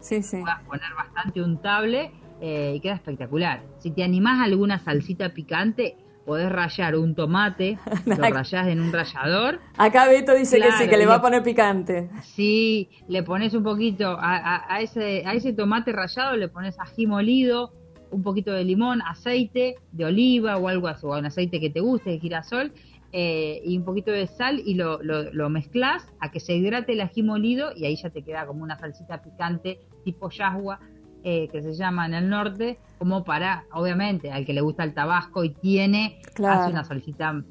Sí, 0.00 0.20
puedas 0.40 0.60
poner 0.64 0.94
bastante 0.96 1.40
untable 1.42 2.10
eh, 2.40 2.74
y 2.76 2.80
queda 2.80 2.94
espectacular. 2.94 3.62
Si 3.78 3.90
te 3.90 4.04
animás 4.04 4.40
a 4.40 4.44
alguna 4.44 4.78
salsita 4.78 5.30
picante, 5.30 5.96
podés 6.26 6.50
rallar 6.52 6.96
un 6.96 7.14
tomate, 7.14 7.78
lo 8.06 8.16
rayás 8.16 8.66
en 8.68 8.80
un 8.80 8.92
rallador 8.92 9.60
Acá 9.78 10.06
Beto 10.08 10.34
dice 10.34 10.58
que 10.60 10.72
sí, 10.72 10.88
que 10.88 10.96
le 10.98 11.06
va 11.06 11.16
a 11.16 11.20
poner 11.22 11.42
picante. 11.42 12.10
Sí, 12.22 12.90
le 13.08 13.22
pones 13.22 13.54
un 13.54 13.62
poquito 13.62 14.08
a, 14.18 14.36
a- 14.36 14.74
a 14.74 14.80
ese, 14.80 15.22
a 15.26 15.32
ese 15.34 15.52
tomate 15.54 15.92
rallado, 15.92 16.36
le 16.36 16.48
pones 16.48 16.78
ají 16.80 17.06
molido, 17.06 17.72
un 18.14 18.22
poquito 18.22 18.52
de 18.52 18.64
limón, 18.64 19.02
aceite 19.02 19.74
de 19.92 20.04
oliva 20.04 20.56
o 20.56 20.68
algo 20.68 20.86
así, 20.88 21.04
o 21.04 21.18
un 21.18 21.26
aceite 21.26 21.60
que 21.60 21.70
te 21.70 21.80
guste, 21.80 22.10
de 22.10 22.18
girasol, 22.20 22.72
eh, 23.12 23.60
y 23.64 23.76
un 23.76 23.84
poquito 23.84 24.10
de 24.10 24.26
sal 24.26 24.60
y 24.64 24.74
lo, 24.74 25.02
lo, 25.02 25.32
lo 25.32 25.48
mezclas 25.48 26.06
a 26.20 26.30
que 26.30 26.40
se 26.40 26.54
hidrate 26.54 26.92
el 26.92 27.00
ají 27.00 27.22
molido 27.22 27.70
y 27.76 27.84
ahí 27.84 27.96
ya 27.96 28.10
te 28.10 28.22
queda 28.22 28.46
como 28.46 28.62
una 28.62 28.76
salsita 28.78 29.22
picante 29.22 29.78
tipo 30.04 30.30
yahua, 30.30 30.80
eh, 31.22 31.48
que 31.50 31.62
se 31.62 31.74
llama 31.74 32.06
en 32.06 32.14
el 32.14 32.28
norte, 32.28 32.78
como 32.98 33.24
para, 33.24 33.64
obviamente, 33.72 34.30
al 34.30 34.44
que 34.44 34.52
le 34.52 34.60
gusta 34.60 34.84
el 34.84 34.94
tabasco 34.94 35.42
y 35.44 35.50
tiene, 35.50 36.20
Claro. 36.34 36.60
hace 36.60 36.70
una 36.70 36.84
salsita 36.84 37.42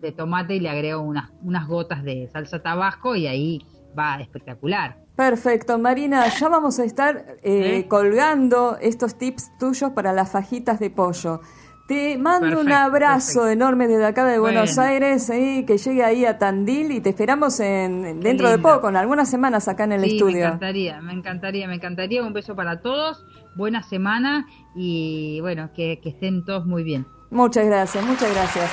de 0.00 0.12
tomate 0.12 0.56
y 0.56 0.60
le 0.60 0.68
agrego 0.68 1.02
unas, 1.02 1.30
unas 1.42 1.66
gotas 1.68 2.02
de 2.02 2.28
salsa 2.28 2.60
tabasco 2.60 3.14
y 3.16 3.26
ahí 3.26 3.60
va 3.98 4.20
espectacular. 4.20 4.98
Perfecto, 5.16 5.78
Marina, 5.78 6.26
ya 6.28 6.48
vamos 6.48 6.78
a 6.78 6.84
estar 6.84 7.16
eh, 7.42 7.78
¿Eh? 7.80 7.88
colgando 7.88 8.78
estos 8.80 9.16
tips 9.18 9.50
tuyos 9.58 9.90
para 9.92 10.12
las 10.12 10.30
fajitas 10.30 10.80
de 10.80 10.90
pollo. 10.90 11.40
Te 11.88 12.16
mando 12.16 12.46
un 12.46 12.52
Perfecto, 12.66 12.76
abrazo 12.76 13.48
enorme 13.48 13.88
desde 13.88 14.06
acá 14.06 14.24
de 14.24 14.38
Buenos 14.38 14.76
Bueno. 14.76 14.90
Aires, 14.90 15.28
eh, 15.30 15.64
que 15.66 15.76
llegue 15.76 16.02
ahí 16.04 16.24
a 16.24 16.38
Tandil 16.38 16.92
y 16.92 17.00
te 17.00 17.10
esperamos 17.10 17.60
en, 17.60 18.20
dentro 18.20 18.48
de 18.48 18.58
poco, 18.58 18.88
en 18.88 18.96
algunas 18.96 19.28
semanas 19.28 19.68
acá 19.68 19.84
en 19.84 19.92
el 19.92 20.00
Sí, 20.02 20.06
me 20.06 20.12
estudio. 20.16 20.46
encantaría, 20.46 21.00
me 21.02 21.12
encantaría, 21.12 21.68
me 21.68 21.74
encantaría. 21.74 22.22
Un 22.22 22.32
beso 22.32 22.54
para 22.54 22.80
todos, 22.80 23.26
buena 23.56 23.82
semana 23.82 24.46
y 24.74 25.40
bueno, 25.42 25.70
que, 25.74 26.00
que 26.02 26.10
estén 26.10 26.44
todos 26.44 26.64
muy 26.66 26.82
bien. 26.84 27.06
Muchas 27.30 27.66
gracias, 27.66 28.02
muchas 28.06 28.32
gracias. 28.32 28.70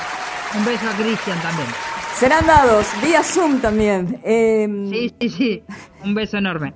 Un 0.58 0.64
beso 0.66 0.88
a 0.88 0.94
Cristian 0.94 1.42
también. 1.42 1.99
Serán 2.20 2.46
dados 2.46 2.86
vía 3.02 3.24
Zoom 3.24 3.62
también. 3.62 4.20
Eh, 4.24 4.68
Sí, 4.92 5.14
sí, 5.22 5.30
sí. 5.30 5.64
Un 6.04 6.14
beso 6.14 6.38
enorme. 6.38 6.74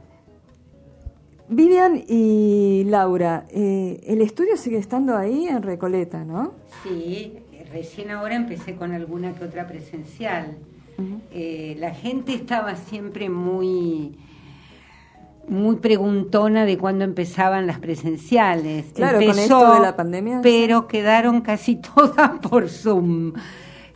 Vivian 1.50 2.02
y 2.08 2.86
Laura, 2.86 3.46
eh, 3.50 4.00
el 4.08 4.22
estudio 4.22 4.56
sigue 4.56 4.78
estando 4.78 5.18
ahí 5.18 5.48
en 5.48 5.62
Recoleta, 5.62 6.24
¿no? 6.24 6.54
Sí, 6.82 7.34
recién 7.74 8.12
ahora 8.12 8.36
empecé 8.36 8.76
con 8.76 8.94
alguna 8.94 9.34
que 9.34 9.44
otra 9.44 9.68
presencial. 9.68 10.58
Eh, 11.32 11.76
la 11.78 11.94
gente 11.94 12.34
estaba 12.34 12.76
siempre 12.76 13.30
muy 13.30 14.16
muy 15.50 15.76
preguntona 15.76 16.64
de 16.64 16.78
cuándo 16.78 17.04
empezaban 17.04 17.68
las 17.68 17.80
presenciales. 17.80 18.86
Claro, 18.96 19.20
Empezó, 19.20 19.34
con 19.34 19.44
esto 19.68 19.74
de 19.74 19.80
la 19.82 19.96
pandemia. 19.98 20.40
Pero 20.42 20.88
quedaron 20.88 21.42
casi 21.42 21.76
todas 21.96 22.40
por 22.40 22.70
Zoom. 22.70 23.34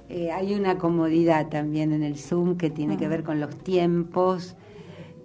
Eh, 0.09 0.31
hay 0.31 0.53
una 0.53 0.77
comodidad 0.77 1.49
también 1.49 1.91
en 1.91 2.03
el 2.03 2.17
Zoom 2.17 2.57
que 2.57 2.69
tiene 2.69 2.97
que 2.97 3.07
ver 3.07 3.23
con 3.23 3.41
los 3.41 3.55
tiempos, 3.57 4.55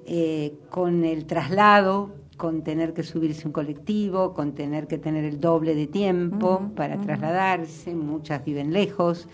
eh, 0.06 0.54
con 0.70 1.04
el 1.04 1.26
traslado, 1.26 2.10
con 2.36 2.62
tener 2.64 2.92
que 2.92 3.04
subirse 3.04 3.46
un 3.46 3.52
colectivo, 3.52 4.34
con 4.34 4.52
tener 4.52 4.88
que 4.88 4.98
tener 4.98 5.24
el 5.24 5.38
doble 5.38 5.76
de 5.76 5.86
tiempo 5.86 6.72
para 6.74 7.00
trasladarse, 7.00 7.94
muchas 7.94 8.44
viven 8.44 8.72
lejos. 8.72 9.28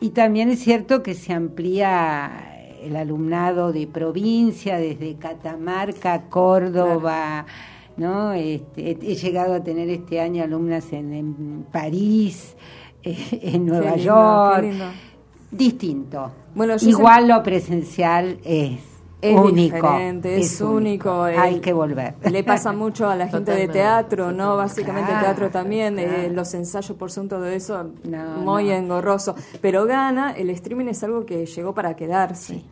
Y 0.00 0.10
también 0.10 0.50
es 0.50 0.58
cierto 0.58 1.04
que 1.04 1.14
se 1.14 1.32
amplía 1.32 2.76
el 2.82 2.96
alumnado 2.96 3.72
de 3.72 3.86
provincia, 3.86 4.78
desde 4.78 5.14
Catamarca, 5.14 6.22
Córdoba, 6.28 7.46
¿no? 7.96 8.32
Este, 8.32 8.90
he 8.90 9.14
llegado 9.14 9.54
a 9.54 9.62
tener 9.62 9.88
este 9.88 10.20
año 10.20 10.42
alumnas 10.42 10.92
en, 10.92 11.12
en 11.12 11.66
París, 11.70 12.56
en 13.42 13.66
Nueva 13.66 13.90
lindo, 13.96 14.02
York. 14.04 14.56
qué 14.60 14.66
lindo. 14.68 14.84
Distinto. 15.50 16.32
Bueno, 16.54 16.74
Igual 16.80 17.28
lo 17.28 17.42
presencial 17.42 18.38
es, 18.44 18.78
Es 19.20 19.36
único. 19.38 19.76
diferente, 19.76 20.38
es 20.38 20.60
único, 20.60 21.22
Hay 21.22 21.60
que 21.60 21.72
volver. 21.72 22.14
Le 22.30 22.42
pasa 22.44 22.72
mucho 22.72 23.08
a 23.08 23.16
la 23.16 23.28
gente 23.28 23.52
de 23.52 23.68
teatro, 23.68 24.32
¿no? 24.32 24.56
Básicamente 24.56 25.12
el 25.12 25.20
teatro 25.20 25.50
también, 25.50 25.98
eh, 25.98 26.06
claro. 26.06 26.32
los 26.34 26.54
ensayos 26.54 26.96
por 26.96 27.10
Zoom, 27.10 27.28
todo 27.28 27.46
eso, 27.46 27.84
No, 28.04 28.36
muy 28.38 28.64
no. 28.64 28.70
engorroso. 28.72 29.34
Pero 29.60 29.86
gana, 29.86 30.32
el 30.32 30.50
streaming 30.50 30.86
es 30.86 31.02
algo 31.04 31.24
que 31.24 31.46
llegó 31.46 31.72
para 31.74 31.94
quedarse. 31.96 32.54
Sí, 32.54 32.64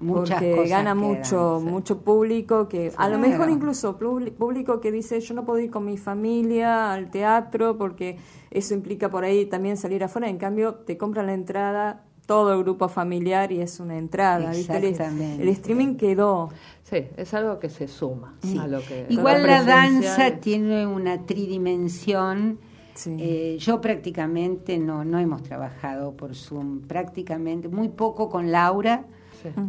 muchas 0.00 0.36
porque 0.36 0.52
cosas 0.52 0.70
gana 0.70 0.94
quedan, 0.94 0.98
mucho 0.98 1.60
sí. 1.60 1.66
mucho 1.66 1.98
público 2.00 2.68
que 2.68 2.92
a 2.96 3.08
lo 3.08 3.18
mejor 3.18 3.50
incluso 3.50 3.96
público 3.96 4.80
que 4.80 4.92
dice 4.92 5.20
yo 5.20 5.34
no 5.34 5.44
puedo 5.44 5.60
ir 5.60 5.70
con 5.70 5.84
mi 5.84 5.96
familia 5.96 6.92
al 6.92 7.10
teatro 7.10 7.76
porque 7.76 8.18
eso 8.50 8.74
implica 8.74 9.10
por 9.10 9.24
ahí 9.24 9.46
también 9.46 9.76
salir 9.76 10.04
afuera 10.04 10.28
en 10.28 10.38
cambio 10.38 10.74
te 10.74 10.96
compran 10.96 11.26
la 11.26 11.34
entrada 11.34 12.04
todo 12.26 12.54
el 12.54 12.62
grupo 12.62 12.88
familiar 12.88 13.52
y 13.52 13.60
es 13.60 13.80
una 13.80 13.98
entrada 13.98 14.52
Exactamente. 14.52 15.42
el 15.42 15.48
streaming 15.48 15.96
quedó 15.96 16.50
Sí, 16.84 17.06
es 17.16 17.32
algo 17.32 17.58
que 17.58 17.70
se 17.70 17.88
suma 17.88 18.34
a 18.60 18.66
lo 18.68 18.80
que. 18.80 19.06
Igual 19.08 19.42
la 19.46 19.64
danza 19.64 20.36
tiene 20.36 20.86
una 20.86 21.24
tridimensión. 21.24 22.58
Eh, 23.06 23.56
yo 23.58 23.80
prácticamente 23.80 24.78
no, 24.78 25.04
no 25.04 25.18
hemos 25.18 25.42
trabajado 25.42 26.12
por 26.12 26.36
Zoom, 26.36 26.82
prácticamente, 26.82 27.68
muy 27.68 27.88
poco 27.88 28.28
con 28.28 28.52
Laura, 28.52 29.06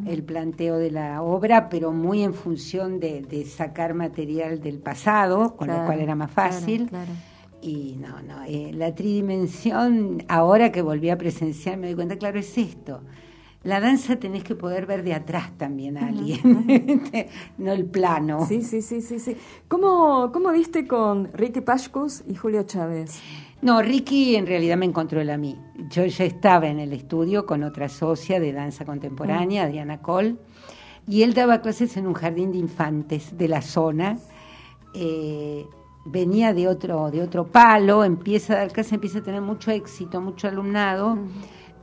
el 0.08 0.24
planteo 0.24 0.78
de 0.78 0.92
la 0.92 1.22
obra, 1.22 1.70
pero 1.70 1.92
muy 1.92 2.24
en 2.24 2.34
función 2.34 3.00
de, 3.00 3.22
de 3.22 3.46
sacar 3.46 3.94
material 3.94 4.62
del 4.62 4.80
pasado, 4.80 5.56
con 5.56 5.68
lo 5.68 5.86
cual 5.86 6.00
era 6.00 6.16
más 6.16 6.32
fácil. 6.32 6.88
claro. 6.90 7.12
Y 7.62 7.98
no, 8.00 8.22
no, 8.22 8.44
eh, 8.44 8.72
la 8.74 8.94
tridimensión, 8.94 10.24
ahora 10.28 10.72
que 10.72 10.84
volví 10.84 11.10
a 11.10 11.18
presenciar, 11.18 11.78
me 11.78 11.88
doy 11.88 11.96
cuenta, 11.96 12.16
claro, 12.18 12.40
es 12.40 12.56
esto. 12.60 13.02
La 13.64 13.80
danza 13.80 14.18
tenés 14.18 14.44
que 14.44 14.54
poder 14.54 14.86
ver 14.86 15.04
de 15.04 15.16
atrás 15.16 15.52
también 15.58 15.98
a 15.98 16.10
alguien, 16.10 17.02
no 17.58 17.72
el 17.72 17.86
plano. 17.86 18.46
sí 18.46 18.62
sí 18.62 18.84
sí 18.84 19.02
sí 19.02 19.18
sí 19.18 19.36
cómo 19.68 20.30
cómo 20.32 20.52
viste 20.52 20.86
con 20.86 21.32
Ricky 21.34 21.62
Pashkus 21.62 22.24
y 22.28 22.36
Julio 22.36 22.62
Chávez 22.64 23.20
No, 23.62 23.82
Ricky 23.82 24.36
en 24.36 24.46
realidad 24.46 24.78
me 24.78 24.86
encontró 24.86 25.22
él 25.22 25.30
a 25.30 25.38
mí. 25.38 25.58
Yo 25.90 26.06
ya 26.06 26.26
estaba 26.26 26.68
en 26.68 26.80
el 26.80 26.94
estudio 26.94 27.46
con 27.46 27.64
otra 27.64 27.90
socia 27.90 28.40
de 28.40 28.54
danza 28.54 28.86
contemporánea, 28.86 29.64
Mm. 29.64 29.66
Adriana 29.68 30.02
Cole, 30.02 30.36
y 31.08 31.24
él 31.24 31.34
daba 31.34 31.62
clases 31.62 31.98
en 31.98 32.06
un 32.08 32.14
jardín 32.14 32.52
de 32.52 32.58
infantes 32.60 33.38
de 33.38 33.48
la 33.48 33.62
zona. 33.62 34.18
Eh, 34.94 35.66
venía 36.06 36.54
de 36.54 36.68
otro, 36.68 37.10
de 37.10 37.22
otro 37.22 37.48
palo, 37.48 38.04
empieza 38.04 38.54
a 38.54 38.58
dar 38.58 38.72
clases, 38.72 38.94
empieza 38.94 39.20
a 39.20 39.24
tener 39.24 39.42
mucho 39.42 39.72
éxito, 39.72 40.22
mucho 40.22 40.48
alumnado, 40.48 41.18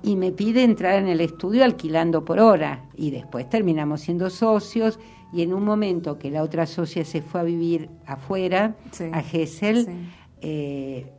y 0.05 0.15
me 0.17 0.31
pide 0.33 0.63
entrar 0.63 0.95
en 0.95 1.09
el 1.09 1.21
estudio 1.21 1.65
alquilando 1.65 2.25
por 2.25 2.39
hora. 2.39 2.85
Y 2.97 3.11
después 3.11 3.49
terminamos 3.49 4.03
siendo 4.03 4.31
socios, 4.31 5.01
y 5.33 5.43
en 5.43 5.53
un 5.53 5.65
momento 5.65 6.19
que 6.19 6.31
la 6.31 6.43
otra 6.43 6.67
socia 6.67 7.05
se 7.05 7.23
fue 7.23 7.41
a 7.41 7.45
vivir 7.45 7.89
afuera, 8.07 8.77
Sí, 8.93 9.05
a 9.13 9.23
Gessel, 9.23 9.87
sí. 9.87 9.93
eh, 10.43 11.13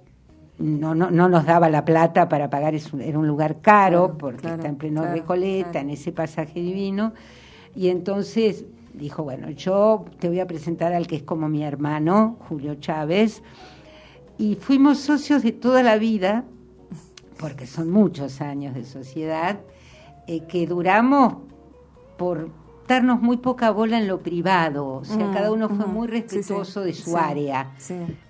no, 0.60 0.94
no, 0.96 1.10
no 1.12 1.28
nos 1.30 1.46
daba 1.46 1.70
la 1.70 1.84
plata 1.84 2.30
para 2.30 2.50
pagar, 2.50 2.76
es 2.76 2.94
un- 2.94 3.02
era 3.02 3.18
un 3.20 3.28
lugar 3.28 3.60
caro, 3.62 4.04
Claro, 4.06 4.18
porque 4.18 4.42
claro, 4.42 4.56
está 4.58 4.68
en 4.70 4.76
pleno 4.76 5.02
claro, 5.02 5.14
Recoleta, 5.16 5.80
en 5.80 5.90
ese 5.90 6.12
pasaje 6.12 6.60
divino, 6.62 7.14
y 7.76 7.90
entonces 7.90 8.66
dijo, 8.94 9.24
bueno, 9.24 9.50
yo 9.50 10.06
te 10.20 10.28
voy 10.28 10.40
a 10.40 10.46
presentar 10.48 10.94
al 10.94 11.08
que 11.08 11.16
es 11.18 11.24
como 11.24 11.50
mi 11.50 11.64
hermano, 11.64 12.38
Julio 12.48 12.76
Chávez, 12.76 13.42
y 14.38 14.56
fuimos 14.56 15.00
socios 15.00 15.42
de 15.44 15.52
toda 15.52 15.82
la 15.84 15.98
vida, 15.98 16.44
porque 17.40 17.66
son 17.66 17.90
muchos 17.90 18.40
años 18.42 18.76
de 18.76 18.86
sociedad, 18.86 19.60
eh, 20.28 20.42
que 20.48 20.68
duramos 20.68 21.36
por 22.18 22.50
darnos 22.88 23.22
muy 23.22 23.38
poca 23.38 23.72
bola 23.72 23.98
en 23.98 24.08
lo 24.08 24.20
privado, 24.22 24.88
o 24.88 25.06
sea, 25.06 25.28
Mm, 25.28 25.34
cada 25.34 25.52
uno 25.52 25.70
fue 25.70 25.86
ujú. 25.86 25.88
muy 25.88 26.08
Sí, 26.08 26.14
sí, 26.14 26.22
respetuoso 26.22 26.82
de 26.82 26.94
su 26.94 27.12
sí, 27.12 27.16
área. 27.18 27.72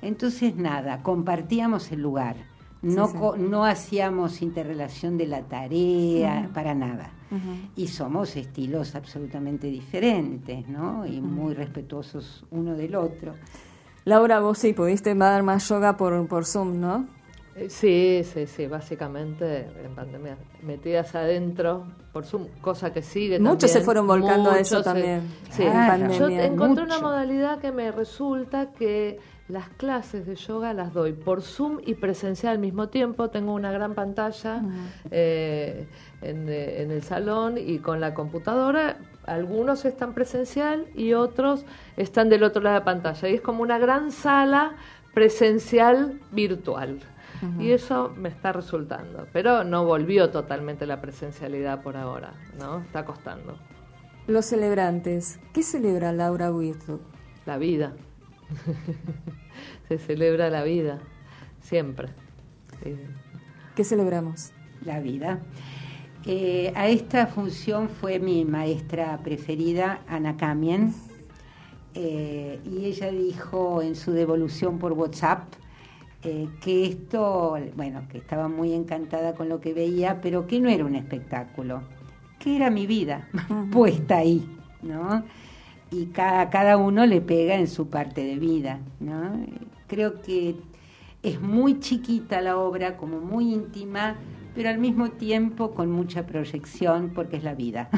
Entonces, 0.02 0.56
nada, 0.56 1.02
compartíamos 1.04 1.92
el 1.92 2.02
lugar. 2.02 2.36
No, 2.82 3.36
no 3.38 3.64
hacíamos 3.66 4.42
interrelación 4.42 5.18
de 5.18 5.28
la 5.28 5.42
tarea, 5.44 6.42
Ujú. 6.46 6.54
para 6.54 6.76
nada. 6.76 7.12
Y 7.76 7.88
somos 7.88 8.36
estilos 8.36 8.94
absolutamente 8.94 9.68
diferentes, 9.68 10.68
¿no? 10.68 11.06
Y 11.08 11.20
muy 11.22 11.56
respetuosos 11.56 12.46
uno 12.52 12.76
del 12.76 12.96
otro. 12.96 13.34
Laura 14.06 14.40
vos 14.42 14.60
sí 14.60 14.74
pudiste 14.74 15.16
dar 15.16 15.42
más 15.44 15.68
yoga 15.70 15.96
por 15.98 16.28
por 16.28 16.46
Zoom 16.46 16.80
no 16.80 17.08
Sí, 17.70 18.22
sí, 18.24 18.48
sí, 18.48 18.66
básicamente 18.68 19.68
en 19.84 19.94
pandemia, 19.96 20.38
metidas 20.64 21.14
adentro 21.14 21.86
por 22.12 22.26
Zoom, 22.26 22.48
cosa 22.62 22.92
que 22.92 23.02
sigue 23.04 23.40
Muchos 23.40 23.70
se 23.72 23.82
fueron 23.82 24.08
volcando 24.08 24.50
a 24.52 24.60
eso 24.60 24.80
se- 24.80 24.84
también, 24.84 25.22
Sí, 25.52 25.64
en 25.64 25.72
Claro. 25.72 26.04
yo 26.14 26.20
pandemia. 26.20 26.46
encontré 26.46 26.84
una 26.84 27.00
modalidad 27.00 27.60
que 27.60 27.72
me 27.72 27.92
resulta 27.92 28.72
que 28.72 29.20
las 29.50 29.70
clases 29.70 30.26
de 30.26 30.36
yoga 30.36 30.74
las 30.74 30.94
doy 30.94 31.14
por 31.14 31.42
Zoom 31.44 31.80
y 31.86 31.94
presencial 31.96 32.54
al 32.54 32.60
mismo 32.60 32.88
tiempo. 32.90 33.30
Tengo 33.30 33.54
una 33.54 33.72
gran 33.72 33.94
pantalla 33.94 34.62
eh, 35.12 35.86
en, 36.22 36.48
eh, 36.50 36.82
en 36.82 36.92
el 36.92 37.04
salón 37.04 37.58
y 37.58 37.78
con 37.80 38.00
la 38.00 38.14
computadora. 38.16 38.98
Algunos 39.26 39.86
están 39.86 40.14
presencial 40.14 40.86
y 40.96 41.14
otros 41.14 41.66
están 41.98 42.30
del 42.30 42.44
otro 42.44 42.62
lado 42.64 42.76
de 42.76 42.80
la 42.80 42.86
pantalla. 42.86 43.28
Y 43.30 43.36
es 43.36 43.42
como 43.42 43.62
una 43.62 43.78
gran 43.78 44.12
sala 44.12 44.76
presencial 45.14 46.20
virtual. 46.32 47.00
Y 47.60 47.72
eso 47.72 48.14
me 48.16 48.30
está 48.30 48.54
resultando. 48.54 49.28
Pero 49.34 49.64
no 49.64 49.86
volvió 49.86 50.30
totalmente 50.30 50.86
la 50.86 51.02
presencialidad 51.02 51.82
por 51.82 51.98
ahora, 51.98 52.34
¿no? 52.60 52.80
Está 52.80 53.06
costando. 53.06 53.58
Los 54.28 54.46
celebrantes. 54.46 55.40
¿Qué 55.54 55.64
celebra 55.64 56.12
Laura 56.14 56.52
Whitlock? 56.52 57.02
La 57.46 57.58
vida. 57.58 57.94
Se 59.88 59.98
celebra 59.98 60.50
la 60.50 60.64
vida, 60.64 61.00
siempre. 61.62 62.10
Sí. 62.82 62.96
¿Qué 63.76 63.84
celebramos? 63.84 64.52
La 64.86 65.00
vida. 65.00 65.40
Eh, 66.26 66.72
a 66.76 66.88
esta 66.88 67.28
función 67.28 67.90
fue 67.90 68.20
mi 68.20 68.46
maestra 68.46 69.20
preferida, 69.24 70.02
Ana 70.08 70.38
Camien, 70.38 70.94
eh, 71.96 72.62
y 72.64 72.86
ella 72.86 73.12
dijo 73.12 73.82
en 73.82 73.96
su 73.96 74.14
devolución 74.14 74.80
por 74.80 74.94
WhatsApp 74.94 75.44
eh, 76.24 76.48
que 76.62 76.86
esto, 76.86 77.58
bueno, 77.76 78.08
que 78.10 78.18
estaba 78.18 78.48
muy 78.48 78.74
encantada 78.74 79.34
con 79.34 79.50
lo 79.50 79.60
que 79.60 79.74
veía, 79.74 80.22
pero 80.22 80.48
que 80.48 80.60
no 80.60 80.70
era 80.70 80.86
un 80.86 80.96
espectáculo, 80.96 81.82
que 82.40 82.56
era 82.56 82.70
mi 82.70 82.88
vida 82.88 83.28
puesta 83.72 84.18
ahí, 84.18 84.48
¿no? 84.82 85.24
Y 85.92 86.08
cada, 86.08 86.50
cada 86.50 86.78
uno 86.78 87.06
le 87.06 87.22
pega 87.22 87.56
en 87.56 87.68
su 87.68 87.90
parte 87.90 88.24
de 88.24 88.38
vida, 88.38 88.80
¿no? 89.00 89.46
Creo 89.88 90.22
que 90.22 90.56
es 91.24 91.42
muy 91.42 91.80
chiquita 91.80 92.42
la 92.42 92.58
obra, 92.58 92.98
como 92.98 93.20
muy 93.20 93.54
íntima, 93.54 94.16
pero 94.56 94.70
al 94.70 94.78
mismo 94.78 95.12
tiempo 95.12 95.72
con 95.72 95.92
mucha 95.92 96.26
proyección, 96.26 97.12
porque 97.14 97.38
es 97.38 97.44
la 97.44 97.54
vida. 97.54 97.90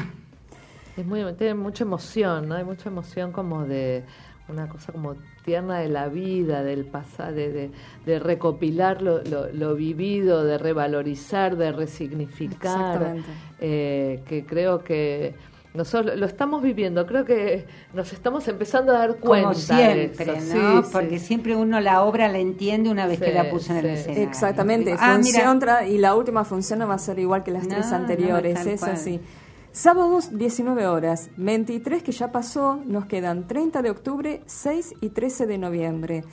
Es 0.96 1.04
muy, 1.04 1.20
tiene 1.34 1.54
mucha 1.54 1.84
emoción, 1.84 2.48
¿no? 2.48 2.54
Hay 2.54 2.64
mucha 2.64 2.88
emoción 2.88 3.30
como 3.30 3.64
de 3.64 4.04
una 4.48 4.68
cosa 4.68 4.92
como 4.92 5.16
tierna 5.44 5.78
de 5.80 5.88
la 5.88 6.08
vida, 6.08 6.62
del 6.62 6.84
pasado, 6.84 7.32
de, 7.34 7.50
de, 7.52 7.70
de 8.04 8.18
recopilar 8.18 9.02
lo, 9.02 9.22
lo, 9.24 9.52
lo 9.52 9.74
vivido, 9.74 10.44
de 10.44 10.56
revalorizar, 10.58 11.56
de 11.56 11.72
resignificar, 11.72 12.92
Exactamente. 13.02 13.28
eh, 13.60 14.22
que 14.26 14.44
creo 14.44 14.82
que 14.84 15.34
nosotros 15.74 16.16
lo 16.16 16.24
estamos 16.24 16.62
viviendo, 16.62 17.04
creo 17.06 17.24
que 17.24 17.66
nos 17.92 18.12
estamos 18.12 18.48
empezando 18.48 18.92
a 18.92 18.98
dar 18.98 19.16
cuenta. 19.16 19.48
Como 19.48 19.54
siempre, 19.54 20.24
de 20.24 20.36
eso. 20.38 20.56
¿no? 20.56 20.82
Sí, 20.82 20.88
porque 20.90 21.18
sí. 21.18 21.26
siempre 21.26 21.54
uno 21.54 21.80
la 21.80 22.02
obra 22.02 22.28
la 22.28 22.38
entiende 22.38 22.88
una 22.88 23.06
vez 23.06 23.20
que 23.20 23.32
la 23.32 23.50
puso 23.50 23.72
en 23.72 23.78
el 23.78 23.86
escenario. 23.86 24.24
Exactamente, 24.28 24.94
ah, 24.98 25.14
función 25.16 25.58
mira, 25.58 25.86
y 25.86 25.98
la 25.98 26.14
última 26.14 26.44
función 26.44 26.78
no 26.78 26.88
va 26.88 26.94
a 26.94 26.98
ser 26.98 27.18
igual 27.18 27.42
que 27.44 27.50
las 27.50 27.64
No, 27.64 27.74
tres 27.74 27.90
no, 27.90 27.96
anteriores, 27.96 28.54
tal 28.54 28.68
es 28.68 28.80
cual. 28.80 28.92
así. 28.92 29.20
Sábados 29.76 30.30
19 30.32 30.86
horas, 30.86 31.28
23 31.36 32.02
que 32.02 32.10
ya 32.10 32.32
pasó, 32.32 32.80
nos 32.86 33.04
quedan 33.04 33.46
30 33.46 33.82
de 33.82 33.90
octubre, 33.90 34.40
6 34.46 34.94
y 35.02 35.10
13 35.10 35.46
de 35.46 35.58
noviembre. 35.58 36.24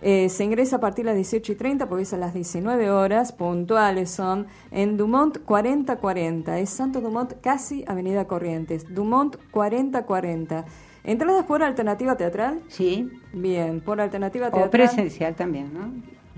Eh, 0.00 0.28
se 0.28 0.44
ingresa 0.44 0.76
a 0.76 0.78
partir 0.78 1.04
de 1.04 1.10
las 1.10 1.16
18 1.16 1.50
y 1.50 1.54
30 1.56 1.88
porque 1.88 2.04
es 2.04 2.12
a 2.12 2.18
las 2.18 2.34
19 2.34 2.92
horas, 2.92 3.32
puntuales 3.32 4.10
son, 4.10 4.46
en 4.70 4.96
Dumont 4.96 5.38
4040, 5.44 6.60
es 6.60 6.70
Santo 6.70 7.00
Dumont, 7.00 7.32
casi 7.40 7.84
Avenida 7.88 8.28
Corrientes, 8.28 8.94
Dumont 8.94 9.38
4040. 9.50 10.64
¿Entradas 11.02 11.46
por 11.46 11.64
alternativa 11.64 12.16
teatral? 12.16 12.62
Sí. 12.68 13.10
Bien, 13.32 13.80
por 13.80 14.00
alternativa 14.00 14.52
teatral. 14.52 14.68
O 14.68 14.70
presencial 14.70 15.34
también, 15.34 15.74
¿no? 15.74 15.90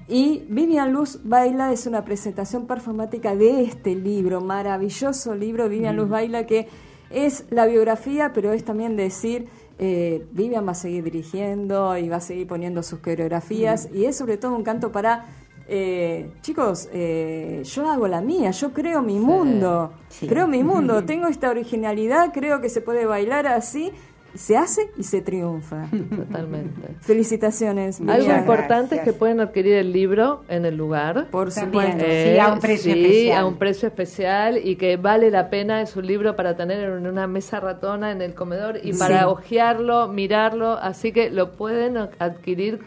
Y 0.09 0.45
Vivian 0.49 0.93
Luz 0.93 1.19
Baila 1.25 1.73
es 1.73 1.87
una 1.87 2.05
presentación 2.05 2.67
performática 2.67 3.35
de 3.35 3.63
este 3.63 3.97
libro, 3.97 4.41
maravilloso 4.41 5.35
libro, 5.35 5.69
Vivian 5.69 5.97
Luz 5.97 6.09
Baila, 6.09 6.47
que 6.47 6.69
es 7.11 7.45
la 7.51 7.67
biografía, 7.67 8.33
pero 8.33 8.53
es 8.53 8.65
también 8.65 8.97
decir, 8.97 9.49
eh, 9.79 10.25
Vivian 10.31 10.65
va 10.65 10.73
a 10.73 10.77
seguir 10.77 11.03
dirigiendo 11.03 11.99
y 11.99 12.09
va 12.09 12.17
a 12.17 12.21
seguir 12.21 12.47
poniendo 12.47 12.85
sus 12.85 13.01
coreografías, 13.01 13.89
y 13.93 14.05
es 14.05 14.17
sobre 14.17 14.37
todo 14.37 14.55
un 14.55 14.63
canto 14.63 14.93
para, 14.93 15.27
eh, 15.67 16.31
chicos, 16.41 16.89
eh, 16.93 17.63
yo 17.65 17.91
hago 17.91 18.07
la 18.07 18.21
mía, 18.21 18.53
yo 18.53 18.73
creo 18.73 19.03
mi 19.03 19.19
mundo, 19.19 19.93
creo 20.21 20.47
mi 20.47 20.63
mundo, 20.63 21.05
tengo 21.07 21.27
esta 21.27 21.51
originalidad, 21.51 22.33
creo 22.33 22.61
que 22.61 22.69
se 22.69 22.81
puede 22.81 23.07
bailar 23.07 23.49
así, 23.49 23.91
se 24.37 24.57
hace 24.57 24.91
y 24.97 25.03
se 25.03 25.21
triunfa. 25.23 25.87
Totalmente. 25.91 26.95
Felicitaciones. 27.01 28.01
Algo 28.07 28.33
importante 28.35 28.97
es 28.97 29.01
que 29.03 29.13
pueden 29.13 29.41
adquirir 29.41 29.75
el 29.75 29.93
libro 29.93 30.43
en 30.49 30.65
el 30.65 30.77
lugar. 30.77 31.29
Por 31.31 31.53
También, 31.53 31.93
supuesto. 31.93 32.05
sí, 32.11 32.39
a 32.39 32.53
un 32.53 32.61
precio 32.61 32.93
sí, 32.93 33.01
especial. 33.05 33.39
a 33.39 33.47
un 33.47 33.57
precio 33.57 33.89
especial 33.89 34.59
y 34.63 34.77
que 34.77 34.97
vale 34.97 35.31
la 35.31 35.51
pena, 35.51 35.81
es 35.83 35.97
un 35.97 36.07
libro 36.07 36.37
para 36.37 36.57
tener 36.57 36.81
en 36.89 37.07
una 37.07 37.27
mesa 37.27 37.61
ratona 37.61 38.13
en 38.13 38.23
el 38.23 38.35
comedor 38.35 38.79
y 38.83 38.93
Sí. 38.93 38.99
para 38.99 39.29
hojearlo, 39.29 40.09
mirarlo, 40.09 40.73
así 40.79 41.13
que 41.13 41.31
lo 41.31 41.53
pueden 41.53 41.97
adquirir 42.19 42.81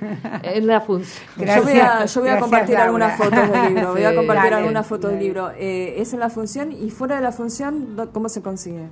en 0.43 0.68
la 0.68 0.82
función. 0.82 1.24
yo 1.38 1.64
voy 1.64 1.74
a, 1.80 2.06
yo 2.06 2.22
voy 2.22 2.30
a 2.30 2.34
Gracias, 2.34 2.39
compartir 2.41 2.76
Laura. 2.76 2.86
algunas 2.86 3.18
fotos 3.18 3.52
del 3.52 3.74
libro. 3.74 3.91
Voy 3.93 4.04
a 4.04 4.10
Sí. 4.12 4.16
compartir 4.16 4.43
Dale, 4.52 4.56
algunas 4.56 4.88
fotos 4.88 5.10
del 5.12 5.20
dale. 5.20 5.26
libro. 5.26 5.52
Eh, 5.58 5.95
es 6.02 6.14
en 6.14 6.20
la 6.20 6.30
función 6.30 6.72
y 6.72 6.89
fuera 6.91 7.16
de 7.18 7.22
la 7.22 7.32
función, 7.32 7.95
¿cómo 8.14 8.30
se 8.30 8.41
consigue? 8.41 8.88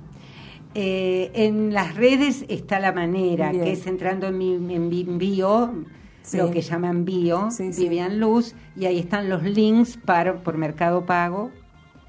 Eh, 0.80 1.30
en 1.34 1.72
las 1.74 1.96
redes 1.96 2.44
está 2.48 2.78
la 2.78 2.92
manera, 2.92 3.50
Bien. 3.50 3.64
que 3.64 3.72
es 3.72 3.84
entrando 3.88 4.28
en 4.28 4.38
mi 4.38 4.54
en 4.54 4.88
mi 4.88 5.02
bio, 5.02 5.74
Sí. 6.22 6.36
lo 6.36 6.50
que 6.52 6.60
llaman 6.60 7.04
bio, 7.04 7.50
Sí, 7.50 7.72
sí. 7.72 7.82
Vivian 7.84 8.20
Luz, 8.20 8.54
y 8.76 8.84
ahí 8.86 8.98
están 9.00 9.28
los 9.28 9.42
links 9.42 9.96
para 9.96 10.34
por 10.44 10.56
Mercado 10.56 11.04
Pago 11.04 11.50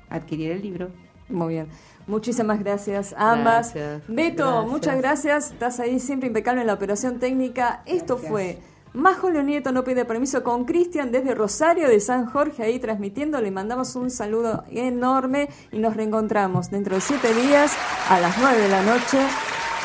adquirir 0.09 0.51
el 0.51 0.61
libro. 0.61 0.89
Muy 1.29 1.53
bien. 1.55 1.67
Muchísimas 2.05 2.59
gracias 2.59 3.13
a 3.17 3.31
ambas. 3.33 3.73
Gracias. 3.73 4.03
Beto, 4.07 4.45
Gracias. 4.45 4.71
muchas 4.71 4.97
gracias. 4.97 5.51
Estás 5.51 5.79
ahí 5.79 5.99
siempre 5.99 6.27
impecable 6.27 6.61
en 6.61 6.67
la 6.67 6.73
operación 6.73 7.17
técnica. 7.19 7.81
Esto 7.87 8.17
fue 8.17 8.59
Majo 8.93 9.29
Nieto 9.29 9.71
no 9.71 9.83
pide 9.83 10.05
permiso 10.05 10.43
con 10.43 10.65
Cristian 10.65 11.11
desde 11.11 11.35
Rosario 11.35 11.87
de 11.87 11.99
San 11.99 12.25
Jorge 12.25 12.63
ahí 12.63 12.79
transmitiendo. 12.79 13.39
Le 13.39 13.51
mandamos 13.51 13.95
un 13.95 14.09
saludo 14.09 14.63
enorme 14.71 15.49
y 15.71 15.79
nos 15.79 15.95
reencontramos 15.95 16.71
dentro 16.71 16.95
de 16.95 17.01
siete 17.01 17.33
días 17.33 17.73
a 18.09 18.19
las 18.19 18.37
nueve 18.39 18.61
de 18.61 18.69
la 18.69 18.81
noche. 18.81 19.19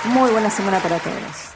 Muy 0.06 0.30
buena 0.30 0.50
semana 0.50 0.78
para 0.78 0.98
todos. 0.98 1.53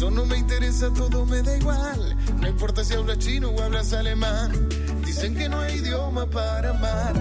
Eso 0.00 0.10
no 0.10 0.24
me 0.24 0.38
interesa, 0.38 0.90
todo 0.94 1.26
me 1.26 1.42
da 1.42 1.58
igual. 1.58 2.16
No 2.40 2.48
importa 2.48 2.82
si 2.82 2.94
hablas 2.94 3.18
chino 3.18 3.50
o 3.50 3.60
hablas 3.60 3.92
alemán. 3.92 4.50
Dicen 5.04 5.34
que 5.34 5.46
no 5.46 5.60
hay 5.60 5.74
idioma 5.74 6.24
para 6.24 6.70
amar. 6.70 7.14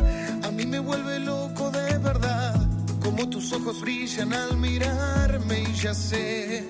A 0.46 0.50
mí 0.52 0.66
me 0.66 0.80
vuelve 0.80 1.20
loco 1.20 1.72
de 1.72 1.98
verdad. 1.98 2.56
Como 3.04 3.30
tus 3.30 3.52
ojos 3.52 3.82
brillan 3.82 4.32
al 4.32 4.56
mirarme 4.56 5.64
y 5.64 5.74
ya 5.74 5.94
sé. 5.94 6.66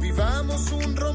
Vivamos 0.00 0.72
un 0.72 0.96
romance 0.96 1.09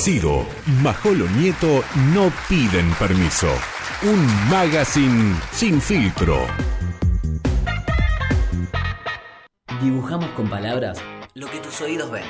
ya. 0.00 0.10
Esto 0.10 0.30
ha 0.30 0.36
sido 0.44 0.46
Majolo 0.82 1.26
Nieto 1.28 1.84
No 2.14 2.32
Piden 2.48 2.90
Permiso. 2.98 3.48
Un 4.02 4.26
magazine 4.48 5.36
sin 5.52 5.80
filtro. 5.80 6.46
Dibujamos 9.82 10.30
con 10.30 10.48
palabras 10.48 10.98
lo 11.34 11.50
que 11.50 11.58
tus 11.60 11.80
oídos 11.80 12.10
ven. 12.10 12.24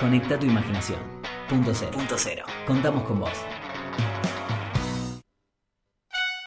Conecta 0.00 0.38
tu 0.38 0.46
imaginación. 0.46 1.00
Punto 1.48 1.72
cero. 1.74 1.90
Punto 1.92 2.16
cero. 2.18 2.44
Contamos 2.66 3.04
con 3.04 3.20
vos. 3.20 3.32